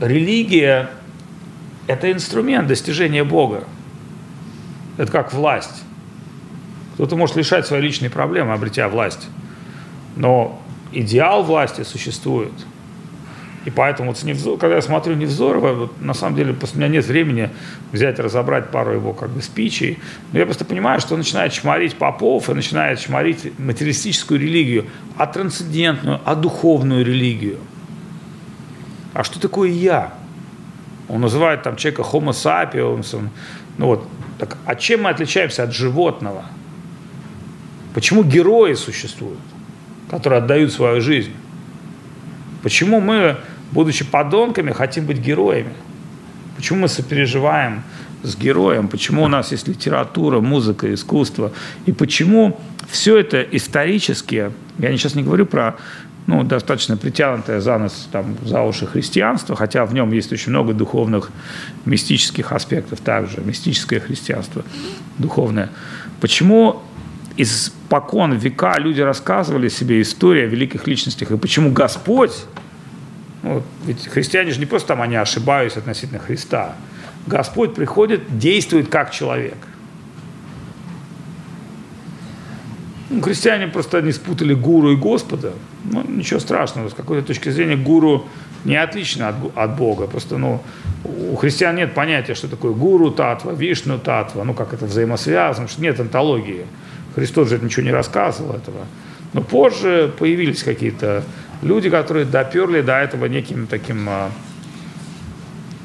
религия– 0.00 0.90
это 1.86 2.12
инструмент 2.12 2.68
достижения 2.68 3.24
Бога. 3.24 3.64
Это 4.98 5.10
как 5.10 5.32
власть. 5.32 5.82
Кто-то 6.94 7.16
может 7.16 7.36
решать 7.36 7.66
свои 7.66 7.80
личные 7.80 8.10
проблемы, 8.10 8.52
обретя 8.52 8.88
власть. 8.88 9.28
Но 10.16 10.60
идеал 10.92 11.42
власти 11.42 11.82
существует. 11.82 12.52
И 13.66 13.70
поэтому, 13.70 14.08
вот 14.10 14.18
с 14.18 14.22
Невзор, 14.22 14.58
когда 14.58 14.76
я 14.76 14.82
смотрю 14.82 15.14
Невзорова, 15.16 15.72
вот, 15.72 16.00
на 16.00 16.14
самом 16.14 16.34
деле, 16.36 16.54
у 16.54 16.76
меня 16.76 16.88
нет 16.88 17.04
времени 17.04 17.50
взять 17.92 18.18
разобрать 18.18 18.70
пару 18.70 18.92
его 18.92 19.12
как 19.12 19.28
бы 19.30 19.42
спичей, 19.42 19.98
но 20.32 20.38
я 20.38 20.46
просто 20.46 20.64
понимаю, 20.64 20.98
что 21.00 21.12
он 21.12 21.20
начинает 21.20 21.52
чморить 21.52 21.96
попов 21.96 22.48
и 22.48 22.54
начинает 22.54 22.98
чморить 23.00 23.58
материалистическую 23.58 24.40
религию, 24.40 24.86
а 25.18 25.26
трансцендентную, 25.26 26.20
а 26.24 26.34
духовную 26.34 27.04
религию. 27.04 27.58
А 29.12 29.24
что 29.24 29.38
такое 29.38 29.68
я? 29.68 30.14
Он 31.08 31.20
называет 31.20 31.62
там 31.62 31.76
человека 31.76 32.02
homo 32.02 32.30
sapiens, 32.30 33.28
ну 33.76 33.86
вот, 33.86 34.08
Так 34.40 34.56
а 34.64 34.74
чем 34.74 35.02
мы 35.02 35.10
отличаемся 35.10 35.64
от 35.64 35.74
животного? 35.74 36.46
Почему 37.92 38.22
герои 38.22 38.72
существуют, 38.72 39.40
которые 40.10 40.38
отдают 40.38 40.72
свою 40.72 41.00
жизнь? 41.00 41.32
Почему 42.62 43.00
мы, 43.00 43.36
будучи 43.72 44.04
подонками, 44.04 44.72
хотим 44.72 45.06
быть 45.06 45.18
героями? 45.18 45.72
Почему 46.56 46.80
мы 46.80 46.88
сопереживаем 46.88 47.84
с 48.22 48.36
героем? 48.36 48.88
Почему 48.88 49.22
у 49.22 49.28
нас 49.28 49.52
есть 49.52 49.68
литература, 49.68 50.40
музыка, 50.40 50.92
искусство? 50.92 51.52
И 51.86 51.92
почему 51.92 52.60
все 52.90 53.18
это 53.18 53.40
исторически, 53.40 54.52
я 54.78 54.90
сейчас 54.92 55.14
не 55.14 55.22
говорю 55.22 55.46
про 55.46 55.76
ну, 56.26 56.44
достаточно 56.44 56.96
притянутое 56.96 57.60
за 57.60 57.78
нас, 57.78 58.08
там, 58.12 58.36
за 58.44 58.62
уши 58.62 58.86
христианство, 58.86 59.56
хотя 59.56 59.84
в 59.84 59.94
нем 59.94 60.12
есть 60.12 60.32
очень 60.32 60.50
много 60.50 60.74
духовных, 60.74 61.30
мистических 61.86 62.52
аспектов 62.52 63.00
также, 63.00 63.40
мистическое 63.40 64.00
христианство, 64.00 64.64
духовное. 65.18 65.70
Почему 66.20 66.82
из 67.36 67.72
покон 67.88 68.34
века 68.34 68.78
люди 68.78 69.00
рассказывали 69.00 69.68
себе 69.68 70.02
истории 70.02 70.44
о 70.44 70.46
великих 70.46 70.86
личностях, 70.86 71.30
и 71.30 71.36
почему 71.36 71.70
Господь, 71.70 72.44
ну, 73.42 73.62
ведь 73.86 74.06
христиане 74.08 74.52
же 74.52 74.60
не 74.60 74.66
просто 74.66 74.88
там 74.88 75.02
они 75.02 75.16
ошибаются 75.16 75.78
относительно 75.78 76.18
Христа, 76.20 76.76
Господь 77.26 77.74
приходит, 77.74 78.38
действует 78.38 78.88
как 78.88 79.10
человек. 79.10 79.56
Ну, 83.10 83.20
христиане 83.22 83.66
просто 83.66 84.00
не 84.02 84.12
спутали 84.12 84.54
гуру 84.54 84.92
и 84.92 84.96
Господа. 84.96 85.52
Ну, 85.84 86.04
ничего 86.06 86.38
страшного. 86.38 86.88
С 86.88 86.94
какой-то 86.94 87.26
точки 87.26 87.48
зрения 87.48 87.76
гуру 87.76 88.28
не 88.64 88.76
отлично 88.76 89.28
от, 89.28 89.34
от 89.56 89.76
Бога. 89.76 90.06
Просто 90.06 90.38
ну, 90.38 90.62
у 91.04 91.34
христиан 91.36 91.74
нет 91.74 91.92
понятия, 91.92 92.34
что 92.34 92.48
такое 92.48 92.72
гуру 92.72 93.10
татва, 93.10 93.52
вишну 93.52 93.98
татва, 93.98 94.44
ну 94.44 94.54
как 94.54 94.72
это 94.72 94.86
взаимосвязано, 94.86 95.66
что 95.66 95.82
нет 95.82 95.98
антологии. 95.98 96.66
Христос 97.14 97.48
же 97.48 97.58
ничего 97.58 97.84
не 97.84 97.92
рассказывал 97.92 98.54
этого. 98.54 98.86
Но 99.32 99.42
позже 99.42 100.12
появились 100.18 100.62
какие-то 100.62 101.24
люди, 101.62 101.90
которые 101.90 102.24
доперли 102.24 102.80
до 102.80 102.98
этого 102.98 103.26
неким 103.26 103.66
таким 103.66 104.08
а, 104.08 104.30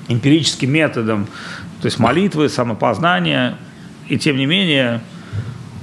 эмпирическим 0.07 0.71
методом, 0.71 1.28
то 1.82 1.86
есть 1.86 1.99
молитвы, 1.99 2.49
самопознание. 2.49 3.57
И 4.07 4.17
тем 4.17 4.38
не 4.38 4.45
менее, 4.45 5.01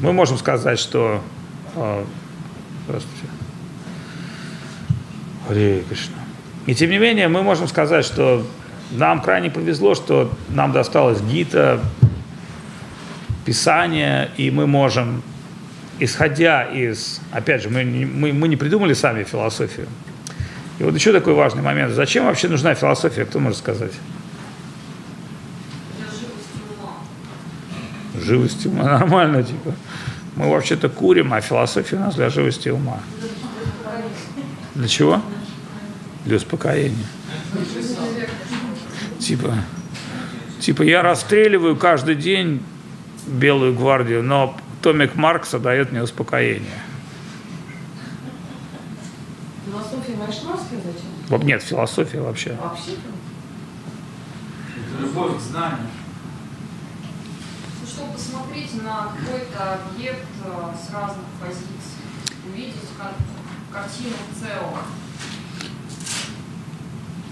мы 0.00 0.12
можем 0.12 0.38
сказать, 0.38 0.78
что... 0.78 1.22
А, 1.76 2.04
здравствуйте. 2.86 3.26
Кришна. 5.48 6.16
И 6.66 6.74
тем 6.74 6.90
не 6.90 6.98
менее, 6.98 7.28
мы 7.28 7.42
можем 7.42 7.66
сказать, 7.68 8.04
что 8.04 8.46
нам 8.92 9.20
крайне 9.20 9.50
повезло, 9.50 9.94
что 9.94 10.32
нам 10.48 10.72
досталось 10.72 11.20
Гита, 11.20 11.80
Писание, 13.44 14.30
и 14.36 14.50
мы 14.50 14.66
можем, 14.66 15.22
исходя 15.98 16.64
из, 16.64 17.20
опять 17.32 17.62
же, 17.62 17.70
мы, 17.70 17.84
мы, 17.84 18.32
мы 18.32 18.48
не 18.48 18.56
придумали 18.56 18.94
сами 18.94 19.24
философию. 19.24 19.88
И 20.78 20.84
вот 20.84 20.94
еще 20.94 21.12
такой 21.12 21.34
важный 21.34 21.62
момент. 21.62 21.92
Зачем 21.92 22.26
вообще 22.26 22.48
нужна 22.48 22.74
философия, 22.74 23.24
кто 23.24 23.38
может 23.40 23.58
сказать? 23.58 23.92
Для 25.96 26.06
живости 26.06 26.60
ума. 26.78 28.24
Живости 28.24 28.68
ума, 28.68 28.84
нормально, 28.98 29.42
типа. 29.42 29.74
Мы 30.36 30.48
вообще-то 30.48 30.88
курим, 30.88 31.34
а 31.34 31.40
философия 31.40 31.96
у 31.96 32.00
нас 32.00 32.14
для 32.14 32.30
живости 32.30 32.68
ума. 32.70 33.00
Для 34.74 34.88
чего? 34.88 35.20
Для 36.24 36.36
успокоения. 36.36 37.06
Типа, 39.18 39.54
типа 40.58 40.82
я 40.82 41.02
расстреливаю 41.02 41.76
каждый 41.76 42.14
день 42.14 42.62
белую 43.26 43.74
гвардию, 43.74 44.22
но 44.22 44.56
Томик 44.80 45.14
Маркса 45.14 45.58
дает 45.58 45.92
мне 45.92 46.02
успокоение. 46.02 46.82
Философия 49.66 50.14
вайшнавская 50.16 50.80
зачем? 50.80 51.46
Нет, 51.46 51.62
философия 51.62 52.20
вообще. 52.20 52.56
Вообще-то. 52.60 53.00
Это 54.76 55.02
любовь 55.02 55.38
к 55.38 55.40
знанию. 55.40 55.78
Ну, 57.80 57.86
чтобы 57.86 58.12
посмотреть 58.12 58.82
на 58.82 59.12
какой-то 59.16 59.74
объект 59.90 60.26
э, 60.44 60.50
с 60.76 60.92
разных 60.92 61.24
позиций, 61.40 62.02
увидеть 62.52 62.74
кар- 62.98 63.14
картину 63.72 64.14
в 64.30 64.40
целом. 64.40 64.78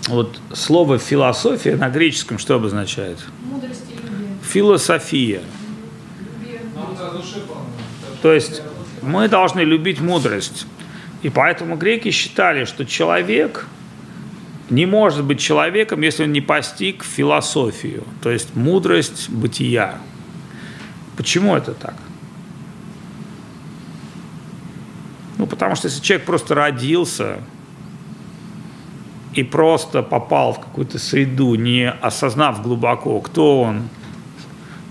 Вот 0.08 0.40
слово 0.54 0.98
философия 0.98 1.76
на 1.76 1.88
греческом 1.90 2.38
что 2.38 2.54
обозначает? 2.54 3.18
Мудрость 3.44 3.84
и 3.90 3.94
любовь. 3.94 4.10
Философия. 4.44 5.42
То 8.22 8.32
есть 8.32 8.62
мы 9.02 9.28
должны 9.28 9.60
любить 9.60 10.00
мудрость. 10.00 10.66
И 11.22 11.28
поэтому 11.28 11.76
греки 11.76 12.10
считали, 12.10 12.64
что 12.64 12.84
человек 12.84 13.66
не 14.70 14.86
может 14.86 15.24
быть 15.24 15.40
человеком, 15.40 16.00
если 16.00 16.24
он 16.24 16.32
не 16.32 16.40
постиг 16.40 17.04
философию, 17.04 18.04
то 18.22 18.30
есть 18.30 18.54
мудрость 18.54 19.28
бытия. 19.28 19.98
Почему 21.16 21.56
это 21.56 21.74
так? 21.74 21.96
Ну, 25.36 25.46
потому 25.46 25.74
что 25.74 25.88
если 25.88 26.00
человек 26.00 26.26
просто 26.26 26.54
родился 26.54 27.38
и 29.34 29.42
просто 29.42 30.02
попал 30.02 30.52
в 30.52 30.60
какую-то 30.60 30.98
среду, 30.98 31.54
не 31.54 31.90
осознав 31.90 32.62
глубоко, 32.62 33.20
кто 33.20 33.62
он, 33.62 33.88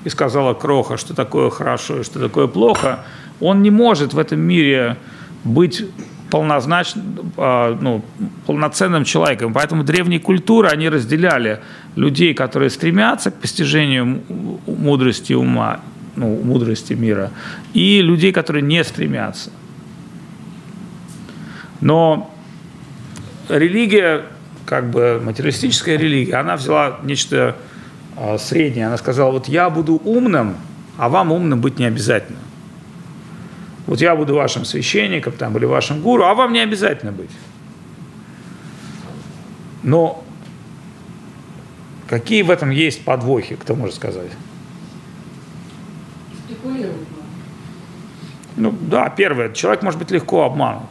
и 0.04 0.10
сказала 0.10 0.54
Кроха, 0.54 0.98
что 0.98 1.14
такое 1.14 1.50
хорошо 1.50 2.00
и 2.00 2.04
что 2.04 2.20
такое 2.20 2.48
плохо, 2.48 3.00
он 3.40 3.62
не 3.62 3.70
может 3.70 4.14
в 4.14 4.20
этом 4.20 4.40
мире 4.40 4.98
быть 5.44 5.86
полнозначным, 6.30 7.34
а, 7.38 7.78
ну, 7.80 8.04
полноценным 8.46 9.04
человеком. 9.04 9.54
Поэтому 9.54 9.84
древние 9.84 10.20
культуры, 10.20 10.70
они 10.70 10.90
разделяли 10.90 11.60
людей, 11.96 12.34
которые 12.34 12.70
стремятся 12.70 13.32
к 13.32 13.36
постижению 13.36 14.22
мудрости 14.68 15.34
ума, 15.34 15.80
ну, 16.16 16.40
мудрости 16.44 16.94
мира, 16.94 17.32
и 17.74 18.02
людей, 18.02 18.32
которые 18.32 18.62
не 18.62 18.84
стремятся. 18.84 19.52
Но 21.82 22.34
религия, 23.48 24.24
как 24.66 24.90
бы 24.90 25.22
материалистическая 25.24 25.98
религия, 25.98 26.36
она 26.36 26.58
взяла 26.58 27.00
нечто 27.04 27.56
а, 28.22 28.38
среднее. 28.38 28.88
Она 28.88 28.98
сказала, 28.98 29.32
вот 29.32 29.48
я 29.48 29.70
буду 29.70 29.96
умным, 30.04 30.58
а 30.98 31.08
вам 31.08 31.32
умным 31.32 31.62
быть 31.62 31.80
не 31.80 31.86
обязательно. 31.86 32.40
Вот 33.88 34.02
я 34.02 34.14
буду 34.14 34.36
вашим 34.36 34.66
священником 34.66 35.32
там, 35.34 35.56
или 35.58 35.64
вашим 35.64 36.02
гуру, 36.02 36.26
а 36.26 36.34
вам 36.34 36.52
не 36.52 36.60
обязательно 36.60 37.14
быть. 37.14 37.32
Но 39.84 40.24
какие 42.08 42.42
в 42.42 42.52
этом 42.52 42.72
есть 42.72 43.06
подвохи, 43.06 43.56
кто 43.56 43.74
может 43.74 43.96
сказать? 43.96 44.32
Ну 48.58 48.76
да, 48.82 49.10
первое, 49.10 49.54
человек 49.54 49.82
может 49.82 49.98
быть 49.98 50.12
легко 50.12 50.44
обманут. 50.44 50.90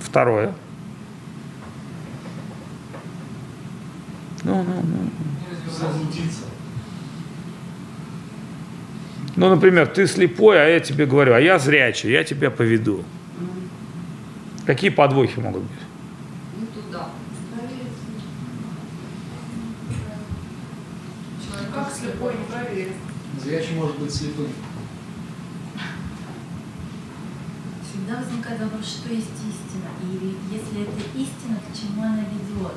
Второе. 0.00 0.54
Ну, 4.44 4.62
ну, 4.62 4.82
ну. 4.84 5.29
Заблудиться. 5.80 6.42
Ну, 9.36 9.48
например, 9.48 9.86
ты 9.86 10.06
слепой, 10.06 10.62
а 10.62 10.68
я 10.68 10.80
тебе 10.80 11.06
говорю, 11.06 11.32
а 11.32 11.40
я 11.40 11.58
зрячий, 11.58 12.10
я 12.10 12.24
тебя 12.24 12.50
поведу. 12.50 13.04
Какие 14.66 14.90
подвохи 14.90 15.40
могут 15.40 15.62
быть? 15.62 15.80
Ну, 16.58 16.66
туда. 16.66 17.08
Человек 21.42 21.74
Как 21.74 21.92
слепой 21.92 22.34
не 22.34 22.44
проверит. 22.44 22.92
Зрячий 23.42 23.74
может 23.76 23.98
быть 23.98 24.12
слепым. 24.12 24.48
Всегда 27.88 28.18
возникает 28.18 28.60
вопрос, 28.60 28.86
что 28.86 29.14
есть 29.14 29.30
истина, 29.30 29.88
и 30.02 30.36
если 30.52 30.82
это 30.82 31.00
истина, 31.14 31.56
к 31.56 31.74
чему 31.74 32.02
она 32.02 32.20
ведет. 32.20 32.72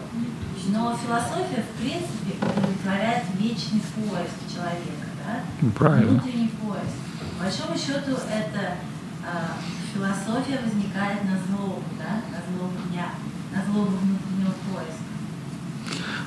Но 0.67 0.97
философия, 0.97 1.63
в 1.63 1.79
принципе, 1.81 2.35
удовлетворяет 2.41 3.23
вечный 3.37 3.81
поиск 3.95 4.37
человека, 4.53 5.07
да? 5.25 5.41
Ну, 5.61 5.71
правильно. 5.71 6.11
Внутренний 6.11 6.47
поиск. 6.61 6.95
По 7.37 7.43
большому 7.43 7.77
счету, 7.77 8.11
это 8.31 8.75
а, 9.25 9.57
философия 9.93 10.59
возникает 10.63 11.23
на 11.25 11.37
злобу, 11.37 11.83
да? 11.97 12.21
На 12.31 12.39
злобу 12.47 12.75
дня, 12.89 13.09
на 13.53 13.63
злобу 13.65 13.91
внутреннего 13.97 14.53
поиска. 14.71 15.03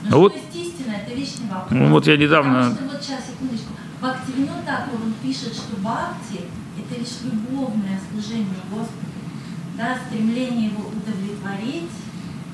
Но 0.02 0.04
Ну 0.04 0.08
что 0.08 0.18
вот- 0.20 0.34
есть 0.36 0.54
истина, 0.54 0.92
это 0.92 1.14
вечный 1.14 1.48
вопрос. 1.48 1.70
Ну 1.70 1.88
вот 1.90 2.06
я 2.06 2.16
недавно- 2.16 2.70
Потому 2.70 2.74
что, 2.74 2.84
вот 2.96 3.02
сейчас, 3.02 3.20
секундочку, 3.26 3.72
Бхактивину 4.00 4.52
Такур, 4.66 5.00
он 5.02 5.14
пишет, 5.22 5.54
что 5.54 5.76
бхакти– 5.80 6.42
это 6.78 7.00
лишь 7.00 7.22
любовное 7.24 7.98
служение 8.12 8.60
Господу, 8.70 9.16
да, 9.78 9.96
стремление 10.06 10.66
его 10.68 10.88
удовлетворить, 10.90 11.90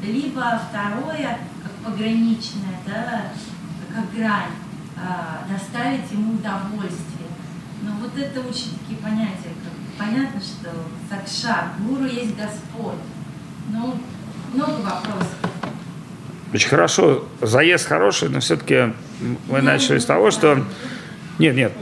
либо 0.02 0.60
второе, 0.70 1.38
как 1.82 1.92
пограничное, 1.92 2.78
да, 2.86 3.32
как 3.94 4.14
грань, 4.14 4.52
а, 4.96 5.44
доставить 5.50 6.10
ему 6.10 6.34
удовольствие. 6.34 7.28
Но 7.82 7.92
вот 8.00 8.16
это 8.16 8.40
очень 8.40 8.78
такие 8.78 8.98
понятия, 9.02 9.52
как 9.64 10.06
понятно, 10.06 10.40
что 10.40 10.70
сакша, 11.10 11.72
гуру 11.80 12.04
есть 12.04 12.36
Господь. 12.36 12.98
Ну, 13.70 13.96
много 14.54 14.80
вопросов. 14.82 15.36
Очень 16.52 16.68
хорошо. 16.68 17.24
Заезд 17.40 17.86
хороший, 17.86 18.28
но 18.28 18.40
все-таки 18.40 18.92
мы 19.48 19.62
начали 19.62 19.98
с 19.98 20.04
того, 20.04 20.30
что... 20.30 20.64
Нет, 21.38 21.56
нет. 21.56 21.72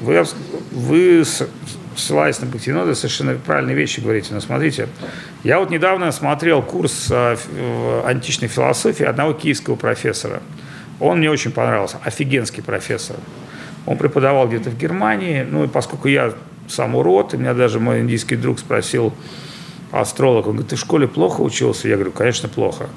Вы, 0.00 0.24
вы 0.72 1.24
ссылаясь 1.98 2.40
на 2.40 2.46
Бхактинода, 2.46 2.94
совершенно 2.94 3.34
правильные 3.34 3.76
вещи 3.76 4.00
говорите. 4.00 4.32
Но 4.32 4.40
смотрите, 4.40 4.88
я 5.44 5.58
вот 5.58 5.70
недавно 5.70 6.10
смотрел 6.12 6.62
курс 6.62 7.08
э, 7.10 7.36
античной 8.04 8.48
философии 8.48 9.04
одного 9.04 9.32
киевского 9.32 9.76
профессора. 9.76 10.42
Он 11.00 11.18
мне 11.18 11.30
очень 11.30 11.52
понравился. 11.52 11.98
Офигенский 12.04 12.62
профессор. 12.62 13.16
Он 13.86 13.96
преподавал 13.96 14.48
где-то 14.48 14.70
в 14.70 14.78
Германии. 14.78 15.46
Ну 15.48 15.64
и 15.64 15.68
поскольку 15.68 16.08
я 16.08 16.34
сам 16.68 16.94
урод, 16.94 17.34
и 17.34 17.36
меня 17.36 17.54
даже 17.54 17.80
мой 17.80 18.00
индийский 18.00 18.36
друг 18.36 18.58
спросил, 18.58 19.12
астролог, 19.92 20.46
он 20.46 20.52
говорит, 20.52 20.70
ты 20.70 20.76
в 20.76 20.80
школе 20.80 21.08
плохо 21.08 21.40
учился? 21.40 21.88
Я 21.88 21.94
говорю, 21.94 22.12
конечно, 22.12 22.48
плохо. 22.48 22.88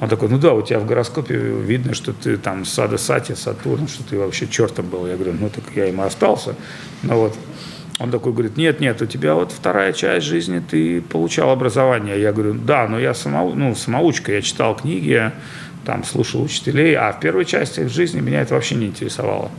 Он 0.00 0.08
такой, 0.08 0.30
ну 0.30 0.38
да, 0.38 0.54
у 0.54 0.62
тебя 0.62 0.78
в 0.78 0.86
гороскопе 0.86 1.34
видно, 1.36 1.92
что 1.92 2.14
ты 2.14 2.38
там 2.38 2.64
Сада 2.64 2.96
Сати, 2.96 3.34
Сатурн, 3.34 3.86
что 3.86 4.02
ты 4.02 4.18
вообще 4.18 4.46
чертом 4.46 4.86
был. 4.86 5.06
Я 5.06 5.16
говорю, 5.16 5.34
ну 5.38 5.50
так 5.50 5.64
я 5.74 5.86
им 5.86 6.00
остался. 6.00 6.54
Ну 7.02 7.16
вот. 7.16 7.36
Он 8.00 8.10
такой 8.10 8.32
говорит, 8.32 8.56
нет, 8.56 8.80
нет, 8.80 9.02
у 9.02 9.06
тебя 9.06 9.34
вот 9.34 9.52
вторая 9.52 9.92
часть 9.92 10.26
жизни, 10.26 10.58
ты 10.58 11.02
получал 11.02 11.50
образование. 11.50 12.18
Я 12.18 12.32
говорю, 12.32 12.54
да, 12.54 12.88
но 12.88 12.98
я 12.98 13.12
самоу, 13.12 13.54
ну, 13.54 13.74
самоучка, 13.74 14.32
я 14.32 14.40
читал 14.40 14.74
книги, 14.74 15.30
там, 15.84 16.02
слушал 16.04 16.42
учителей, 16.42 16.94
а 16.94 17.12
в 17.12 17.20
первой 17.20 17.44
части 17.44 17.86
жизни 17.88 18.20
меня 18.20 18.40
это 18.40 18.54
вообще 18.54 18.76
не 18.76 18.86
интересовало. 18.86 19.50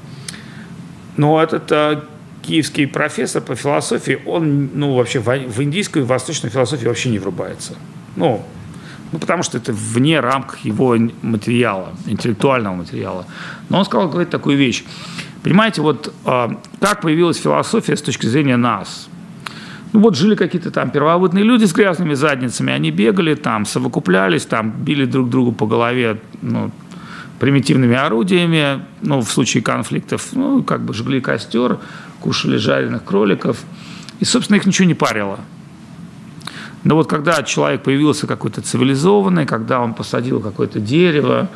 Но 1.17 1.39
этот 1.39 1.71
э, 1.71 2.01
киевский 2.41 2.87
профессор 2.87 3.43
по 3.43 3.55
философии, 3.55 4.19
он, 4.25 4.71
ну, 4.73 4.95
вообще 4.95 5.19
в, 5.19 5.27
в 5.27 5.61
индийскую 5.61 6.05
и 6.05 6.07
восточную 6.07 6.51
философию 6.51 6.89
вообще 6.89 7.09
не 7.09 7.19
врубается. 7.19 7.75
Ну, 8.15 8.43
ну, 9.11 9.19
потому 9.19 9.43
что 9.43 9.59
это 9.59 9.71
вне 9.71 10.19
рамках 10.19 10.59
его 10.59 10.97
материала, 11.21 11.89
интеллектуального 12.07 12.73
материала. 12.73 13.27
Но 13.69 13.79
он 13.79 13.85
сказал, 13.85 14.09
говорит 14.09 14.31
такую 14.31 14.57
вещь. 14.57 14.83
Понимаете, 15.43 15.81
вот 15.81 16.13
э, 16.25 16.47
как 16.79 17.01
появилась 17.01 17.37
философия 17.37 17.95
с 17.95 18.01
точки 18.01 18.27
зрения 18.27 18.57
нас? 18.57 19.09
Ну 19.93 19.99
вот 19.99 20.15
жили 20.15 20.35
какие-то 20.35 20.71
там 20.71 20.89
первобытные 20.89 21.43
люди 21.43 21.65
с 21.65 21.73
грязными 21.73 22.13
задницами, 22.13 22.71
они 22.71 22.91
бегали 22.91 23.35
там, 23.35 23.65
совокуплялись, 23.65 24.45
там, 24.45 24.71
били 24.71 25.05
друг 25.05 25.29
другу 25.29 25.51
по 25.51 25.65
голове, 25.65 26.21
ну, 26.41 26.71
примитивными 27.39 27.95
орудиями, 27.95 28.85
ну, 29.01 29.19
в 29.21 29.29
случае 29.29 29.63
конфликтов, 29.63 30.29
ну, 30.33 30.63
как 30.63 30.81
бы 30.81 30.93
жгли 30.93 31.19
костер, 31.19 31.79
кушали 32.21 32.57
жареных 32.57 33.03
кроликов, 33.03 33.63
и, 34.19 34.25
собственно, 34.25 34.57
их 34.57 34.65
ничего 34.65 34.87
не 34.87 34.93
парило. 34.93 35.39
Но 36.83 36.95
вот 36.95 37.07
когда 37.07 37.43
человек 37.43 37.83
появился 37.83 38.25
какой-то 38.25 38.61
цивилизованный, 38.61 39.45
когда 39.45 39.81
он 39.81 39.93
посадил 39.93 40.39
какое-то 40.39 40.79
дерево, 40.79 41.49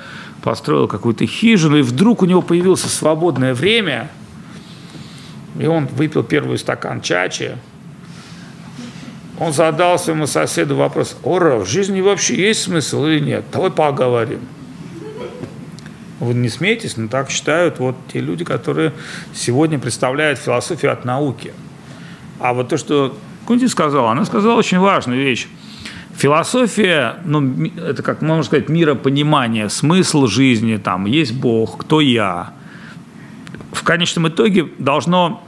построил 0.43 0.88
какую-то 0.88 1.26
хижину, 1.26 1.78
и 1.78 1.82
вдруг 1.82 2.21
у 2.21 2.26
него 2.26 2.41
появилось 2.41 2.82
свободное 2.82 3.55
время, 3.55 4.11
и 5.57 5.65
он 5.65 5.88
выпил 5.88 6.21
первый 6.21 6.59
стакан 6.59 7.01
чачи, 7.01 7.53
он 9.39 9.51
задал 9.51 9.99
своему 9.99 10.28
соседу 10.28 10.76
вопрос, 10.76 11.17
Ора, 11.23 11.57
в 11.57 11.65
жизни 11.65 11.99
вообще 12.01 12.36
есть 12.36 12.63
смысл 12.63 13.05
или 13.05 13.19
нет? 13.19 13.43
Давай 13.51 13.71
поговорим. 13.71 14.39
Вы 16.19 16.34
не 16.36 16.47
смеетесь, 16.47 16.95
но 16.95 17.09
так 17.09 17.30
считают 17.30 17.80
вот 17.80 17.97
те 18.13 18.21
люди, 18.21 18.45
которые 18.45 18.93
сегодня 19.34 19.78
представляют 19.78 20.39
философию 20.39 20.93
от 20.93 21.03
науки. 21.03 21.51
А 22.39 22.53
вот 22.53 22.69
то, 22.69 22.78
что 22.78 23.17
Кунти 23.46 23.68
сказала, 23.68 24.12
она 24.12 24.26
сказала 24.26 24.56
очень 24.56 24.80
важную 24.80 25.22
вещь. 25.22 25.48
Философия, 26.16 27.18
ну, 27.26 27.66
это 27.78 28.02
как 28.02 28.22
можно 28.22 28.43
сказать, 28.43 28.70
миропонимание, 28.70 29.70
смысл 29.70 30.28
жизни, 30.28 30.78
там, 30.78 31.06
есть 31.06 31.34
Бог, 31.34 31.78
кто 31.78 32.02
я. 32.02 32.54
В 33.74 33.84
конечном 33.84 34.30
итоге 34.30 34.70
должно 34.80 35.43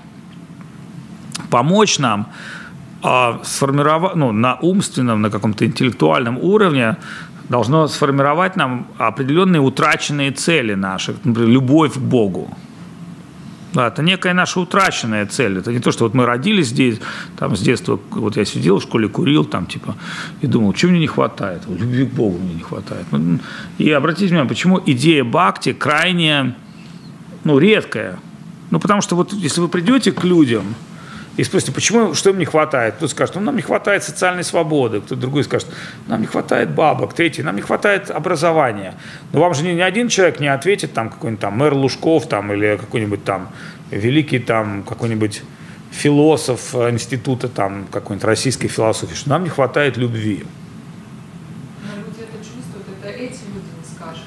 помочь 1.49 1.99
нам 1.99 2.27
а, 3.01 3.39
сформировать, 3.43 4.15
ну, 4.15 4.31
на 4.31 4.55
умственном, 4.55 5.21
на 5.21 5.29
каком-то 5.29 5.65
интеллектуальном 5.65 6.37
уровне 6.37 6.97
должно 7.49 7.87
сформировать 7.87 8.57
нам 8.57 8.87
определенные 8.97 9.61
утраченные 9.61 10.31
цели 10.31 10.73
наши, 10.73 11.15
например, 11.23 11.49
любовь 11.49 11.93
к 11.93 11.97
Богу. 11.99 12.49
Да, 13.73 13.87
это 13.87 14.01
некая 14.01 14.33
наша 14.33 14.59
утраченная 14.59 15.25
цель. 15.25 15.57
Это 15.57 15.71
не 15.71 15.79
то, 15.79 15.91
что 15.91 16.05
вот 16.05 16.13
мы 16.13 16.25
родились 16.25 16.67
здесь, 16.67 16.99
там 17.37 17.55
с 17.55 17.59
детства, 17.59 17.99
вот 18.11 18.37
я 18.37 18.45
сидел 18.45 18.79
в 18.79 18.83
школе, 18.83 19.07
курил, 19.09 19.45
там 19.45 19.65
типа, 19.65 19.95
и 20.41 20.47
думал, 20.47 20.73
чего 20.73 20.91
мне 20.91 21.01
не 21.01 21.07
хватает? 21.07 21.63
Любви 21.67 22.05
к 22.05 22.13
Богу 22.13 22.37
мне 22.37 22.55
не 22.55 22.61
хватает. 22.61 23.05
И 23.77 23.91
обратите 23.91 24.27
внимание, 24.27 24.49
почему 24.49 24.81
идея 24.85 25.23
бхакти 25.23 25.73
крайне, 25.73 26.55
ну, 27.43 27.59
редкая. 27.59 28.19
Ну, 28.71 28.79
потому 28.79 29.01
что 29.01 29.15
вот 29.15 29.33
если 29.33 29.61
вы 29.61 29.67
придете 29.67 30.11
к 30.11 30.23
людям 30.23 30.75
и 31.37 31.43
спросите, 31.43 31.71
почему, 31.71 32.15
что 32.15 32.31
им 32.31 32.39
не 32.39 32.45
хватает? 32.45 32.95
Кто-то 32.95 33.11
скажет, 33.11 33.35
ну, 33.35 33.41
нам 33.41 33.55
не 33.55 33.61
хватает 33.61 34.03
социальной 34.03 34.43
свободы. 34.43 34.99
Кто-то 35.01 35.21
другой 35.21 35.43
скажет, 35.43 35.67
нам 36.07 36.21
не 36.21 36.27
хватает 36.27 36.71
бабок. 36.71 37.13
Третий, 37.13 37.43
нам 37.43 37.55
не 37.55 37.61
хватает 37.61 38.09
образования. 38.09 38.95
Но 39.31 39.39
вам 39.39 39.53
же 39.53 39.63
ни, 39.63 39.69
ни 39.69 39.81
один 39.81 40.09
человек 40.09 40.39
не 40.39 40.47
ответит, 40.47 40.93
там, 40.93 41.09
какой-нибудь 41.09 41.41
там 41.41 41.53
мэр 41.57 41.73
Лужков, 41.75 42.27
там, 42.27 42.51
или 42.51 42.77
какой-нибудь 42.77 43.23
там 43.23 43.49
великий, 43.91 44.39
там, 44.39 44.81
какой-нибудь 44.83 45.43
философ 45.91 46.73
института, 46.73 47.47
там, 47.47 47.85
какой-нибудь 47.91 48.25
российской 48.25 48.67
философии, 48.67 49.13
что 49.13 49.29
нам 49.29 49.43
не 49.43 49.49
хватает 49.49 49.95
любви. 49.95 50.43
Но 51.83 51.97
люди 51.97 52.21
это 52.21 52.37
чувствуют, 52.39 52.87
это 52.99 53.09
эти 53.09 53.39
люди 53.53 53.69
не 53.79 53.95
скажут. 53.95 54.23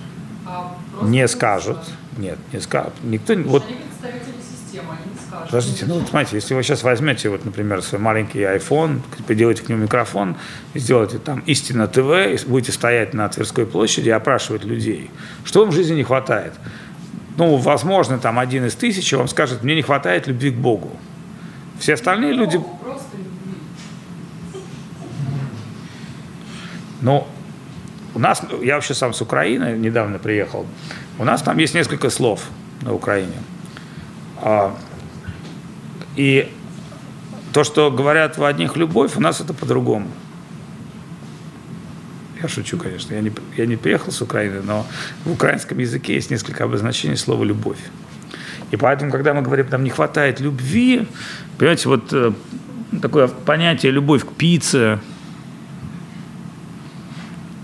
Нет, 2.17 2.39
не 2.53 2.61
скажут. 2.61 2.95
Никто, 3.03 3.35
не- 3.35 3.43
вот 3.43 3.65
Они 3.67 3.75
представители 3.77 4.35
системы, 4.41 4.93
они. 4.93 5.10
Подождите, 5.47 5.87
ну 5.87 5.99
вот 5.99 6.09
смотрите, 6.09 6.37
если 6.37 6.55
вы 6.55 6.63
сейчас 6.63 6.83
возьмете, 6.83 7.29
вот, 7.29 7.45
например, 7.45 7.83
свой 7.83 8.01
маленький 8.01 8.41
iPhone, 8.41 9.01
приделаете 9.27 9.63
к 9.63 9.69
нему 9.69 9.83
микрофон, 9.83 10.37
сделаете 10.75 11.19
там 11.19 11.41
«Истина 11.47 11.87
ТВ», 11.87 11.99
и 11.99 12.39
будете 12.47 12.73
стоять 12.73 13.15
на 13.15 13.29
Тверской 13.29 13.67
площади 13.67 14.09
и 14.09 14.13
опрашивать 14.13 14.65
людей, 14.65 15.11
что 15.45 15.61
вам 15.61 15.71
в 15.71 15.75
жизни 15.75 15.95
не 15.97 16.05
хватает? 16.05 16.53
Ну, 17.37 17.57
возможно, 17.57 18.19
там 18.19 18.39
один 18.39 18.67
из 18.67 18.75
тысячи 18.75 19.15
вам 19.15 19.29
скажет, 19.29 19.63
мне 19.63 19.75
не 19.75 19.83
хватает 19.83 20.27
любви 20.27 20.51
к 20.51 20.57
Богу. 20.57 20.91
Все 21.79 21.95
остальные 21.95 22.35
люди, 22.35 22.61
Ну, 27.01 27.11
ну, 27.13 27.27
у 28.15 28.19
нас, 28.19 28.43
я 28.63 28.75
вообще 28.75 28.95
сам 28.95 29.15
с 29.15 29.23
Украины 29.23 29.77
недавно 29.79 30.19
приехал, 30.19 30.67
у 31.19 31.25
нас 31.25 31.43
там 31.43 31.59
есть 31.59 31.75
несколько 31.75 32.11
слов 32.11 32.49
на 32.83 32.93
Украине. 32.93 33.37
И 36.17 36.51
то, 37.53 37.65
что 37.65 37.91
говорят 37.91 38.39
в 38.39 38.45
одних 38.45 38.77
любовь, 38.77 39.17
у 39.17 39.21
нас 39.21 39.41
это 39.41 39.55
по-другому. 39.55 40.09
Я 42.43 42.49
шучу, 42.49 42.79
конечно. 42.79 43.15
Я 43.15 43.21
не, 43.21 43.33
я 43.57 43.67
не 43.67 43.77
приехал 43.77 44.13
с 44.13 44.23
Украины, 44.23 44.63
но 44.63 44.87
в 45.25 45.33
украинском 45.33 45.79
языке 45.79 46.15
есть 46.15 46.31
несколько 46.31 46.65
обозначений 46.65 47.17
слова 47.17 47.45
«любовь». 47.45 47.79
И 48.71 48.77
поэтому, 48.77 49.11
когда 49.11 49.35
мы 49.35 49.43
говорим, 49.43 49.67
нам 49.71 49.85
не 49.85 49.91
хватает 49.91 50.41
любви, 50.41 51.07
понимаете, 51.59 51.89
вот 51.89 52.13
э, 52.13 52.33
такое 53.03 53.29
понятие 53.29 53.93
«любовь 53.93 54.25
к 54.25 54.33
пицце», 54.33 55.01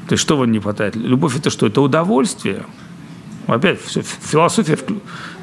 то 0.08 0.12
есть 0.12 0.22
что 0.22 0.36
вам 0.36 0.52
не 0.52 0.60
хватает? 0.60 0.94
Любовь 0.94 1.36
это 1.36 1.50
что? 1.50 1.66
Это 1.66 1.80
удовольствие. 1.80 2.64
Опять 3.46 3.80
все, 3.80 4.02
философия, 4.02 4.78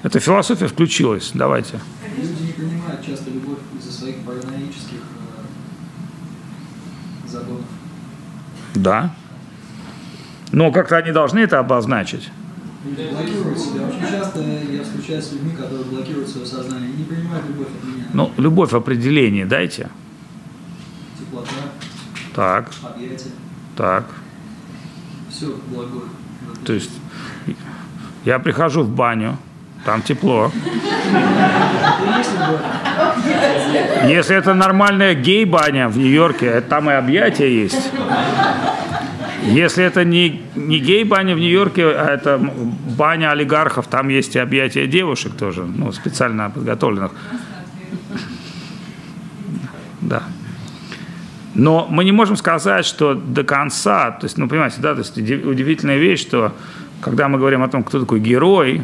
это 0.03 0.19
философия 0.19 0.67
включилась. 0.67 1.31
Давайте. 1.33 1.79
Люди 2.18 2.43
не 2.43 2.51
понимают 2.53 3.05
часто 3.05 3.30
любовь 3.32 3.59
из-за 3.80 3.91
своих 3.91 4.18
параноических 4.20 4.99
э, 7.26 7.28
загонов. 7.28 7.66
Да. 8.76 9.14
Но 10.51 10.72
как-то 10.72 10.97
они 10.97 11.11
должны 11.11 11.39
это 11.39 11.59
обозначить. 11.59 12.30
Люди 12.86 13.09
блокируют 13.11 13.57
себя. 13.59 13.88
Очень 13.88 14.01
часто 14.11 14.41
я 14.41 14.84
встречаюсь 14.84 15.26
с 15.26 15.32
людьми, 15.32 15.51
которые 15.55 15.84
блокируют 15.86 16.30
свое 16.30 16.45
сознание 16.45 16.91
и 16.91 16.97
не 16.97 17.03
принимают 17.05 17.47
любовь 17.47 17.68
от 17.68 17.84
меня. 17.88 18.05
Ну, 18.14 18.32
любовь 18.38 18.72
в 18.72 18.76
определении 18.76 19.45
дайте. 19.45 19.89
Теплота, 21.18 21.49
Так, 22.36 22.72
объятия, 22.84 23.30
так. 23.78 24.05
все 25.30 25.55
благое. 25.70 26.05
То 26.66 26.74
есть 26.74 26.91
я 28.26 28.38
прихожу 28.39 28.84
в 28.84 28.89
баню, 28.93 29.38
там 29.86 30.01
тепло. 30.01 30.51
Если 34.07 34.36
это 34.36 34.53
нормальная 34.53 35.13
гей-баня 35.15 35.88
в 35.88 35.97
Нью-Йорке, 35.97 36.61
там 36.61 36.89
и 36.89 36.93
объятия 36.93 37.49
есть. 37.49 37.91
Если 39.45 39.84
это 39.84 40.05
не, 40.05 40.41
не 40.55 40.79
гей-баня 40.79 41.36
в 41.36 41.39
Нью-Йорке, 41.39 41.86
а 41.86 42.13
это 42.13 42.39
баня 42.97 43.31
олигархов, 43.31 43.88
там 43.88 44.07
есть 44.09 44.36
и 44.36 44.39
объятия 44.39 44.88
девушек 44.88 45.34
тоже, 45.34 45.63
ну, 45.63 45.91
специально 45.91 46.49
подготовленных. 46.49 47.11
Да. 50.01 50.23
Но 51.55 51.88
мы 51.89 52.03
не 52.03 52.11
можем 52.11 52.36
сказать, 52.36 52.86
что 52.86 53.13
до 53.13 53.43
конца, 53.43 54.11
то 54.11 54.25
есть, 54.25 54.38
ну, 54.38 54.47
понимаете, 54.47 54.77
да, 54.79 54.93
то 54.93 54.99
есть 54.99 55.17
уди- 55.17 55.43
удивительная 55.43 55.97
вещь, 55.97 56.21
что 56.21 56.53
когда 57.01 57.27
мы 57.27 57.38
говорим 57.38 57.63
о 57.63 57.67
том, 57.67 57.84
кто 57.84 57.99
такой 57.99 58.19
герой, 58.19 58.84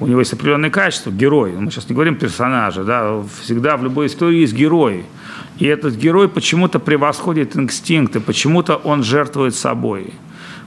у 0.00 0.06
него 0.06 0.20
есть 0.20 0.32
определенные 0.32 0.70
качества, 0.70 1.10
герой, 1.10 1.52
мы 1.52 1.70
сейчас 1.70 1.88
не 1.88 1.94
говорим 1.94 2.16
персонажа, 2.16 2.84
да, 2.84 3.22
всегда 3.42 3.76
в 3.76 3.82
любой 3.82 4.06
истории 4.06 4.40
есть 4.40 4.54
герой. 4.54 5.04
И 5.58 5.66
этот 5.66 5.96
герой 5.96 6.28
почему-то 6.28 6.78
превосходит 6.78 7.56
инстинкты, 7.56 8.20
почему-то 8.20 8.76
он 8.76 9.02
жертвует 9.02 9.54
собой. 9.54 10.14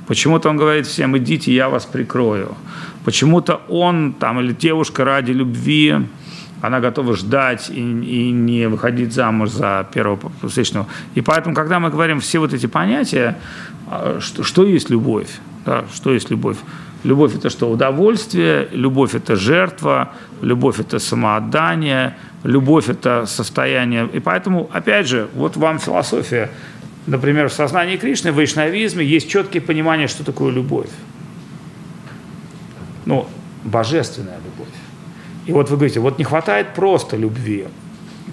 Почему-то 0.07 0.49
он 0.49 0.57
говорит 0.57 0.88
всем, 0.88 1.17
идите, 1.17 1.53
я 1.53 1.69
вас 1.69 1.86
прикрою. 1.86 2.55
Почему-то 3.05 3.61
он 3.69 4.13
там 4.13 4.39
или 4.41 4.51
девушка 4.51 5.05
ради 5.05 5.32
любви, 5.32 5.95
она 6.61 6.79
готова 6.79 7.15
ждать 7.15 7.69
и, 7.69 7.79
и 7.79 8.32
не 8.32 8.67
выходить 8.67 9.13
замуж 9.13 9.51
за 9.51 9.88
первого 9.93 10.32
встречного. 10.45 10.88
И 11.15 11.21
поэтому, 11.21 11.55
когда 11.55 11.79
мы 11.79 11.89
говорим 11.89 12.19
все 12.19 12.39
вот 12.39 12.53
эти 12.53 12.65
понятия, 12.65 13.38
а, 13.88 14.19
что, 14.19 14.43
что 14.43 14.65
есть 14.65 14.89
любовь? 14.89 15.29
Да, 15.65 15.86
что 15.93 16.13
есть 16.13 16.29
любовь? 16.29 16.57
Любовь– 17.03 17.35
это 17.35 17.49
что? 17.49 17.69
Удовольствие, 17.69 18.67
любовь– 18.71 19.13
это 19.15 19.35
жертва, 19.35 20.13
любовь– 20.41 20.79
это 20.79 20.99
самоотдание, 20.99 22.15
любовь– 22.43 22.89
это 22.89 23.25
состояние. 23.25 24.07
И 24.13 24.19
поэтому, 24.19 24.69
опять 24.71 25.07
же, 25.07 25.27
вот 25.33 25.57
вам 25.57 25.79
философия. 25.79 26.51
Например, 27.07 27.49
в 27.49 27.53
сознании 27.53 27.97
Кришны, 27.97 28.31
в 28.31 28.35
вайшнавизме 28.35 29.03
есть 29.03 29.29
четкие 29.29 29.61
понимания, 29.61 30.07
что 30.07 30.23
такое 30.23 30.51
любовь. 30.51 30.89
Ну, 33.05 33.27
божественная 33.63 34.37
любовь. 34.37 34.73
И 35.47 35.51
вот 35.51 35.71
вы 35.71 35.77
говорите, 35.77 35.99
вот 35.99 36.19
не 36.19 36.23
хватает 36.23 36.75
просто 36.75 37.17
любви. 37.17 37.67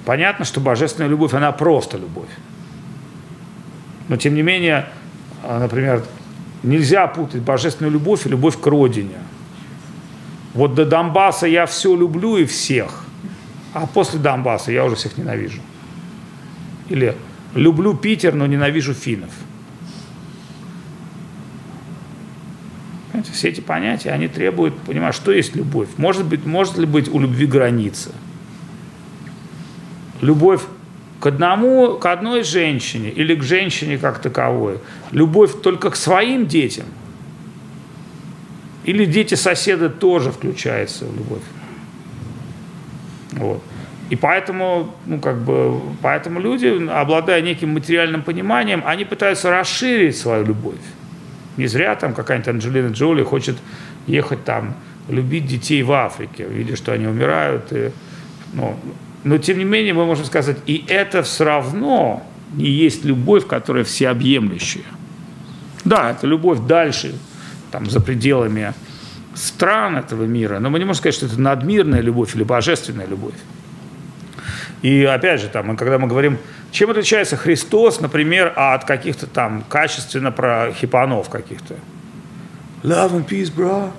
Понятно, 0.04 0.44
что 0.44 0.60
божественная 0.60 1.08
любовь, 1.08 1.32
она 1.32 1.52
просто 1.52 1.96
любовь. 1.96 2.28
Но 4.08 4.18
тем 4.18 4.34
не 4.34 4.42
менее, 4.42 4.86
а, 5.42 5.58
например, 5.58 6.04
нельзя 6.62 7.06
путать 7.06 7.42
божественную 7.42 7.92
любовь 7.92 8.26
и 8.26 8.28
любовь 8.28 8.61
к 8.61 8.66
родине. 8.66 9.18
Вот 10.54 10.74
до 10.74 10.84
Донбасса 10.84 11.46
я 11.46 11.66
все 11.66 11.94
люблю 11.94 12.36
и 12.36 12.44
всех, 12.44 13.04
а 13.74 13.86
после 13.86 14.18
Донбасса 14.18 14.72
я 14.72 14.84
уже 14.84 14.96
всех 14.96 15.16
ненавижу. 15.16 15.61
Или 16.88 17.14
люблю 17.54 17.94
Питер, 17.94 18.34
но 18.34 18.46
ненавижу 18.46 18.94
финнов. 18.94 19.30
Понимаете, 23.11 23.32
все 23.32 23.48
эти 23.48 23.61
понятия, 23.61 24.11
они 24.11 24.28
требуют, 24.28 24.78
понимаешь, 24.80 25.14
что 25.14 25.32
есть 25.32 25.54
любовь. 25.56 25.88
Может, 25.96 26.24
быть, 26.24 26.46
может 26.46 26.78
ли 26.78 26.86
быть 26.86 27.09
у 27.09 27.18
любви 27.18 27.46
граница? 27.46 28.12
Любовь 30.20 30.62
к 31.20 31.26
одному, 31.26 31.98
к 31.98 32.06
одной 32.06 32.44
женщине 32.44 33.10
или 33.10 33.34
к 33.34 33.42
женщине 33.42 33.98
как 33.98 34.20
таковой. 34.20 34.78
Любовь 35.10 35.60
только 35.62 35.90
к 35.90 35.96
своим 35.96 36.46
детям. 36.46 36.86
Или 38.84 39.04
дети 39.04 39.34
соседа 39.34 39.90
тоже 39.90 40.30
включаются 40.30 41.04
в 41.04 41.16
любовь. 41.16 41.42
Вот. 43.32 43.62
И 44.10 44.16
поэтому, 44.16 44.94
ну, 45.06 45.20
как 45.20 45.38
бы, 45.38 45.80
поэтому 46.00 46.40
люди, 46.40 46.88
обладая 46.88 47.42
неким 47.42 47.74
материальным 47.74 48.22
пониманием, 48.22 48.82
они 48.86 49.04
пытаются 49.04 49.50
расширить 49.50 50.16
свою 50.16 50.46
любовь. 50.46 50.80
Не 51.58 51.66
зря 51.66 51.94
там 51.96 52.14
какая-нибудь 52.14 52.48
Анджелина 52.48 52.88
Джоли 52.88 53.22
хочет 53.24 53.56
ехать 54.06 54.44
там, 54.44 54.74
любить 55.08 55.46
детей 55.46 55.82
в 55.82 55.92
Африке, 55.92 56.46
видя, 56.48 56.76
что 56.76 56.92
они 56.92 57.06
умирают. 57.06 57.72
И, 57.72 57.90
ну, 58.54 58.78
но 59.24 59.38
тем 59.38 59.58
не 59.58 59.64
менее 59.64 59.94
мы 59.94 60.06
можем 60.06 60.24
сказать, 60.24 60.58
и 60.66 60.84
это 60.88 61.22
все 61.22 61.44
равно 61.44 62.22
не 62.54 62.68
есть 62.68 63.04
любовь, 63.04 63.46
которая 63.46 63.84
всеобъемлющая. 63.84 64.84
Да, 65.84 66.10
это 66.10 66.26
любовь 66.26 66.60
дальше, 66.60 67.14
там, 67.70 67.88
за 67.88 68.00
пределами 68.00 68.74
стран 69.34 69.96
этого 69.96 70.24
мира, 70.24 70.58
но 70.58 70.70
мы 70.70 70.78
не 70.78 70.84
можем 70.84 70.98
сказать, 70.98 71.14
что 71.14 71.26
это 71.26 71.40
надмирная 71.40 72.00
любовь 72.00 72.34
или 72.34 72.42
божественная 72.42 73.06
любовь. 73.06 73.34
И 74.82 75.04
опять 75.04 75.40
же, 75.40 75.48
там, 75.48 75.76
когда 75.76 75.98
мы 75.98 76.06
говорим, 76.06 76.38
чем 76.70 76.90
отличается 76.90 77.36
Христос, 77.36 78.00
например, 78.00 78.52
от 78.54 78.84
каких-то 78.84 79.26
там 79.26 79.64
качественно 79.68 80.30
про 80.30 80.72
хипанов 80.72 81.28
каких-то. 81.28 81.74
Love 82.82 83.12
and 83.12 83.26
peace, 83.26 83.50
bro. 83.50 83.92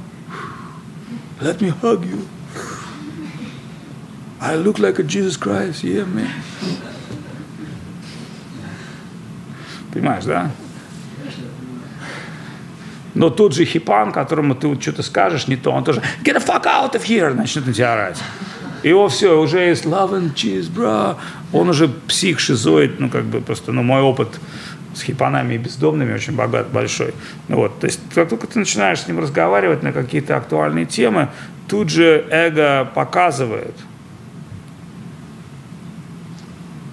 Let 1.41 1.59
me 1.61 1.73
hug 1.81 2.05
you. 2.05 2.25
I 4.41 4.55
look 4.55 4.79
like 4.79 4.99
a 4.99 5.03
Jesus 5.03 5.37
Christ, 5.37 5.83
yeah, 5.83 6.05
man. 6.05 6.29
Понимаешь, 9.93 10.23
да? 10.23 10.51
Но 13.15 13.29
тот 13.29 13.53
же 13.53 13.65
хипан, 13.65 14.11
которому 14.11 14.55
ты 14.55 14.67
вот 14.67 14.81
что-то 14.81 15.03
скажешь 15.03 15.47
не 15.47 15.57
то, 15.57 15.71
он 15.71 15.83
тоже 15.83 16.01
get 16.23 16.35
the 16.35 16.45
fuck 16.45 16.65
out 16.65 16.93
of 16.93 17.03
here, 17.03 17.33
начнет 17.33 17.65
на 17.65 17.73
тебя 17.73 17.93
орать. 17.93 18.21
Его 18.83 19.09
все, 19.09 19.39
уже 19.41 19.59
есть 19.59 19.85
love 19.85 20.11
and 20.11 20.33
cheese, 20.35 20.69
bro. 20.71 21.17
Он 21.51 21.69
уже 21.69 21.89
псих, 21.89 22.39
шизоид, 22.39 22.99
ну, 22.99 23.09
как 23.09 23.25
бы 23.25 23.41
просто, 23.41 23.73
ну, 23.73 23.83
мой 23.83 24.01
опыт 24.01 24.39
с 24.95 25.01
хипанами 25.01 25.55
и 25.55 25.57
бездомными 25.57 26.13
очень 26.13 26.33
богат, 26.33 26.69
большой. 26.69 27.13
Ну, 27.47 27.57
вот, 27.57 27.79
то 27.79 27.87
есть, 27.87 27.99
как 28.13 28.29
только 28.29 28.47
ты 28.47 28.59
начинаешь 28.59 29.01
с 29.01 29.07
ним 29.07 29.19
разговаривать 29.19 29.83
на 29.83 29.91
какие-то 29.91 30.37
актуальные 30.37 30.85
темы, 30.85 31.29
тут 31.67 31.89
же 31.89 32.25
эго 32.29 32.89
показывает. 32.93 33.75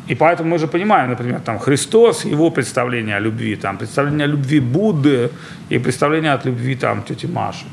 И 0.06 0.14
поэтому 0.14 0.50
мы 0.50 0.58
же 0.58 0.68
понимаем, 0.68 1.10
например, 1.10 1.40
там 1.40 1.58
Христос, 1.58 2.24
его 2.24 2.50
представление 2.50 3.16
о 3.16 3.20
любви, 3.20 3.56
там 3.56 3.76
представление 3.76 4.26
о 4.26 4.28
любви 4.28 4.60
Будды 4.60 5.30
и 5.68 5.78
представление 5.78 6.32
от 6.32 6.44
любви 6.44 6.76
там 6.76 7.02
тети 7.02 7.26
Маши. 7.26 7.64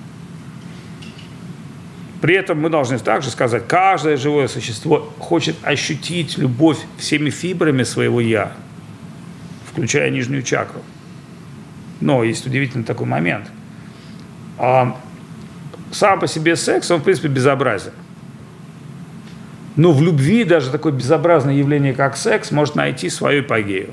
При 2.21 2.35
этом 2.35 2.59
мы 2.59 2.69
должны 2.69 2.97
также 2.99 3.29
сказать, 3.29 3.67
каждое 3.67 4.17
живое 4.17 4.47
существо 4.47 5.13
хочет 5.19 5.55
ощутить 5.61 6.37
любовь 6.37 6.77
всеми 6.97 7.29
фибрами 7.29 7.83
своего 7.83 8.21
«я», 8.21 8.53
включая 9.69 10.09
нижнюю 10.09 10.41
чакру. 10.41 10.81
Но 11.99 12.23
есть 12.23 12.47
удивительный 12.47 12.85
такой 12.85 13.07
момент. 13.07 13.51
А 14.57 14.97
сам 15.91 16.19
по 16.19 16.27
себе 16.27 16.55
секс, 16.55 16.89
он, 16.91 17.01
в 17.01 17.03
принципе, 17.03 17.27
безобразен. 17.27 17.91
Но 19.75 19.91
в 19.91 20.01
любви 20.01 20.43
даже 20.43 20.69
такое 20.69 20.91
безобразное 20.91 21.55
явление, 21.55 21.93
как 21.93 22.15
секс, 22.15 22.51
может 22.51 22.75
найти 22.75 23.09
свою 23.09 23.41
эпогею. 23.41 23.91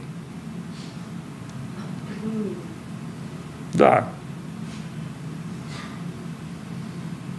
Да. 3.73 4.09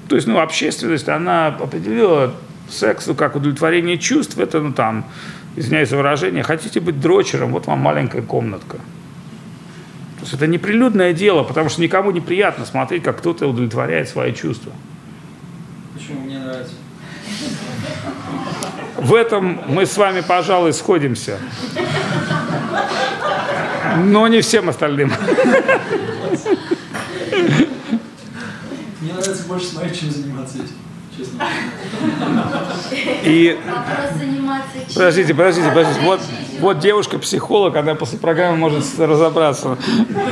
То 0.08 0.16
есть, 0.16 0.28
ну, 0.28 0.40
общественность, 0.40 1.08
она 1.08 1.48
определила 1.48 2.34
секс 2.68 3.08
ну, 3.08 3.16
как 3.16 3.36
удовлетворение 3.36 3.98
чувств, 3.98 4.38
это, 4.38 4.60
ну, 4.60 4.74
там, 4.74 5.06
извиняюсь 5.56 5.90
за 5.90 5.98
выражение, 5.98 6.44
хотите 6.44 6.80
быть 6.80 7.00
дрочером, 7.00 7.52
вот 7.52 7.68
вам 7.68 7.80
маленькая 7.80 8.22
комнатка. 8.22 8.78
То 8.78 10.22
есть 10.22 10.34
это 10.34 10.48
неприлюдное 10.48 11.14
дело, 11.14 11.44
потому 11.44 11.70
что 11.70 11.82
никому 11.82 12.12
неприятно 12.12 12.66
смотреть, 12.66 13.04
как 13.04 13.20
кто-то 13.20 13.48
удовлетворяет 13.48 14.10
свои 14.10 14.34
чувства. 14.34 14.72
Почему 15.94 16.22
мне 16.22 16.40
нравится? 16.40 16.74
В 19.02 19.16
этом 19.16 19.60
мы 19.68 19.88
с 19.88 19.98
вами, 19.98 20.22
пожалуй, 20.22 20.74
сходимся. 20.74 21.40
Но 23.98 24.28
не 24.28 24.42
всем 24.42 24.70
остальным. 24.70 25.12
Мне 29.02 29.14
нравится 29.14 29.44
больше 29.48 29.66
смотреть, 29.66 30.00
чем 30.00 30.12
заниматься 30.12 30.58
этим, 30.60 30.68
честно. 31.18 31.46
И 33.24 33.60
чем? 33.66 34.94
подождите, 34.94 35.34
подождите, 35.34 35.68
подождите. 35.70 36.00
Вот, 36.02 36.22
вот 36.60 36.80
девушка-психолог, 36.80 37.76
она 37.76 37.96
после 37.96 38.20
программы 38.20 38.58
может 38.58 38.86
разобраться. 39.00 39.78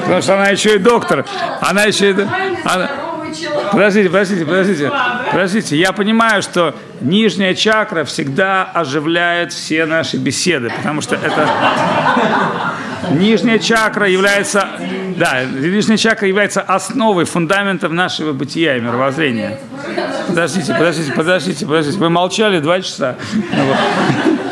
Потому 0.03 0.21
что 0.21 0.35
она 0.35 0.49
еще 0.49 0.75
и 0.75 0.77
доктор. 0.77 1.25
Она 1.61 1.85
еще 1.85 2.11
и... 2.11 2.15
она- 2.63 3.08
Человек. 3.33 3.71
Подождите, 3.71 4.09
подождите, 4.09 4.45
подождите. 4.45 4.91
Подождите, 5.31 5.77
я 5.77 5.91
понимаю, 5.93 6.41
что 6.41 6.75
нижняя 7.01 7.53
чакра 7.53 8.03
всегда 8.03 8.63
оживляет 8.63 9.53
все 9.53 9.85
наши 9.85 10.17
беседы, 10.17 10.69
потому 10.69 11.01
что 11.01 11.15
это... 11.15 11.47
Нижняя 13.11 13.59
чакра 13.59 14.07
является... 14.07 14.67
Да, 15.17 15.43
нижняя 15.43 15.97
чакра 15.97 16.27
является 16.27 16.61
основой, 16.61 17.25
фундаментом 17.25 17.95
нашего 17.95 18.33
бытия 18.33 18.77
и 18.77 18.81
мировоззрения. 18.81 19.59
Подождите, 20.27 20.73
подождите, 20.73 21.11
подождите, 21.13 21.65
подождите. 21.65 21.97
Вы 21.97 22.09
молчали 22.09 22.59
два 22.59 22.81
часа. 22.81 23.15
Ну 23.33 23.65
вот. 23.65 23.77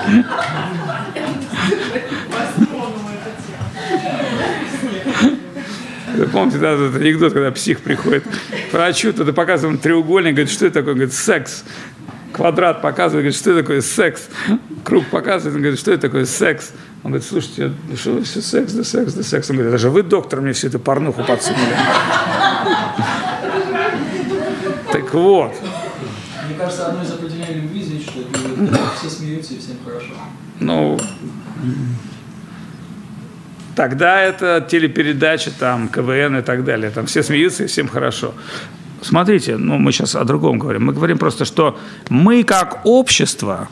Вы 0.07 0.23
помните, 6.25 6.57
да, 6.57 6.71
этот 6.71 6.95
анекдот, 6.95 7.33
когда 7.33 7.51
псих 7.51 7.79
приходит 7.81 8.23
к 8.69 8.73
врачу, 8.73 9.13
тогда 9.13 9.33
показываем 9.33 9.77
треугольник, 9.77 10.33
говорит, 10.33 10.51
что 10.51 10.65
это 10.65 10.75
такое? 10.75 10.93
Он 10.93 10.99
говорит, 10.99 11.13
секс. 11.15 11.63
Квадрат 12.33 12.81
показывает, 12.81 13.23
говорит, 13.23 13.35
что 13.35 13.51
это 13.51 13.61
такое 13.61 13.81
секс. 13.81 14.27
Круг 14.83 15.05
показывает, 15.07 15.55
он 15.55 15.61
говорит, 15.61 15.79
что 15.79 15.91
это 15.91 16.01
такое 16.01 16.25
секс. 16.25 16.71
Он 17.03 17.11
говорит, 17.11 17.27
слушайте, 17.27 17.71
ну 17.89 17.95
что 17.95 18.11
вы 18.11 18.23
все 18.23 18.41
секс, 18.41 18.73
да 18.73 18.83
секс, 18.83 19.13
да 19.13 19.23
секс. 19.23 19.49
Он 19.49 19.55
говорит, 19.55 19.71
даже 19.71 19.89
вы, 19.89 20.03
доктор, 20.03 20.41
мне 20.41 20.53
всю 20.53 20.67
эту 20.67 20.77
порнуху 20.79 21.23
подсунули. 21.23 21.75
Так 24.91 25.13
вот, 25.13 25.53
Мне 26.47 26.57
кажется, 26.57 26.87
одно 26.87 27.03
из 27.03 27.11
определений 27.11 27.61
любви 27.61 27.81
здесь, 27.81 28.03
что 28.03 28.19
все 28.99 29.09
смеются 29.09 29.53
и 29.53 29.59
всем 29.59 29.77
хорошо. 29.85 30.13
ну, 30.59 30.99
тогда 33.77 34.19
это 34.23 34.65
телепередача, 34.67 35.51
там, 35.51 35.87
КВН 35.87 36.37
и 36.37 36.41
так 36.41 36.65
далее. 36.65 36.89
Там 36.89 37.05
все 37.05 37.21
смеются 37.21 37.63
и 37.63 37.67
всем 37.67 37.87
хорошо. 37.87 38.33
Смотрите, 39.03 39.55
ну, 39.57 39.77
мы 39.77 39.91
сейчас 39.91 40.15
о 40.15 40.23
другом 40.23 40.57
говорим. 40.57 40.85
Мы 40.85 40.93
говорим 40.93 41.19
просто, 41.19 41.45
что 41.45 41.79
мы 42.09 42.43
как 42.43 42.81
общество, 42.85 43.69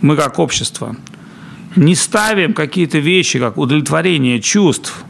мы 0.00 0.16
как 0.16 0.40
общество 0.40 0.96
не 1.76 1.94
ставим 1.94 2.52
какие-то 2.52 2.98
вещи, 2.98 3.38
как 3.38 3.58
удовлетворение 3.58 4.40
чувств 4.40 5.04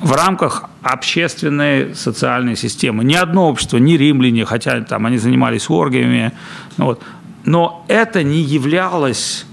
в 0.00 0.12
рамках 0.12 0.70
общественной 0.82 1.96
социальной 1.96 2.54
системы. 2.54 3.02
Ни 3.02 3.14
одно 3.14 3.48
общество, 3.48 3.78
ни 3.78 3.94
римляне, 3.94 4.44
хотя 4.44 4.80
там 4.82 5.06
они 5.06 5.18
занимались 5.18 5.68
оргиями, 5.68 6.30
ну 6.76 6.84
вот, 6.84 7.02
но 7.44 7.84
это 7.88 8.22
не 8.22 8.40
являлось 8.40 9.46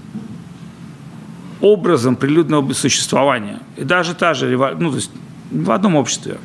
образом 1.60 2.16
прилюдного 2.16 2.72
существования. 2.72 3.58
И 3.76 3.84
даже 3.84 4.14
та 4.14 4.34
же 4.34 4.52
рево- 4.52 4.76
ну, 4.78 4.90
то 4.90 4.96
есть 4.96 5.10
в 5.50 5.70
одном 5.70 5.96
обществе. 5.96 6.38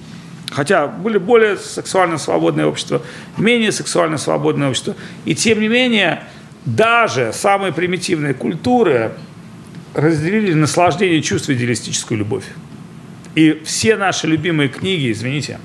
Хотя 0.51 0.87
были 0.87 1.17
более 1.17 1.57
сексуально 1.57 2.17
свободные 2.17 2.65
общества, 2.65 3.01
менее 3.37 3.71
сексуально 3.71 4.17
свободные 4.17 4.69
общества. 4.69 4.95
И 5.25 5.35
тем 5.35 5.59
не 5.59 5.67
менее, 5.67 6.23
даже 6.65 7.31
самые 7.33 7.73
примитивные 7.73 8.33
культуры 8.33 9.11
разделили 9.93 10.53
наслаждение 10.53 11.21
чувств 11.21 11.49
и 11.49 11.53
идеалистическую 11.53 12.17
любовь. 12.17 12.45
И 13.35 13.61
все 13.65 13.97
наши 13.97 14.27
любимые 14.27 14.69
книги, 14.69 15.11
извините, 15.11 15.59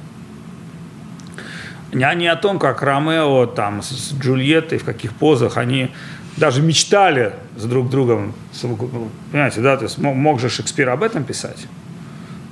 они 1.92 2.26
о 2.26 2.36
том, 2.36 2.58
как 2.58 2.82
Ромео 2.82 3.46
там 3.46 3.82
с 3.82 4.12
Джульеттой, 4.12 4.78
в 4.78 4.84
каких 4.84 5.12
позах 5.12 5.56
они 5.56 5.90
даже 6.36 6.62
мечтали 6.62 7.32
с 7.56 7.64
друг 7.64 7.90
другом. 7.90 8.34
совокуп- 8.52 9.10
Понимаете, 9.30 9.60
да, 9.60 9.76
то 9.76 9.84
есть 9.84 9.98
мог, 9.98 10.14
мог 10.14 10.40
же 10.40 10.48
Шекспир 10.48 10.88
об 10.88 11.02
этом 11.02 11.24
писать. 11.24 11.66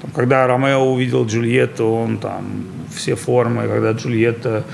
Там, 0.02 0.10
когда 0.12 0.46
Ромео 0.46 0.92
увидел 0.92 1.26
Джульетту, 1.26 1.84
он 1.86 2.18
там 2.18 2.64
все 2.94 3.14
формы, 3.16 3.66
когда 3.68 3.92
Джульетта 3.92 4.64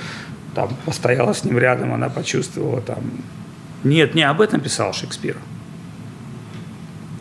там 0.55 0.69
постояла 0.85 1.33
с 1.33 1.45
ним 1.45 1.59
рядом, 1.59 1.93
она 1.93 2.09
почувствовала 2.09 2.81
там. 2.81 2.99
Нет, 3.85 4.15
не 4.15 4.23
об 4.23 4.41
этом 4.41 4.61
писал 4.61 4.93
Шекспир. 4.93 5.37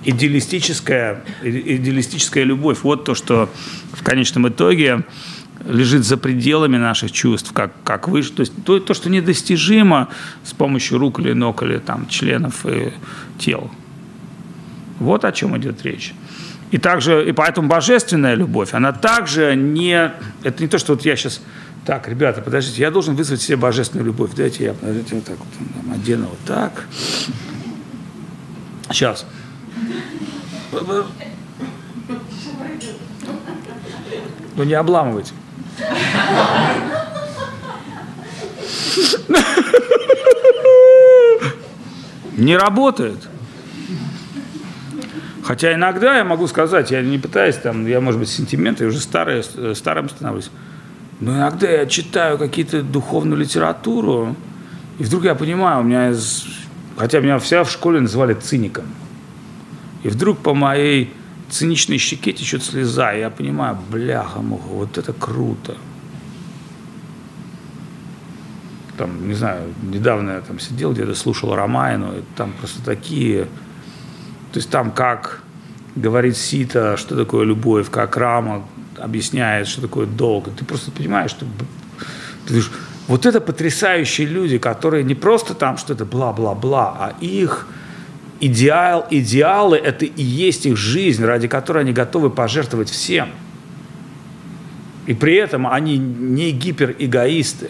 Идеалистическая, 0.05 1.23
идеалистическая 1.41 2.43
любовь. 2.43 2.79
Вот 2.83 3.05
то, 3.05 3.15
что 3.15 3.49
в 3.93 4.03
конечном 4.03 4.49
итоге 4.49 5.03
лежит 5.65 6.03
за 6.03 6.17
пределами 6.17 6.77
наших 6.77 7.11
чувств, 7.11 7.51
как, 7.53 7.71
как 7.83 8.07
выше. 8.07 8.33
То 8.33 8.41
есть 8.41 8.53
то, 8.65 8.79
то, 8.79 8.93
что 8.93 9.09
недостижимо 9.09 10.09
с 10.43 10.53
помощью 10.53 10.97
рук 10.97 11.19
или 11.19 11.33
ног, 11.33 11.63
или 11.63 11.77
там, 11.77 12.07
членов 12.07 12.65
и 12.65 12.93
тел. 13.39 13.71
Вот 14.99 15.25
о 15.25 15.31
чем 15.31 15.57
идет 15.57 15.83
речь. 15.83 16.13
И 16.71 16.77
также, 16.77 17.27
и 17.29 17.31
поэтому 17.33 17.67
божественная 17.67 18.33
любовь, 18.33 18.73
она 18.73 18.91
также 18.93 19.55
не, 19.55 20.11
это 20.41 20.63
не 20.63 20.67
то, 20.67 20.79
что 20.79 20.93
вот 20.93 21.05
я 21.05 21.15
сейчас, 21.15 21.41
так, 21.85 22.07
ребята, 22.07 22.41
подождите, 22.41 22.81
я 22.81 22.89
должен 22.89 23.15
вызвать 23.15 23.41
себе 23.41 23.57
божественную 23.57 24.07
любовь, 24.07 24.31
дайте 24.35 24.63
я, 24.63 24.73
подождите, 24.73 25.15
вот 25.15 25.25
так 25.25 25.37
вот 25.37 25.47
там, 25.75 25.93
одену 25.93 26.27
вот 26.27 26.39
так. 26.45 26.85
Сейчас. 28.89 29.25
Ну 34.55 34.63
не 34.63 34.73
обламывайте. 34.73 35.33
Не 42.37 42.57
работает. 42.57 43.27
Хотя 45.43 45.73
иногда 45.73 46.17
я 46.17 46.23
могу 46.23 46.47
сказать, 46.47 46.91
я 46.91 47.01
не 47.01 47.17
пытаюсь 47.17 47.55
там, 47.55 47.85
я, 47.85 47.99
может 47.99 48.19
быть, 48.19 48.29
сентименты, 48.29 48.85
уже 48.85 48.99
старый, 48.99 49.43
э, 49.55 49.73
старым 49.75 50.09
становлюсь. 50.09 50.49
Но 51.19 51.35
иногда 51.35 51.69
я 51.69 51.85
читаю 51.85 52.37
какие-то 52.37 52.81
духовную 52.81 53.39
литературу, 53.39 54.35
и 54.99 55.03
вдруг 55.03 55.25
я 55.25 55.35
понимаю, 55.35 55.81
у 55.81 55.83
меня 55.83 56.11
из... 56.11 56.45
Хотя 56.97 57.19
меня 57.19 57.39
вся 57.39 57.63
в 57.63 57.71
школе 57.71 57.99
называли 57.99 58.35
циником. 58.35 58.85
И 60.03 60.09
вдруг 60.09 60.39
по 60.39 60.53
моей 60.53 61.13
циничной 61.49 61.97
щеке 61.97 62.33
течет 62.33 62.63
слеза, 62.63 63.11
я 63.13 63.29
понимаю, 63.29 63.77
бляха-муха, 63.89 64.67
вот 64.67 64.97
это 64.97 65.13
круто. 65.13 65.77
Там, 68.97 69.27
не 69.27 69.33
знаю, 69.33 69.73
недавно 69.81 70.31
я 70.31 70.41
там 70.41 70.59
сидел 70.59 70.93
где-то, 70.93 71.15
слушал 71.15 71.55
Ромайну, 71.55 72.17
и 72.17 72.21
там 72.35 72.53
просто 72.53 72.83
такие... 72.83 73.45
То 74.51 74.59
есть 74.59 74.69
там 74.69 74.91
как 74.91 75.41
говорит 75.95 76.37
Сита, 76.37 76.97
что 76.97 77.15
такое 77.15 77.45
любовь, 77.45 77.89
как 77.89 78.17
Рама 78.17 78.67
объясняет, 78.99 79.67
что 79.67 79.81
такое 79.81 80.05
долг. 80.05 80.49
Ты 80.55 80.65
просто 80.65 80.91
понимаешь, 80.91 81.31
что 81.31 81.45
ты 82.47 82.61
вот 83.07 83.25
это 83.25 83.41
потрясающие 83.41 84.27
люди, 84.27 84.57
которые 84.57 85.03
не 85.03 85.15
просто 85.15 85.53
там 85.53 85.77
что-то 85.77 86.05
бла-бла-бла, 86.05 86.95
а 86.99 87.13
их 87.19 87.67
идеал, 88.47 89.07
идеалы– 89.09 89.77
это 89.83 90.05
и 90.05 90.23
есть 90.23 90.65
их 90.65 90.77
жизнь, 90.77 91.23
ради 91.23 91.47
которой 91.47 91.83
они 91.83 91.93
готовы 91.93 92.29
пожертвовать 92.29 92.89
всем. 92.89 93.29
И 95.05 95.13
при 95.13 95.35
этом 95.35 95.67
они 95.67 95.97
не 95.97 96.51
гиперэгоисты. 96.51 97.67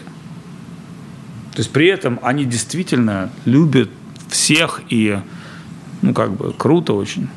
То 1.52 1.58
есть 1.58 1.70
при 1.70 1.86
этом 1.86 2.18
они 2.22 2.44
действительно 2.44 3.30
любят 3.44 3.88
всех 4.28 4.82
и, 4.88 5.18
ну, 6.02 6.12
как 6.12 6.32
бы, 6.32 6.52
круто 6.52 6.94
очень. 6.94 7.28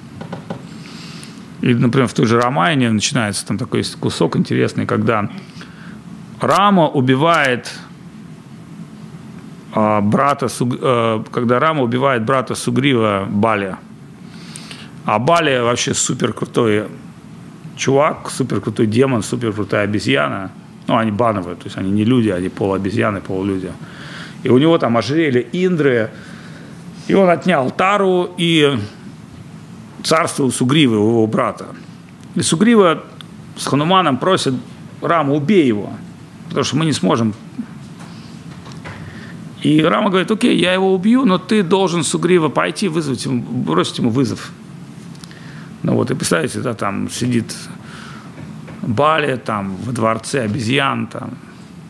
И, 1.62 1.74
например, 1.74 2.08
в 2.08 2.14
той 2.14 2.26
же 2.26 2.40
Ромайне 2.40 2.90
начинается 2.92 3.46
там 3.46 3.58
такой 3.58 3.84
кусок 4.00 4.36
интересный, 4.36 4.86
когда 4.86 5.30
Рама 6.40 6.88
убивает 6.88 7.72
брата, 10.02 10.48
Суг- 10.48 10.80
э, 10.82 11.24
когда 11.32 11.60
Рама 11.60 11.84
убивает 11.84 12.26
брата 12.26 12.56
Сугрива 12.56 13.28
Баля. 13.30 13.78
А 15.06 15.20
Бали 15.20 15.60
вообще 15.60 15.94
супер 15.94 16.34
крутой 16.34 16.88
чувак, 17.76 18.30
супер 18.32 18.60
крутой 18.60 18.88
демон, 18.88 19.24
супер 19.24 19.54
крутая 19.54 19.84
обезьяна. 19.84 20.52
Ну, 20.88 20.98
они 20.98 21.12
бановые, 21.12 21.56
то 21.56 21.66
есть 21.66 21.78
они 21.78 21.92
не 21.92 22.06
люди, 22.06 22.30
они 22.30 22.50
полуобезьяны, 22.50 23.22
полулюди. 23.22 23.70
И 24.44 24.50
у 24.50 24.58
него 24.58 24.78
там 24.78 24.98
ожерелье 24.98 25.48
Индры, 25.54 26.10
и 27.08 27.14
он 27.14 27.30
отнял 27.30 27.72
Тару 27.72 28.30
и 28.38 28.80
царство 30.04 30.44
у 30.46 30.52
Сугривы, 30.52 30.98
у 30.98 31.10
его 31.10 31.28
брата. 31.28 31.66
И 32.36 32.42
Сугрива 32.42 33.04
с 33.58 33.68
Хануманом 33.68 34.18
просит 34.18 34.54
Раму, 35.02 35.36
убей 35.36 35.68
его, 35.68 35.92
потому 36.48 36.64
что 36.64 36.78
мы 36.78 36.86
не 36.86 36.94
сможем. 36.94 37.34
И 39.68 39.82
Рама 39.84 40.10
говорит, 40.10 40.32
окей, 40.32 40.58
я 40.58 40.74
его 40.74 40.94
убью, 40.94 41.26
но 41.26 41.38
ты 41.38 41.64
должен 41.64 42.04
Сугрива 42.04 42.50
пойти, 42.50 42.88
вызвать 42.88 43.26
ему, 43.26 43.42
бросить 43.42 43.98
ему 43.98 44.10
вызов. 44.10 44.52
Ну 45.84 45.94
вот, 45.94 46.10
и 46.12 46.16
представляете, 46.16 46.60
да, 46.62 46.74
там 46.74 47.10
сидит 47.10 47.54
Бали, 48.82 49.36
там, 49.36 49.76
в 49.76 49.92
дворце 49.92 50.44
обезьян, 50.44 51.08
там, 51.08 51.38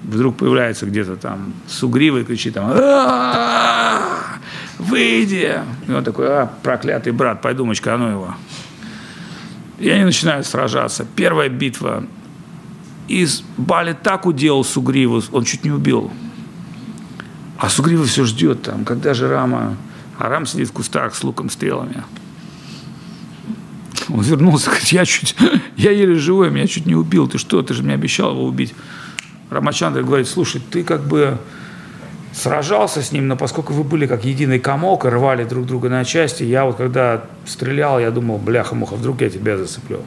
вдруг 0.04 0.38
появляется 0.38 0.86
где-то 0.86 1.18
там 1.18 1.54
Сугрива 1.68 2.20
и 2.20 2.24
кричит 2.24 2.56
там, 2.56 2.72
«А-а-а! 2.72 4.38
выйди. 4.80 5.62
И 5.88 5.92
он 5.92 6.04
такой, 6.04 6.28
а, 6.28 6.52
проклятый 6.64 7.12
брат, 7.12 7.42
пойду 7.42 7.66
мочкану 7.66 8.10
его. 8.10 8.36
И 9.80 9.90
они 9.90 10.06
начинают 10.06 10.46
сражаться. 10.48 11.06
Первая 11.16 11.50
битва. 11.50 12.04
И 13.08 13.28
Бали 13.58 13.94
так 13.94 14.26
уделал 14.26 14.64
Сугриву, 14.64 15.22
он 15.32 15.44
чуть 15.44 15.64
не 15.64 15.72
убил. 15.72 16.12
А 17.58 17.70
Сугрива 17.70 18.06
все 18.06 18.24
ждет 18.24 18.62
там, 18.62 18.86
когда 18.86 19.14
же 19.14 19.28
Рама... 19.30 19.76
А 20.20 20.30
Рам 20.30 20.48
сидит 20.48 20.70
в 20.70 20.74
кустах 20.74 21.14
с 21.14 21.24
луком, 21.24 21.50
стрелами. 21.50 22.04
Он 24.10 24.22
вернулся, 24.22 24.70
говорит, 24.70 24.88
я 24.88 25.06
чуть, 25.06 25.36
я 25.78 25.92
еле 25.92 26.16
живой, 26.16 26.50
меня 26.50 26.66
чуть 26.68 26.86
не 26.86 26.96
убил. 26.96 27.28
Ты 27.28 27.38
что, 27.38 27.62
ты 27.62 27.74
же 27.74 27.84
мне 27.84 27.94
обещал 27.94 28.32
его 28.32 28.46
убить. 28.46 28.74
Рамачандра 29.50 30.02
говорит, 30.02 30.28
слушай, 30.28 30.62
ты 30.72 30.84
как 30.84 31.06
бы 31.06 31.38
сражался 32.34 33.02
с 33.02 33.12
ним, 33.12 33.28
но 33.28 33.36
поскольку 33.36 33.74
вы 33.74 33.84
были 33.84 34.06
как 34.06 34.26
единый 34.26 34.60
комок 34.60 35.06
и 35.06 35.10
рвали 35.10 35.44
друг 35.44 35.66
друга 35.66 35.90
на 35.90 36.04
части, 36.06 36.44
я 36.44 36.66
вот 36.66 36.78
когда 36.78 37.26
стрелял, 37.46 38.00
я 38.00 38.12
думал, 38.12 38.38
бляха-муха, 38.38 38.96
вдруг 38.96 39.22
я 39.22 39.30
тебя 39.30 39.58
зацеплю. 39.58 40.02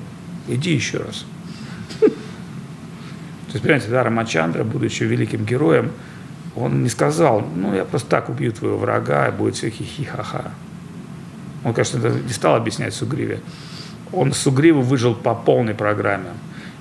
иди 0.49 0.73
еще 0.73 0.99
раз. 0.99 1.25
То 2.01 2.07
есть, 3.53 3.63
понимаете, 3.63 3.89
да, 3.89 4.05
Рамачандра, 4.05 4.65
будучи 4.65 5.03
великим 5.03 5.45
героем, 5.45 5.91
он 6.57 6.83
не 6.83 6.89
сказал, 6.89 7.45
ну, 7.55 7.75
я 7.75 7.85
просто 7.85 8.09
так 8.09 8.29
убью 8.29 8.53
твоего 8.53 8.79
врага, 8.79 9.29
и 9.29 9.33
будет 9.33 9.55
все 9.57 9.71
хихи-ха-ха. 9.71 10.51
Он, 11.65 11.75
конечно, 11.75 11.99
не 11.99 12.33
стал 12.33 12.57
объяснять 12.57 12.95
Сугриве. 12.95 13.41
Он 14.13 14.33
Сугриву 14.33 14.81
выжил 14.81 15.15
по 15.15 15.35
полной 15.35 15.75
программе. 15.75 16.31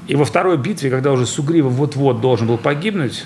И 0.07 0.15
во 0.15 0.25
второй 0.25 0.57
битве, 0.57 0.89
когда 0.89 1.11
уже 1.11 1.27
Сугрива 1.27 1.69
вот-вот 1.69 2.19
должен 2.19 2.47
был 2.47 2.57
погибнуть, 2.57 3.25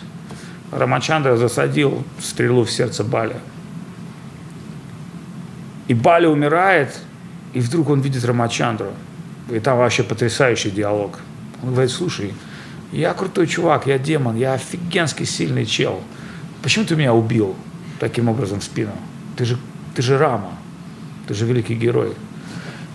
Рамачандра 0.72 1.38
засадил 1.38 2.04
стрелу 2.20 2.66
в 2.66 2.72
сердце 2.72 3.06
Бали. 3.06 3.38
И 5.88 5.94
Бали 5.94 6.26
умирает, 6.26 7.00
и 7.54 7.62
вдруг 7.62 7.90
он 7.90 8.02
видит 8.02 8.26
Рамачандру. 8.26 8.92
И 9.50 9.60
там 9.60 9.78
вообще 9.78 10.04
потрясающий 10.04 10.72
диалог. 10.72 11.20
Он 11.62 11.72
говорит, 11.72 11.92
слушай, 11.92 12.34
я 12.92 13.14
крутой 13.14 13.48
чувак, 13.48 13.88
я 13.88 13.98
демон, 13.98 14.36
я 14.36 14.54
офигенский 14.54 15.26
сильный 15.26 15.66
чел. 15.66 16.02
Почему 16.64 16.86
ты 16.86 16.96
меня 16.96 17.14
убил 17.14 17.56
таким 18.00 18.30
образом 18.30 18.62
в 18.62 18.64
спину? 18.64 18.94
Ты 19.36 19.44
же, 19.44 19.58
ты 19.94 20.02
же 20.02 20.18
Рама, 20.18 20.52
ты 21.28 21.34
же 21.34 21.46
великий 21.46 21.76
герой. 21.76 22.14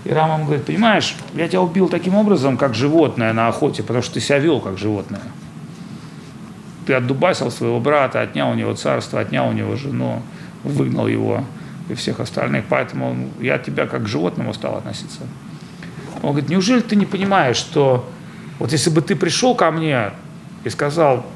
И 0.04 0.10
Рама 0.10 0.36
ему 0.36 0.46
говорит, 0.46 0.64
понимаешь, 0.64 1.14
я 1.34 1.46
тебя 1.48 1.60
убил 1.60 1.88
таким 1.90 2.14
образом, 2.14 2.56
как 2.56 2.74
животное 2.74 3.32
на 3.34 3.48
охоте, 3.48 3.82
потому 3.82 4.02
что 4.02 4.14
ты 4.14 4.20
себя 4.20 4.38
вел 4.38 4.60
как 4.60 4.78
животное. 4.78 5.20
Ты 6.86 6.94
отдубасил 6.94 7.50
своего 7.50 7.78
брата, 7.78 8.22
отнял 8.22 8.50
у 8.50 8.54
него 8.54 8.72
царство, 8.72 9.20
отнял 9.20 9.48
у 9.48 9.52
него 9.52 9.76
жену, 9.76 10.22
выгнал 10.64 11.06
его 11.06 11.44
и 11.90 11.94
всех 11.94 12.20
остальных, 12.20 12.64
поэтому 12.70 13.28
я 13.38 13.56
от 13.56 13.64
тебя 13.64 13.86
как 13.86 14.04
к 14.04 14.08
животному 14.08 14.54
стал 14.54 14.76
относиться. 14.76 15.20
Он 16.22 16.30
говорит, 16.30 16.48
неужели 16.48 16.80
ты 16.80 16.96
не 16.96 17.04
понимаешь, 17.04 17.56
что 17.56 18.08
вот 18.58 18.72
если 18.72 18.88
бы 18.88 19.02
ты 19.02 19.14
пришел 19.14 19.54
ко 19.54 19.70
мне 19.70 20.12
и 20.64 20.70
сказал, 20.70 21.26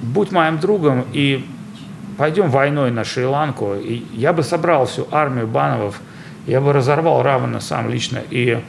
будь 0.00 0.30
моим 0.30 0.60
другом 0.60 1.04
и 1.12 1.44
пойдем 2.16 2.50
войной 2.50 2.90
на 2.90 3.04
Шри-Ланку, 3.04 3.74
и 3.74 4.04
я 4.12 4.32
бы 4.32 4.42
собрал 4.42 4.86
всю 4.86 5.06
армию 5.10 5.46
бановов, 5.46 6.00
я 6.46 6.60
бы 6.60 6.72
разорвал 6.72 7.22
Равана 7.22 7.60
сам 7.60 7.88
лично 7.88 8.20
и 8.30 8.62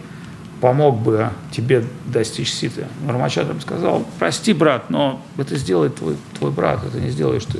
помог 0.61 0.99
бы 0.99 1.29
тебе 1.51 1.83
достичь 2.05 2.51
ситы. 2.51 2.85
Рамачандра 3.07 3.59
сказал, 3.59 4.05
прости, 4.19 4.53
брат, 4.53 4.89
но 4.89 5.21
это 5.37 5.57
сделает 5.57 5.95
твой, 5.95 6.15
твой 6.37 6.51
брат, 6.51 6.79
это 6.85 6.99
не 6.99 7.09
сделаешь 7.09 7.45
ты. 7.45 7.59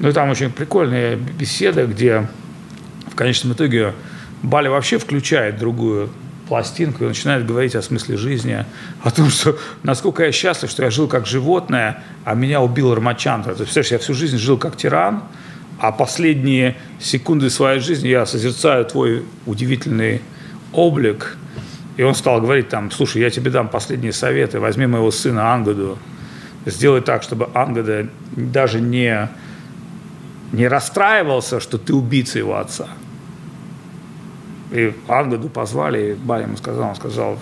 Ну 0.00 0.08
и 0.08 0.12
там 0.12 0.30
очень 0.30 0.50
прикольная 0.50 1.14
беседа, 1.16 1.86
где 1.86 2.26
в 3.06 3.14
конечном 3.14 3.52
итоге 3.52 3.94
Бали 4.42 4.66
вообще 4.66 4.98
включает 4.98 5.58
другую 5.58 6.10
пластинку 6.52 7.04
и 7.04 7.06
начинает 7.06 7.46
говорить 7.46 7.74
о 7.74 7.80
смысле 7.80 8.18
жизни, 8.18 8.66
о 9.02 9.10
том, 9.10 9.30
что 9.30 9.56
насколько 9.82 10.22
я 10.22 10.32
счастлив, 10.32 10.70
что 10.70 10.82
я 10.82 10.90
жил 10.90 11.08
как 11.08 11.26
животное, 11.26 12.04
а 12.26 12.34
меня 12.34 12.60
убил 12.60 12.94
Рамачандра. 12.94 13.54
То 13.54 13.62
есть, 13.62 13.90
я 13.90 13.98
всю 13.98 14.12
жизнь 14.12 14.36
жил 14.36 14.58
как 14.58 14.76
тиран, 14.76 15.22
а 15.78 15.92
последние 15.92 16.76
секунды 17.00 17.48
своей 17.48 17.80
жизни 17.80 18.08
я 18.08 18.26
созерцаю 18.26 18.84
твой 18.84 19.24
удивительный 19.46 20.20
облик. 20.74 21.38
И 21.96 22.02
он 22.02 22.14
стал 22.14 22.42
говорить 22.42 22.68
там, 22.68 22.90
слушай, 22.90 23.22
я 23.22 23.30
тебе 23.30 23.50
дам 23.50 23.68
последние 23.68 24.12
советы, 24.12 24.60
возьми 24.60 24.86
моего 24.86 25.10
сына 25.10 25.54
Ангаду, 25.54 25.98
сделай 26.66 27.00
так, 27.00 27.22
чтобы 27.22 27.48
Ангада 27.54 28.08
даже 28.36 28.78
не, 28.78 29.30
не 30.52 30.68
расстраивался, 30.68 31.60
что 31.60 31.78
ты 31.78 31.94
убийца 31.94 32.38
его 32.38 32.58
отца. 32.58 32.88
И 34.72 34.94
Ангаду 35.06 35.48
позвали, 35.48 36.12
и 36.12 36.14
Бали 36.14 36.44
ему 36.44 36.56
сказал, 36.56 36.88
он 36.88 36.96
сказал, 36.96 37.38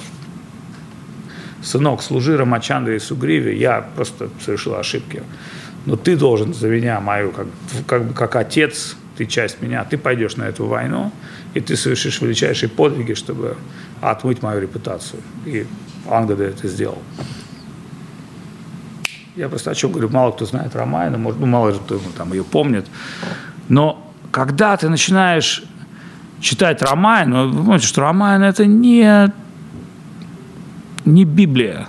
сынок, 1.62 2.02
служи 2.02 2.36
Рамачандре 2.36 2.96
и 2.96 2.98
Сугриве, 2.98 3.56
я 3.56 3.86
просто 3.94 4.28
совершил 4.44 4.74
ошибки. 4.74 5.22
Но 5.86 5.96
ты 5.96 6.16
должен 6.16 6.52
за 6.52 6.68
меня, 6.68 7.00
мою, 7.00 7.30
как, 7.30 7.46
как, 7.86 8.14
как 8.14 8.36
отец, 8.36 8.96
ты 9.16 9.26
часть 9.26 9.62
меня, 9.62 9.84
ты 9.84 9.96
пойдешь 9.96 10.36
на 10.36 10.44
эту 10.44 10.66
войну, 10.66 11.12
и 11.54 11.60
ты 11.60 11.76
совершишь 11.76 12.20
величайшие 12.20 12.68
подвиги, 12.68 13.14
чтобы 13.14 13.56
отмыть 14.00 14.42
мою 14.42 14.60
репутацию. 14.60 15.22
И 15.46 15.66
Ангада 16.08 16.44
это 16.44 16.68
сделал. 16.68 16.98
Я 19.36 19.48
просто 19.48 19.70
о 19.70 19.74
чем 19.74 19.92
говорю, 19.92 20.08
мало 20.08 20.32
кто 20.32 20.46
знает 20.46 20.74
Рамаяну, 20.74 21.18
может, 21.18 21.40
ну, 21.40 21.46
мало 21.46 21.72
кто 21.72 22.00
там 22.16 22.32
ее 22.32 22.44
помнит. 22.44 22.86
Но 23.68 24.12
когда 24.32 24.76
ты 24.76 24.88
начинаешь 24.88 25.62
читать 26.40 26.82
Рамаян, 26.82 27.32
вы 27.32 27.58
понимаете, 27.58 27.86
что 27.86 28.00
Рамаян 28.00 28.42
это 28.42 28.66
не, 28.66 29.32
не 31.04 31.24
Библия. 31.24 31.86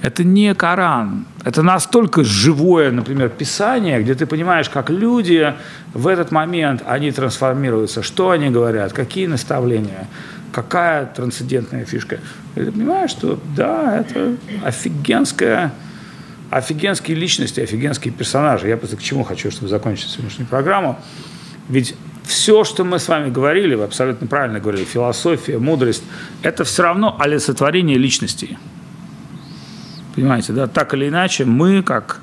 Это 0.00 0.22
не 0.22 0.54
Коран. 0.54 1.26
Это 1.44 1.62
настолько 1.62 2.22
живое, 2.22 2.92
например, 2.92 3.30
писание, 3.30 4.00
где 4.00 4.14
ты 4.14 4.26
понимаешь, 4.26 4.68
как 4.68 4.90
люди 4.90 5.54
в 5.92 6.06
этот 6.06 6.30
момент, 6.30 6.82
они 6.86 7.10
трансформируются, 7.10 8.02
что 8.02 8.30
они 8.30 8.50
говорят, 8.50 8.92
какие 8.92 9.26
наставления, 9.26 10.06
какая 10.52 11.06
трансцендентная 11.06 11.84
фишка. 11.84 12.20
И 12.54 12.60
ты 12.60 12.70
понимаешь, 12.70 13.10
что 13.10 13.40
да, 13.56 13.98
это 13.98 14.36
офигенская, 14.64 15.72
офигенские 16.50 17.16
личности, 17.16 17.60
офигенские 17.60 18.14
персонажи. 18.14 18.68
Я 18.68 18.76
просто 18.76 18.96
к 18.96 19.02
чему 19.02 19.24
хочу, 19.24 19.50
чтобы 19.50 19.68
закончить 19.68 20.10
сегодняшнюю 20.10 20.48
программу. 20.48 20.98
Ведь 21.68 21.96
все, 22.28 22.62
что 22.62 22.84
мы 22.84 22.98
с 22.98 23.08
вами 23.08 23.30
говорили, 23.30 23.74
вы 23.74 23.84
абсолютно 23.84 24.26
правильно 24.26 24.60
говорили, 24.60 24.84
философия, 24.84 25.58
мудрость, 25.58 26.04
это 26.42 26.62
все 26.62 26.82
равно 26.82 27.16
олицетворение 27.18 27.96
личностей. 27.96 28.58
Понимаете, 30.14 30.52
да? 30.52 30.66
Так 30.66 30.92
или 30.92 31.08
иначе, 31.08 31.46
мы, 31.46 31.82
как 31.82 32.20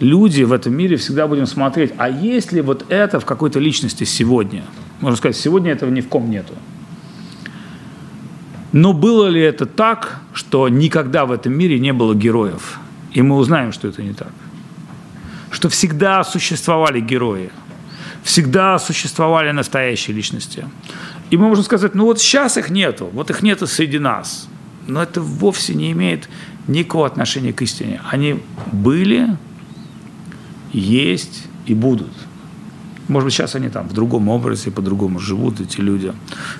люди 0.00 0.42
в 0.42 0.52
этом 0.52 0.74
мире, 0.74 0.96
всегда 0.96 1.26
будем 1.26 1.46
смотреть, 1.46 1.92
а 1.98 2.08
есть 2.08 2.52
ли 2.52 2.62
вот 2.62 2.86
это 2.88 3.20
в 3.20 3.26
какой-то 3.26 3.58
личности 3.58 4.04
сегодня? 4.04 4.64
Можно 5.00 5.18
сказать, 5.18 5.36
сегодня 5.36 5.72
этого 5.72 5.90
ни 5.90 6.00
в 6.00 6.08
ком 6.08 6.30
нету. 6.30 6.54
Но 8.72 8.94
было 8.94 9.26
ли 9.26 9.40
это 9.42 9.66
так, 9.66 10.20
что 10.32 10.66
никогда 10.70 11.26
в 11.26 11.32
этом 11.32 11.52
мире 11.52 11.78
не 11.78 11.92
было 11.92 12.14
героев? 12.14 12.78
И 13.12 13.20
мы 13.20 13.36
узнаем, 13.36 13.72
что 13.72 13.88
это 13.88 14.02
не 14.02 14.14
так. 14.14 14.32
Что 15.50 15.68
всегда 15.68 16.24
существовали 16.24 17.00
герои– 17.00 17.50
всегда 18.22 18.78
существовали 18.78 19.50
настоящие 19.52 20.16
личности. 20.16 20.66
И 21.30 21.36
мы 21.36 21.48
можем 21.48 21.64
сказать, 21.64 21.94
ну 21.94 22.04
вот 22.04 22.20
сейчас 22.20 22.56
их 22.56 22.70
нету, 22.70 23.08
вот 23.12 23.30
их 23.30 23.42
нету 23.42 23.66
среди 23.66 23.98
нас. 23.98 24.48
Но 24.86 25.02
это 25.02 25.20
вовсе 25.20 25.74
не 25.74 25.92
имеет 25.92 26.28
никакого 26.68 27.06
отношения 27.06 27.52
к 27.52 27.62
истине. 27.62 28.00
Они 28.10 28.40
были, 28.72 29.36
есть 30.72 31.44
и 31.66 31.74
будут. 31.74 32.12
Может 33.08 33.26
быть, 33.26 33.34
сейчас 33.34 33.54
они 33.54 33.68
там 33.68 33.88
в 33.88 33.92
другом 33.92 34.28
образе, 34.28 34.70
по-другому 34.70 35.18
живут, 35.18 35.60
эти 35.60 35.80
люди. 35.80 36.12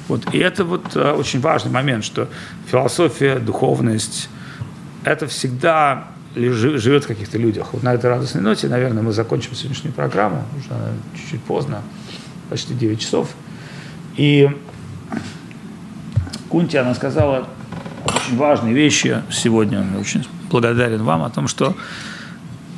Вот. 0.08 0.34
И 0.34 0.38
это 0.38 0.64
вот 0.64 0.96
э, 0.96 1.12
очень 1.12 1.40
важный 1.40 1.70
момент, 1.70 2.04
что 2.04 2.28
философия, 2.66 3.38
духовность– 3.38 4.28
это 5.04 5.26
всегда 5.26 6.08
живет 6.34 7.04
в 7.04 7.06
каких-то 7.06 7.38
людях. 7.38 7.68
Вот 7.72 7.82
на 7.82 7.94
этой 7.94 8.08
радостной 8.10 8.42
ноте, 8.42 8.68
наверное, 8.68 9.02
мы 9.02 9.12
закончим 9.12 9.54
сегодняшнюю 9.54 9.94
программу, 9.94 10.44
уже 10.56 10.70
чуть-чуть 11.16 11.42
поздно, 11.42 11.82
почти 12.48 12.74
9 12.74 13.00
часов. 13.00 13.30
И 14.16 14.50
Кунти, 16.48 16.76
она 16.76 16.94
сказала 16.94 17.48
очень 18.04 18.36
важные 18.36 18.74
вещи 18.74 19.22
сегодня, 19.30 19.86
я 19.92 19.98
очень 19.98 20.26
благодарен 20.50 21.02
вам 21.02 21.22
о 21.22 21.30
том, 21.30 21.48
что 21.48 21.76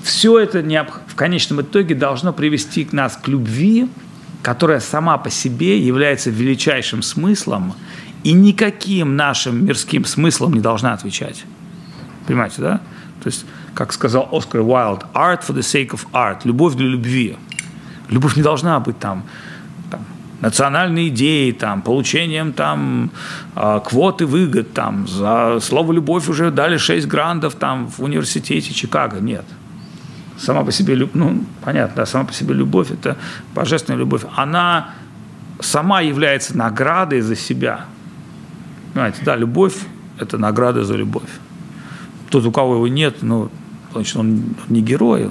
все 0.03 0.39
это 0.39 0.63
в 1.09 1.15
конечном 1.15 1.63
итоге 1.63 1.95
должно 1.95 2.33
привести 2.33 2.85
к 2.85 2.93
нас 2.93 3.17
к 3.17 3.27
любви, 3.27 3.89
которая 4.43 4.81
сама 4.81 5.17
по 5.17 5.31
себе 5.31 5.79
является 5.79 6.31
величайшим 6.31 7.03
смыслом 7.03 7.75
и 8.23 8.33
никаким 8.33 9.17
нашим 9.17 9.65
мирским 9.65 10.05
смыслом 10.05 10.53
не 10.53 10.61
должна 10.61 10.93
отвечать. 10.93 11.45
Понимаете, 12.27 12.63
да? 12.63 12.81
То 13.25 13.29
есть, 13.31 13.47
как 13.73 13.95
сказал 13.95 14.29
Оскар 14.33 14.61
Уайлд, 14.61 15.07
art 15.15 15.41
for 15.49 15.55
the 15.55 15.63
sake 15.63 15.93
of 15.93 16.01
art, 16.13 16.41
любовь 16.45 16.75
для 16.75 16.87
любви. 16.87 17.39
Любовь 18.11 18.37
не 18.37 18.43
должна 18.43 18.79
быть 18.81 18.99
там, 18.99 19.23
там 19.91 20.05
национальной 20.43 21.09
идеей, 21.09 21.53
там, 21.53 21.81
получением 21.81 22.53
там, 22.53 23.11
а, 23.55 23.81
квоты 23.81 24.27
выгод. 24.27 24.75
Там, 24.75 25.09
за 25.09 25.59
слово 25.61 25.93
«любовь» 25.93 26.29
уже 26.29 26.51
дали 26.51 26.77
6 26.77 27.07
грандов 27.07 27.55
там, 27.55 27.89
в 27.89 28.01
университете 28.01 28.75
Чикаго. 28.75 29.21
Нет. 29.21 29.47
Сама 30.37 30.63
по 30.63 30.71
себе, 30.71 31.09
ну, 31.15 31.47
понятно, 31.65 31.97
да, 31.97 32.07
сама 32.07 32.27
по 32.27 32.35
себе 32.35 32.53
любовь– 32.53 32.91
это 32.91 33.17
божественная 33.55 33.99
любовь. 34.01 34.27
Она 34.37 34.91
сама 35.61 36.03
является 36.03 36.59
наградой 36.59 37.23
за 37.23 37.37
себя. 37.37 37.87
Понимаете, 38.93 39.23
да, 39.25 39.35
любовь– 39.35 39.77
это 40.19 40.37
награда 40.37 40.85
за 40.85 40.97
любовь 40.97 41.31
тот, 42.35 42.47
у 42.47 42.51
кого 42.51 42.75
его 42.75 42.89
нет, 42.89 43.19
ну, 43.23 43.49
значит, 43.93 44.17
он 44.17 44.43
не 44.69 44.81
герой. 44.81 45.31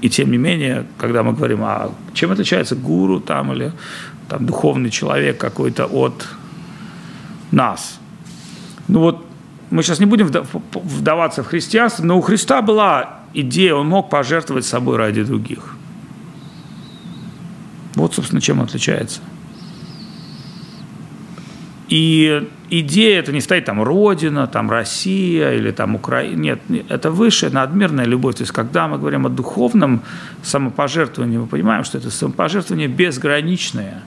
И 0.00 0.08
тем 0.08 0.30
не 0.30 0.38
менее, 0.38 0.86
когда 0.96 1.24
мы 1.24 1.32
говорим, 1.32 1.64
а 1.64 1.90
чем 2.14 2.30
отличается 2.30 2.76
гуру 2.76 3.18
там 3.18 3.52
или 3.52 3.72
там, 4.28 4.46
духовный 4.46 4.90
человек 4.90 5.38
какой-то 5.38 5.86
от 5.86 6.28
нас? 7.50 7.98
Ну 8.86 9.00
вот 9.00 9.26
мы 9.70 9.82
сейчас 9.82 9.98
не 9.98 10.06
будем 10.06 10.30
вдаваться 10.72 11.42
в 11.42 11.48
христианство, 11.48 12.04
но 12.04 12.16
у 12.16 12.20
Христа 12.20 12.62
была 12.62 13.22
идея, 13.34 13.74
он 13.74 13.88
мог 13.88 14.08
пожертвовать 14.08 14.66
собой 14.66 14.98
ради 14.98 15.24
других. 15.24 15.74
Вот, 17.96 18.14
собственно, 18.14 18.40
чем 18.40 18.60
он 18.60 18.66
отличается. 18.66 19.20
И 21.88 22.48
идея 22.68 23.20
это 23.20 23.32
не 23.32 23.40
стоит 23.40 23.64
там 23.64 23.82
Родина, 23.82 24.46
там 24.48 24.70
Россия 24.70 25.52
или 25.52 25.70
там 25.70 25.94
Украина. 25.94 26.36
Нет, 26.40 26.60
это 26.88 27.10
высшая 27.10 27.50
надмирная 27.50 28.06
любовь. 28.06 28.36
То 28.36 28.42
есть, 28.42 28.52
когда 28.52 28.88
мы 28.88 28.98
говорим 28.98 29.26
о 29.26 29.28
духовном 29.28 30.02
самопожертвовании, 30.42 31.38
мы 31.38 31.46
понимаем, 31.46 31.84
что 31.84 31.98
это 31.98 32.10
самопожертвование 32.10 32.88
безграничное. 32.88 34.02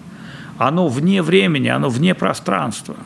Оно 0.58 0.90
вне 0.90 1.22
времени, 1.22 1.70
оно 1.70 1.90
вне 1.90 2.14
пространства. 2.14 2.98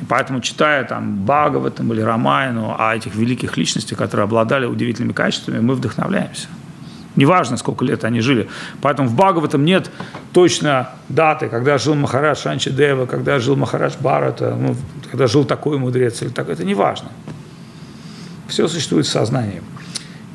И 0.00 0.04
поэтому, 0.08 0.40
читая 0.40 0.84
там 0.84 1.24
Бхагаватам 1.26 1.92
или 1.92 2.00
Рамайну 2.00 2.74
о 2.78 2.96
этих 2.96 3.14
великих 3.14 3.58
личностях, 3.58 3.98
которые 3.98 4.24
обладали 4.24 4.64
удивительными 4.64 5.12
качествами, 5.12 5.60
мы 5.60 5.74
вдохновляемся. 5.74 6.48
Неважно, 7.18 7.56
сколько 7.56 7.84
лет 7.84 8.04
они 8.04 8.20
жили. 8.20 8.48
Поэтому 8.80 9.08
в 9.08 9.16
Бхагаватам 9.16 9.64
нет 9.64 9.90
точно 10.32 10.90
даты, 11.08 11.48
когда 11.48 11.76
жил 11.76 11.96
Махарадж 11.96 12.38
Шанчи 12.38 12.70
когда 13.10 13.40
жил 13.40 13.56
Махарадж 13.56 13.94
Барата, 13.98 14.54
ну, 14.54 14.76
когда 15.10 15.26
жил 15.26 15.44
такой 15.44 15.78
мудрец 15.78 16.22
или 16.22 16.28
так. 16.28 16.48
Это 16.48 16.64
не 16.64 16.74
важно. 16.74 17.08
Все 18.46 18.68
существует 18.68 19.06
в 19.06 19.08
сознании. 19.08 19.62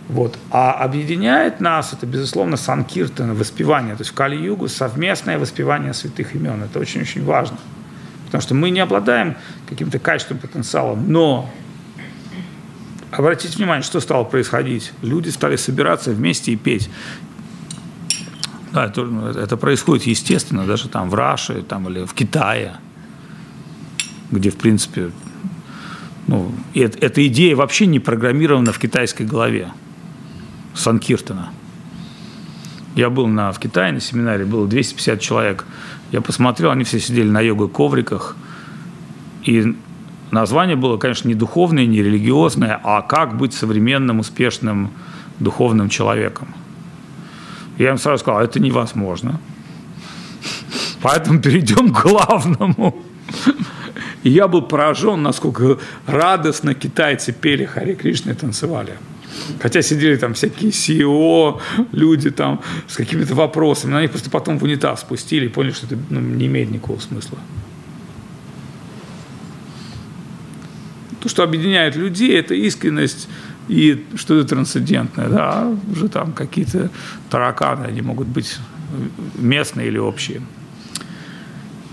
Вот. 0.09 0.37
А 0.51 0.73
объединяет 0.73 1.61
нас 1.61 1.93
это, 1.93 2.05
безусловно, 2.05 2.57
санкиртан, 2.57 3.33
воспевание. 3.33 3.95
То 3.95 4.01
есть 4.01 4.11
в 4.11 4.13
Кали-югу 4.13 4.67
совместное 4.67 5.39
воспевание 5.39 5.93
святых 5.93 6.35
имен. 6.35 6.63
Это 6.63 6.79
очень-очень 6.79 7.23
важно. 7.23 7.59
Потому 8.25 8.41
что 8.41 8.55
мы 8.55 8.71
не 8.71 8.81
обладаем 8.81 9.37
каким-то 9.69 9.99
качеством, 9.99 10.37
потенциалом, 10.37 11.09
но 11.09 11.49
обратите 13.17 13.57
внимание, 13.57 13.83
что 13.83 13.99
стало 13.99 14.23
происходить. 14.23 14.91
Люди 15.01 15.29
стали 15.29 15.55
собираться 15.55 16.11
вместе 16.11 16.51
и 16.51 16.55
петь. 16.55 16.89
Да, 18.71 18.85
это, 18.85 19.03
это 19.35 19.55
происходит 19.55 20.07
естественно, 20.07 20.65
даже 20.65 20.89
там 20.89 21.09
в 21.09 21.13
Раше 21.13 21.61
там, 21.61 21.87
или 21.89 22.05
в 22.05 22.13
Китае, 22.13 22.77
где, 24.31 24.49
в 24.49 24.57
принципе, 24.57 25.11
ну, 26.27 26.51
это, 26.73 26.97
эта 27.05 27.27
идея 27.27 27.55
вообще 27.55 27.85
не 27.85 27.99
программирована 27.99 28.71
в 28.71 28.79
китайской 28.79 29.23
голове 29.23 29.71
Санкиртона. 30.73 31.51
Я 32.95 33.09
был 33.09 33.27
на, 33.27 33.51
в 33.51 33.59
Китае 33.59 33.91
на 33.91 33.99
семинаре, 33.99 34.45
было 34.45 34.67
250 34.67 35.19
человек. 35.19 35.65
Я 36.11 36.21
посмотрел, 36.21 36.71
они 36.71 36.83
все 36.83 36.99
сидели 36.99 37.29
на 37.29 37.41
йога-ковриках. 37.41 38.35
И 39.43 39.75
название 40.33 40.75
было, 40.75 40.97
конечно, 40.97 41.27
не 41.27 41.35
духовное, 41.35 41.85
не 41.85 42.03
религиозное, 42.03 42.79
а 42.83 43.01
как 43.01 43.37
быть 43.37 43.53
современным, 43.53 44.19
успешным 44.19 44.91
духовным 45.39 45.89
человеком. 45.89 46.47
Я 47.77 47.89
им 47.89 47.97
сразу 47.97 48.21
сказал, 48.21 48.41
это 48.41 48.59
невозможно. 48.59 49.39
Поэтому 51.01 51.39
перейдем 51.41 51.93
к 51.93 52.03
главному. 52.03 52.95
И 54.23 54.29
я 54.29 54.47
был 54.47 54.61
поражен, 54.61 55.21
насколько 55.21 55.77
радостно 56.07 56.73
китайцы 56.73 57.33
пели 57.33 57.65
Хари 57.65 57.93
Кришны 57.93 58.31
и 58.31 58.33
танцевали. 58.33 58.93
Хотя 59.61 59.81
сидели 59.81 60.15
там 60.15 60.33
всякие 60.33 60.71
CEO, 60.71 61.59
люди 61.91 62.29
там 62.31 62.61
с 62.87 62.95
какими-то 62.95 63.35
вопросами, 63.35 63.91
но 63.91 63.97
они 63.97 64.07
просто 64.07 64.29
потом 64.29 64.59
в 64.59 64.63
унитаз 64.63 65.01
спустили 65.01 65.45
и 65.45 65.49
поняли, 65.49 65.73
что 65.73 65.87
это 65.87 65.97
ну, 66.09 66.19
не 66.19 66.45
имеет 66.45 66.71
никакого 66.71 66.99
смысла. 66.99 67.37
То, 71.23 71.29
что 71.29 71.43
объединяет 71.43 71.95
людей, 71.95 72.37
это 72.37 72.53
искренность 72.53 73.29
и 73.69 74.05
что-то 74.15 74.45
трансцендентное. 74.45 75.29
Да? 75.29 75.73
Уже 75.89 76.09
там 76.09 76.33
какие-то 76.33 76.89
тараканы, 77.29 77.85
они 77.85 78.01
могут 78.01 78.27
быть 78.27 78.57
местные 79.35 79.87
или 79.87 79.97
общие. 79.97 80.41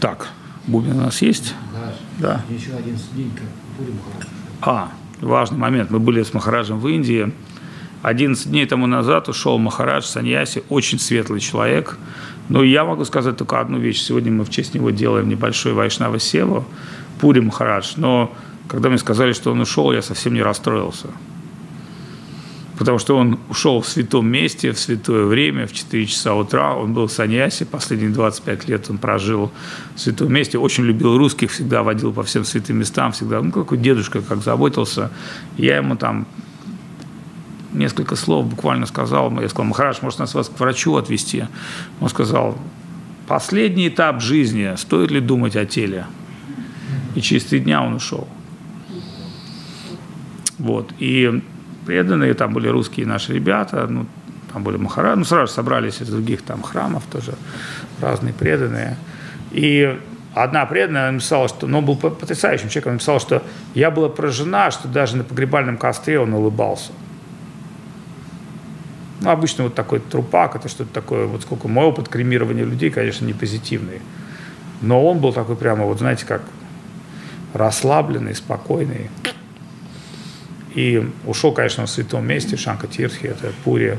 Так, 0.00 0.26
бубен 0.66 0.98
у 0.98 1.02
нас 1.02 1.22
есть? 1.22 1.54
Да. 1.72 1.94
Да. 2.18 2.44
Еще 2.52 2.72
один 2.72 2.96
день, 3.14 3.30
как 3.36 3.46
будем 3.78 4.00
А, 4.62 4.90
важный 5.20 5.58
момент. 5.58 5.90
Мы 5.90 6.00
были 6.00 6.24
с 6.24 6.34
Махараджем 6.34 6.80
в 6.80 6.88
Индии. 6.88 7.32
11 8.02 8.50
дней 8.50 8.66
тому 8.66 8.88
назад 8.88 9.28
ушел 9.28 9.58
Махарадж 9.58 10.06
Саньяси, 10.06 10.64
очень 10.70 10.98
светлый 10.98 11.38
человек. 11.38 11.98
Но 12.48 12.64
я 12.64 12.84
могу 12.84 13.04
сказать 13.04 13.36
только 13.36 13.60
одну 13.60 13.78
вещь. 13.78 14.00
Сегодня 14.00 14.32
мы 14.32 14.42
в 14.42 14.50
честь 14.50 14.74
него 14.74 14.90
делаем 14.90 15.28
небольшой 15.28 15.72
Вайшнава 15.72 16.18
Севу, 16.18 16.64
Пури 17.20 17.38
Махарадж. 17.38 17.92
Но 17.96 18.34
когда 18.70 18.88
мне 18.88 18.98
сказали, 18.98 19.32
что 19.32 19.50
он 19.50 19.60
ушел, 19.60 19.92
я 19.92 20.00
совсем 20.00 20.32
не 20.32 20.42
расстроился. 20.42 21.08
Потому 22.78 22.98
что 22.98 23.16
он 23.16 23.40
ушел 23.48 23.80
в 23.80 23.88
святом 23.88 24.28
месте, 24.28 24.70
в 24.70 24.78
святое 24.78 25.24
время, 25.24 25.66
в 25.66 25.72
4 25.72 26.06
часа 26.06 26.34
утра. 26.34 26.76
Он 26.76 26.94
был 26.94 27.08
в 27.08 27.12
Саньясе, 27.12 27.66
последние 27.66 28.10
25 28.10 28.68
лет 28.68 28.88
он 28.88 28.98
прожил 28.98 29.50
в 29.96 30.00
святом 30.00 30.32
месте. 30.32 30.56
Очень 30.56 30.84
любил 30.84 31.18
русских, 31.18 31.50
всегда 31.50 31.82
водил 31.82 32.12
по 32.12 32.22
всем 32.22 32.44
святым 32.44 32.78
местам, 32.78 33.10
всегда, 33.10 33.42
ну, 33.42 33.50
какой 33.50 33.76
дедушка, 33.76 34.22
как 34.22 34.40
заботился. 34.40 35.10
Я 35.58 35.76
ему 35.76 35.96
там 35.96 36.26
несколько 37.72 38.14
слов 38.14 38.46
буквально 38.46 38.86
сказал. 38.86 39.32
Я 39.40 39.48
сказал, 39.48 39.66
Махарадж, 39.66 39.98
может, 40.00 40.20
нас 40.20 40.32
вас 40.32 40.48
к 40.48 40.60
врачу 40.60 40.94
отвезти? 40.94 41.44
Он 42.00 42.08
сказал, 42.08 42.56
последний 43.26 43.88
этап 43.88 44.20
жизни, 44.20 44.72
стоит 44.76 45.10
ли 45.10 45.20
думать 45.20 45.56
о 45.56 45.66
теле? 45.66 46.06
И 47.16 47.20
через 47.20 47.44
три 47.44 47.58
дня 47.58 47.82
он 47.82 47.94
ушел. 47.94 48.28
Вот. 50.60 50.92
И 50.98 51.42
преданные, 51.86 52.34
там 52.34 52.52
были 52.52 52.68
русские 52.68 53.06
наши 53.06 53.32
ребята, 53.32 53.86
ну, 53.88 54.06
там 54.52 54.62
были 54.62 54.76
махараджи, 54.76 55.18
ну, 55.18 55.24
сразу 55.24 55.52
собрались 55.52 56.00
из 56.00 56.08
других 56.08 56.42
там 56.42 56.62
храмов 56.62 57.04
тоже, 57.10 57.34
разные 58.00 58.34
преданные. 58.34 58.96
И 59.52 59.98
одна 60.34 60.66
преданная 60.66 61.10
написала, 61.12 61.48
что, 61.48 61.66
ну, 61.66 61.80
был 61.80 61.96
потрясающим 61.96 62.68
человеком, 62.68 62.92
написала, 62.94 63.20
что 63.20 63.42
я 63.74 63.90
была 63.90 64.08
поражена, 64.08 64.70
что 64.70 64.86
даже 64.86 65.16
на 65.16 65.24
погребальном 65.24 65.78
костре 65.78 66.20
он 66.20 66.34
улыбался. 66.34 66.92
Ну, 69.22 69.30
обычно 69.30 69.64
вот 69.64 69.74
такой 69.74 70.00
трупак, 70.00 70.56
это 70.56 70.68
что-то 70.68 70.92
такое, 70.92 71.26
вот 71.26 71.42
сколько 71.42 71.68
мой 71.68 71.86
опыт 71.86 72.08
кремирования 72.08 72.64
людей, 72.64 72.90
конечно, 72.90 73.24
не 73.24 73.34
позитивный. 73.34 74.00
Но 74.82 75.06
он 75.06 75.18
был 75.18 75.32
такой 75.32 75.56
прямо, 75.56 75.84
вот 75.84 75.98
знаете, 75.98 76.26
как 76.26 76.42
расслабленный, 77.54 78.34
спокойный. 78.34 79.10
И 80.74 81.08
ушел, 81.26 81.52
конечно, 81.52 81.86
в 81.86 81.90
святом 81.90 82.26
месте, 82.26 82.56
Шанка 82.56 82.86
Тирхи, 82.86 83.26
это 83.26 83.52
Пури, 83.64 83.98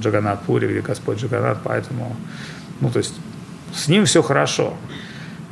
Джаганат 0.00 0.42
Пури, 0.42 0.66
где 0.66 0.80
Господь 0.80 1.20
Джаганат, 1.20 1.58
поэтому, 1.62 2.16
ну, 2.80 2.90
то 2.90 2.98
есть 2.98 3.14
с 3.74 3.88
ним 3.88 4.06
все 4.06 4.22
хорошо. 4.22 4.74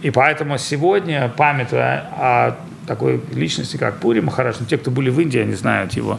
И 0.03 0.11
поэтому 0.11 0.57
сегодня, 0.59 1.29
памятуя 1.37 2.09
о 2.17 2.57
такой 2.87 3.21
личности, 3.33 3.77
как 3.77 3.99
Пури 3.99 4.21
Махарадж, 4.21 4.57
ну, 4.61 4.67
те, 4.67 4.79
кто 4.79 4.91
были 4.91 5.11
в 5.11 5.21
Индии, 5.21 5.39
они 5.39 5.55
знают 5.55 5.93
его, 5.93 6.19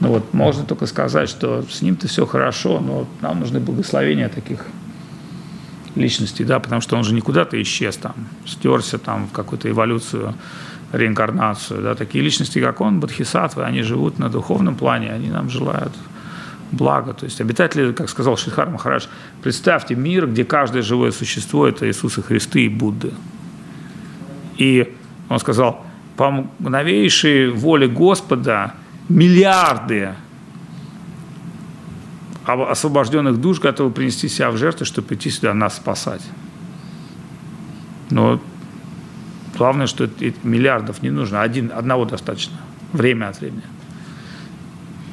ну 0.00 0.08
вот 0.08 0.32
можно 0.32 0.64
только 0.64 0.86
сказать, 0.86 1.28
что 1.28 1.62
с 1.70 1.82
ним-то 1.82 2.08
все 2.08 2.26
хорошо, 2.26 2.80
но 2.80 3.06
нам 3.20 3.40
нужны 3.40 3.60
благословения 3.60 4.28
таких 4.28 4.64
личностей, 5.94 6.44
да, 6.44 6.58
потому 6.58 6.80
что 6.80 6.96
он 6.96 7.04
же 7.04 7.14
никуда-то 7.14 7.60
исчез 7.62 7.96
там, 7.96 8.14
стерся 8.46 8.98
там 8.98 9.28
в 9.28 9.32
какую-то 9.32 9.68
эволюцию 9.68 10.34
реинкарнацию. 10.92 11.82
Да, 11.82 11.94
такие 11.94 12.24
личности, 12.24 12.60
как 12.60 12.80
он, 12.80 13.00
бодхисаттвы, 13.00 13.64
они 13.64 13.82
живут 13.82 14.18
на 14.18 14.28
духовном 14.28 14.76
плане, 14.76 15.10
они 15.10 15.28
нам 15.28 15.50
желают 15.50 15.92
блага. 16.72 17.12
То 17.12 17.24
есть 17.24 17.40
обитатели, 17.40 17.92
как 17.92 18.08
сказал 18.08 18.36
Шихар 18.36 18.70
Махарадж, 18.70 19.06
представьте 19.42 19.94
мир, 19.94 20.26
где 20.26 20.44
каждое 20.44 20.82
живое 20.82 21.10
существо– 21.10 21.66
это 21.68 21.86
Иисусы 21.86 22.22
Христы 22.22 22.64
и 22.64 22.68
Будды. 22.68 23.12
И 24.56 24.94
он 25.28 25.38
сказал, 25.38 25.84
по 26.16 26.46
новейшей 26.58 27.50
воле 27.50 27.88
Господа 27.88 28.74
миллиарды 29.08 30.14
освобожденных 32.44 33.36
душ 33.40 33.60
готовы 33.60 33.90
принести 33.90 34.28
себя 34.28 34.50
в 34.50 34.56
жертву, 34.56 34.86
чтобы 34.86 35.08
прийти 35.08 35.30
сюда 35.30 35.52
нас 35.54 35.76
спасать. 35.76 36.22
Но 38.10 38.40
Главное, 39.58 39.86
что 39.88 40.08
миллиардов 40.44 41.02
не 41.02 41.10
нужно, 41.10 41.42
один, 41.42 41.72
одного 41.74 42.04
достаточно, 42.04 42.56
время 42.92 43.28
от 43.28 43.40
времени. 43.40 43.64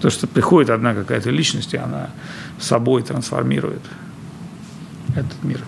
То, 0.01 0.11
что 0.11 0.27
приходит 0.27 0.69
одна 0.69 0.93
какая-то 0.93 1.31
личность, 1.31 1.73
и 1.73 1.77
она 1.77 2.11
собой 2.59 3.01
трансформирует 3.01 3.81
этот 5.15 5.43
мир. 5.43 5.61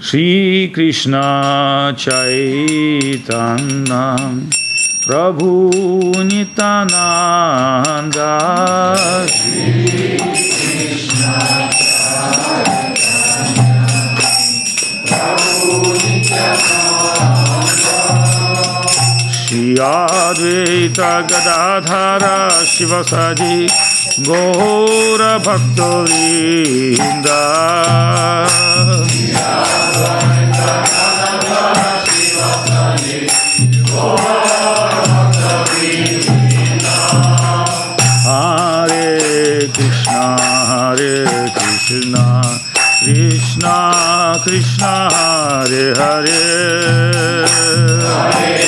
Шри 0.00 0.70
Кришна 0.74 1.94
Чайтанна 1.96 2.58
ಶ್ರೀ 19.78 20.88
ಗದಾಧಾರ 20.88 22.24
ಶಿವ 22.64 23.02
ಸಜಿ 23.02 23.66
ಗೋರ 24.24 25.38
ಭಕ್ತವೀಂದ 25.38 27.26
Krishna 44.40 45.10
Hare 45.12 45.94
Hare, 45.94 47.46
Hare. 47.46 48.67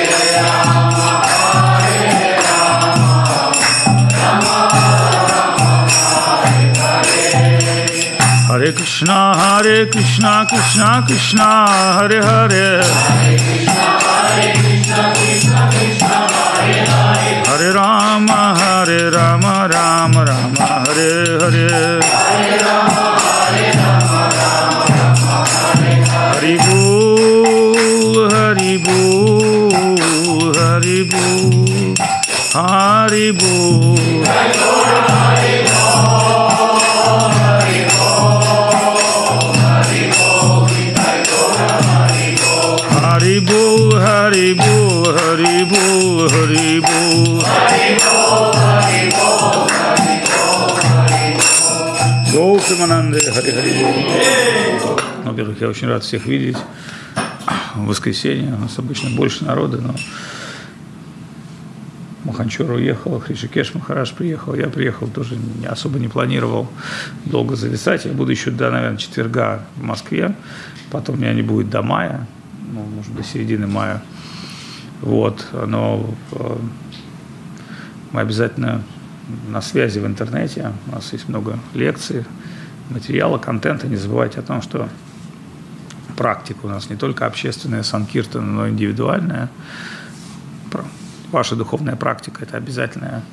कृष्णा, 8.71 9.33
हरे 9.37 9.85
कृष्णा 9.85 10.43
कृष्णा 10.43 11.05
कृष्णा, 11.07 11.47
हरे 11.97 12.17
हरे। 12.17 12.67
हरे 17.51 17.71
राम 17.71 18.31
हरे 18.31 19.09
राम 19.09 19.41
राम 19.45 20.13
राम, 20.17 20.53
हरे 20.63 21.11
हरे। 21.45 21.99
हरि 26.31 26.57
बो 26.61 27.01
हरि 28.25 28.77
बो 28.77 28.97
हरि 30.59 31.03
बो 31.03 31.25
हरि 32.55 33.31
बो 33.31 34.10
Гол 52.71 52.77
Самананды, 52.77 53.19
Хари 53.19 53.51
Хари. 53.51 54.05
Во-первых, 55.25 55.59
я 55.59 55.67
очень 55.67 55.87
рад 55.87 56.03
всех 56.03 56.25
видеть. 56.25 56.57
В 57.75 57.85
воскресенье 57.85 58.53
у 58.53 58.59
нас 58.59 58.79
обычно 58.79 59.09
больше 59.09 59.43
народа, 59.43 59.79
но 59.81 59.93
Маханчур 62.23 62.71
уехал, 62.71 63.19
Хришикеш 63.19 63.73
Махараш 63.73 64.13
приехал, 64.13 64.55
я 64.55 64.67
приехал, 64.67 65.07
тоже 65.07 65.37
особо 65.67 65.99
не 65.99 66.07
планировал 66.07 66.69
долго 67.25 67.55
зависать. 67.55 68.05
Я 68.05 68.13
буду 68.13 68.31
еще 68.31 68.51
до, 68.51 68.71
наверное, 68.71 68.97
четверга 68.97 69.65
в 69.75 69.83
Москве, 69.83 70.33
потом 70.91 71.19
меня 71.19 71.33
не 71.33 71.41
будет 71.41 71.69
до 71.69 71.81
мая, 71.81 72.25
ну, 72.71 72.83
может, 72.83 73.13
до 73.13 73.23
середины 73.23 73.67
мая. 73.67 74.01
Вот, 75.01 75.45
но 75.51 76.13
э, 76.31 76.57
мы 78.11 78.21
обязательно 78.21 78.81
на 79.49 79.61
связи 79.61 79.99
в 79.99 80.05
интернете, 80.05 80.71
у 80.87 80.95
нас 80.95 81.11
есть 81.11 81.27
много 81.27 81.59
лекций, 81.73 82.25
материала, 82.91 83.37
контента. 83.37 83.87
Не 83.87 83.95
забывайте 83.95 84.39
о 84.39 84.43
том, 84.43 84.61
что 84.61 84.87
практика 86.17 86.59
у 86.63 86.67
нас 86.67 86.89
не 86.89 86.95
только 86.95 87.25
общественная 87.25 87.83
санкиртана, 87.83 88.45
но 88.45 88.67
и 88.67 88.69
индивидуальная. 88.69 89.49
Ваша 91.31 91.55
духовная 91.55 91.95
практика– 91.95 92.39
это 92.43 92.57
обязательная, 92.57 93.23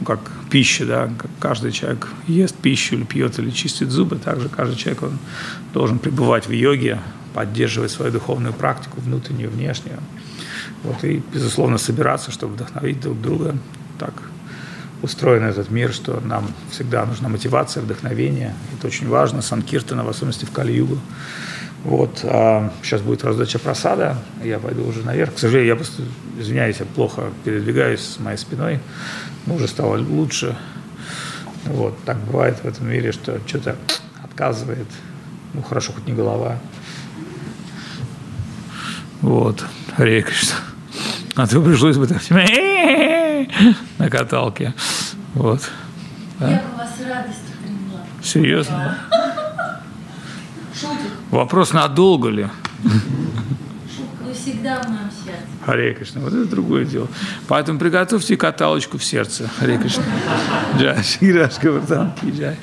ну, 0.00 0.06
как 0.06 0.18
пища, 0.50 0.84
да, 0.84 1.10
как 1.16 1.30
каждый 1.38 1.70
человек 1.70 2.08
ест 2.26 2.56
пищу 2.56 2.96
или 2.96 3.04
пьет, 3.04 3.38
или 3.38 3.50
чистит 3.50 3.90
зубы, 3.90 4.16
также 4.16 4.48
каждый 4.48 4.76
человек 4.76 5.02
он 5.04 5.18
должен 5.72 5.98
пребывать 5.98 6.48
в 6.48 6.50
йоге, 6.50 7.00
поддерживать 7.32 7.92
свою 7.92 8.10
духовную 8.10 8.52
практику, 8.52 9.00
внутреннюю, 9.00 9.50
внешнюю. 9.50 9.98
Вот, 10.82 11.04
и, 11.04 11.22
безусловно, 11.32 11.78
собираться, 11.78 12.32
чтобы 12.32 12.54
вдохновить 12.54 13.00
друг 13.00 13.20
друга. 13.20 13.56
Устроен 15.04 15.44
этот 15.44 15.70
мир, 15.70 15.92
что 15.92 16.18
нам 16.24 16.50
всегда 16.70 17.04
нужна 17.04 17.28
мотивация, 17.28 17.82
вдохновение. 17.82 18.54
Это 18.74 18.86
очень 18.86 19.06
важно. 19.06 19.42
Санкиртана, 19.42 20.02
в 20.02 20.08
особенности 20.08 20.46
в 20.46 20.50
Кали-Югу. 20.50 20.98
Вот. 21.84 22.20
А 22.22 22.72
сейчас 22.82 23.02
будет 23.02 23.22
раздача 23.22 23.58
просада. 23.58 24.16
Я 24.42 24.58
пойду 24.58 24.82
уже 24.86 25.02
наверх. 25.02 25.34
К 25.34 25.38
сожалению, 25.38 25.68
я 25.68 25.76
просто, 25.76 26.04
извиняюсь, 26.38 26.78
я 26.80 26.86
плохо 26.86 27.24
передвигаюсь 27.44 28.00
с 28.00 28.18
моей 28.18 28.38
спиной. 28.38 28.80
Но 29.44 29.56
уже 29.56 29.68
стало 29.68 29.98
лучше. 29.98 30.56
Вот. 31.66 32.02
Так 32.06 32.16
бывает 32.20 32.60
в 32.62 32.64
этом 32.64 32.88
мире, 32.88 33.12
что 33.12 33.38
что-то 33.46 33.76
отказывает. 34.22 34.88
Ну, 35.52 35.62
хорошо, 35.62 35.92
хоть 35.92 36.06
не 36.06 36.14
голова. 36.14 36.58
Вот. 39.20 39.62
Харе 39.98 40.22
Кришна. 40.22 40.56
А 41.36 41.46
то 41.46 41.60
пришлось 41.60 41.96
бы 41.96 42.06
так 42.06 42.22
на 43.98 44.10
каталке. 44.10 44.72
Вот. 45.34 45.60
Я 46.40 46.46
бы 46.46 46.78
вас 46.78 46.90
с 46.96 47.00
радостью 47.08 47.54
приняла. 47.62 48.02
Серьезно? 48.22 48.98
Шутит. 50.72 51.12
Вопрос, 51.30 51.72
надолго 51.72 52.28
ли? 52.28 52.46
Вы 52.84 54.32
всегда 54.32 54.80
в 54.82 54.88
моем 54.88 55.10
сердце. 55.24 55.42
Харе 55.66 55.94
Кришна. 55.94 56.20
Вот 56.20 56.32
это 56.32 56.44
другое 56.44 56.84
дело. 56.84 57.08
Поэтому 57.48 57.78
приготовьте 57.80 58.36
каталочку 58.36 58.98
в 58.98 59.04
сердце. 59.04 59.48
Харе 59.58 59.78
Кришна. 59.78 60.04
Джай. 60.78 61.02
Шираш 61.02 61.58
Гавардхан. 61.60 62.12
Джай. 62.24 62.56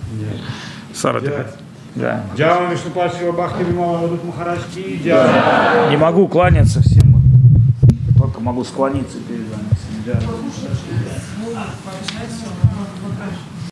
Сара, 0.93 1.19
ты 1.19 1.25
Я, 1.25 1.31
хотел? 1.31 1.53
Да. 1.95 2.23
Джава 2.37 2.71
Вишнупад 2.71 3.17
Шива 3.17 3.33
Бхакти 3.33 3.63
Вимала 3.63 3.97
Вадут 3.97 4.23
Махарадж 4.23 4.59
Ки 4.73 5.01
Джай. 5.03 5.89
Не 5.89 5.97
могу 5.97 6.27
кланяться 6.29 6.81
всем. 6.81 7.10
Могу 8.41 8.63
склониться 8.63 9.19
перед 9.19 9.47
вами. 9.49 9.69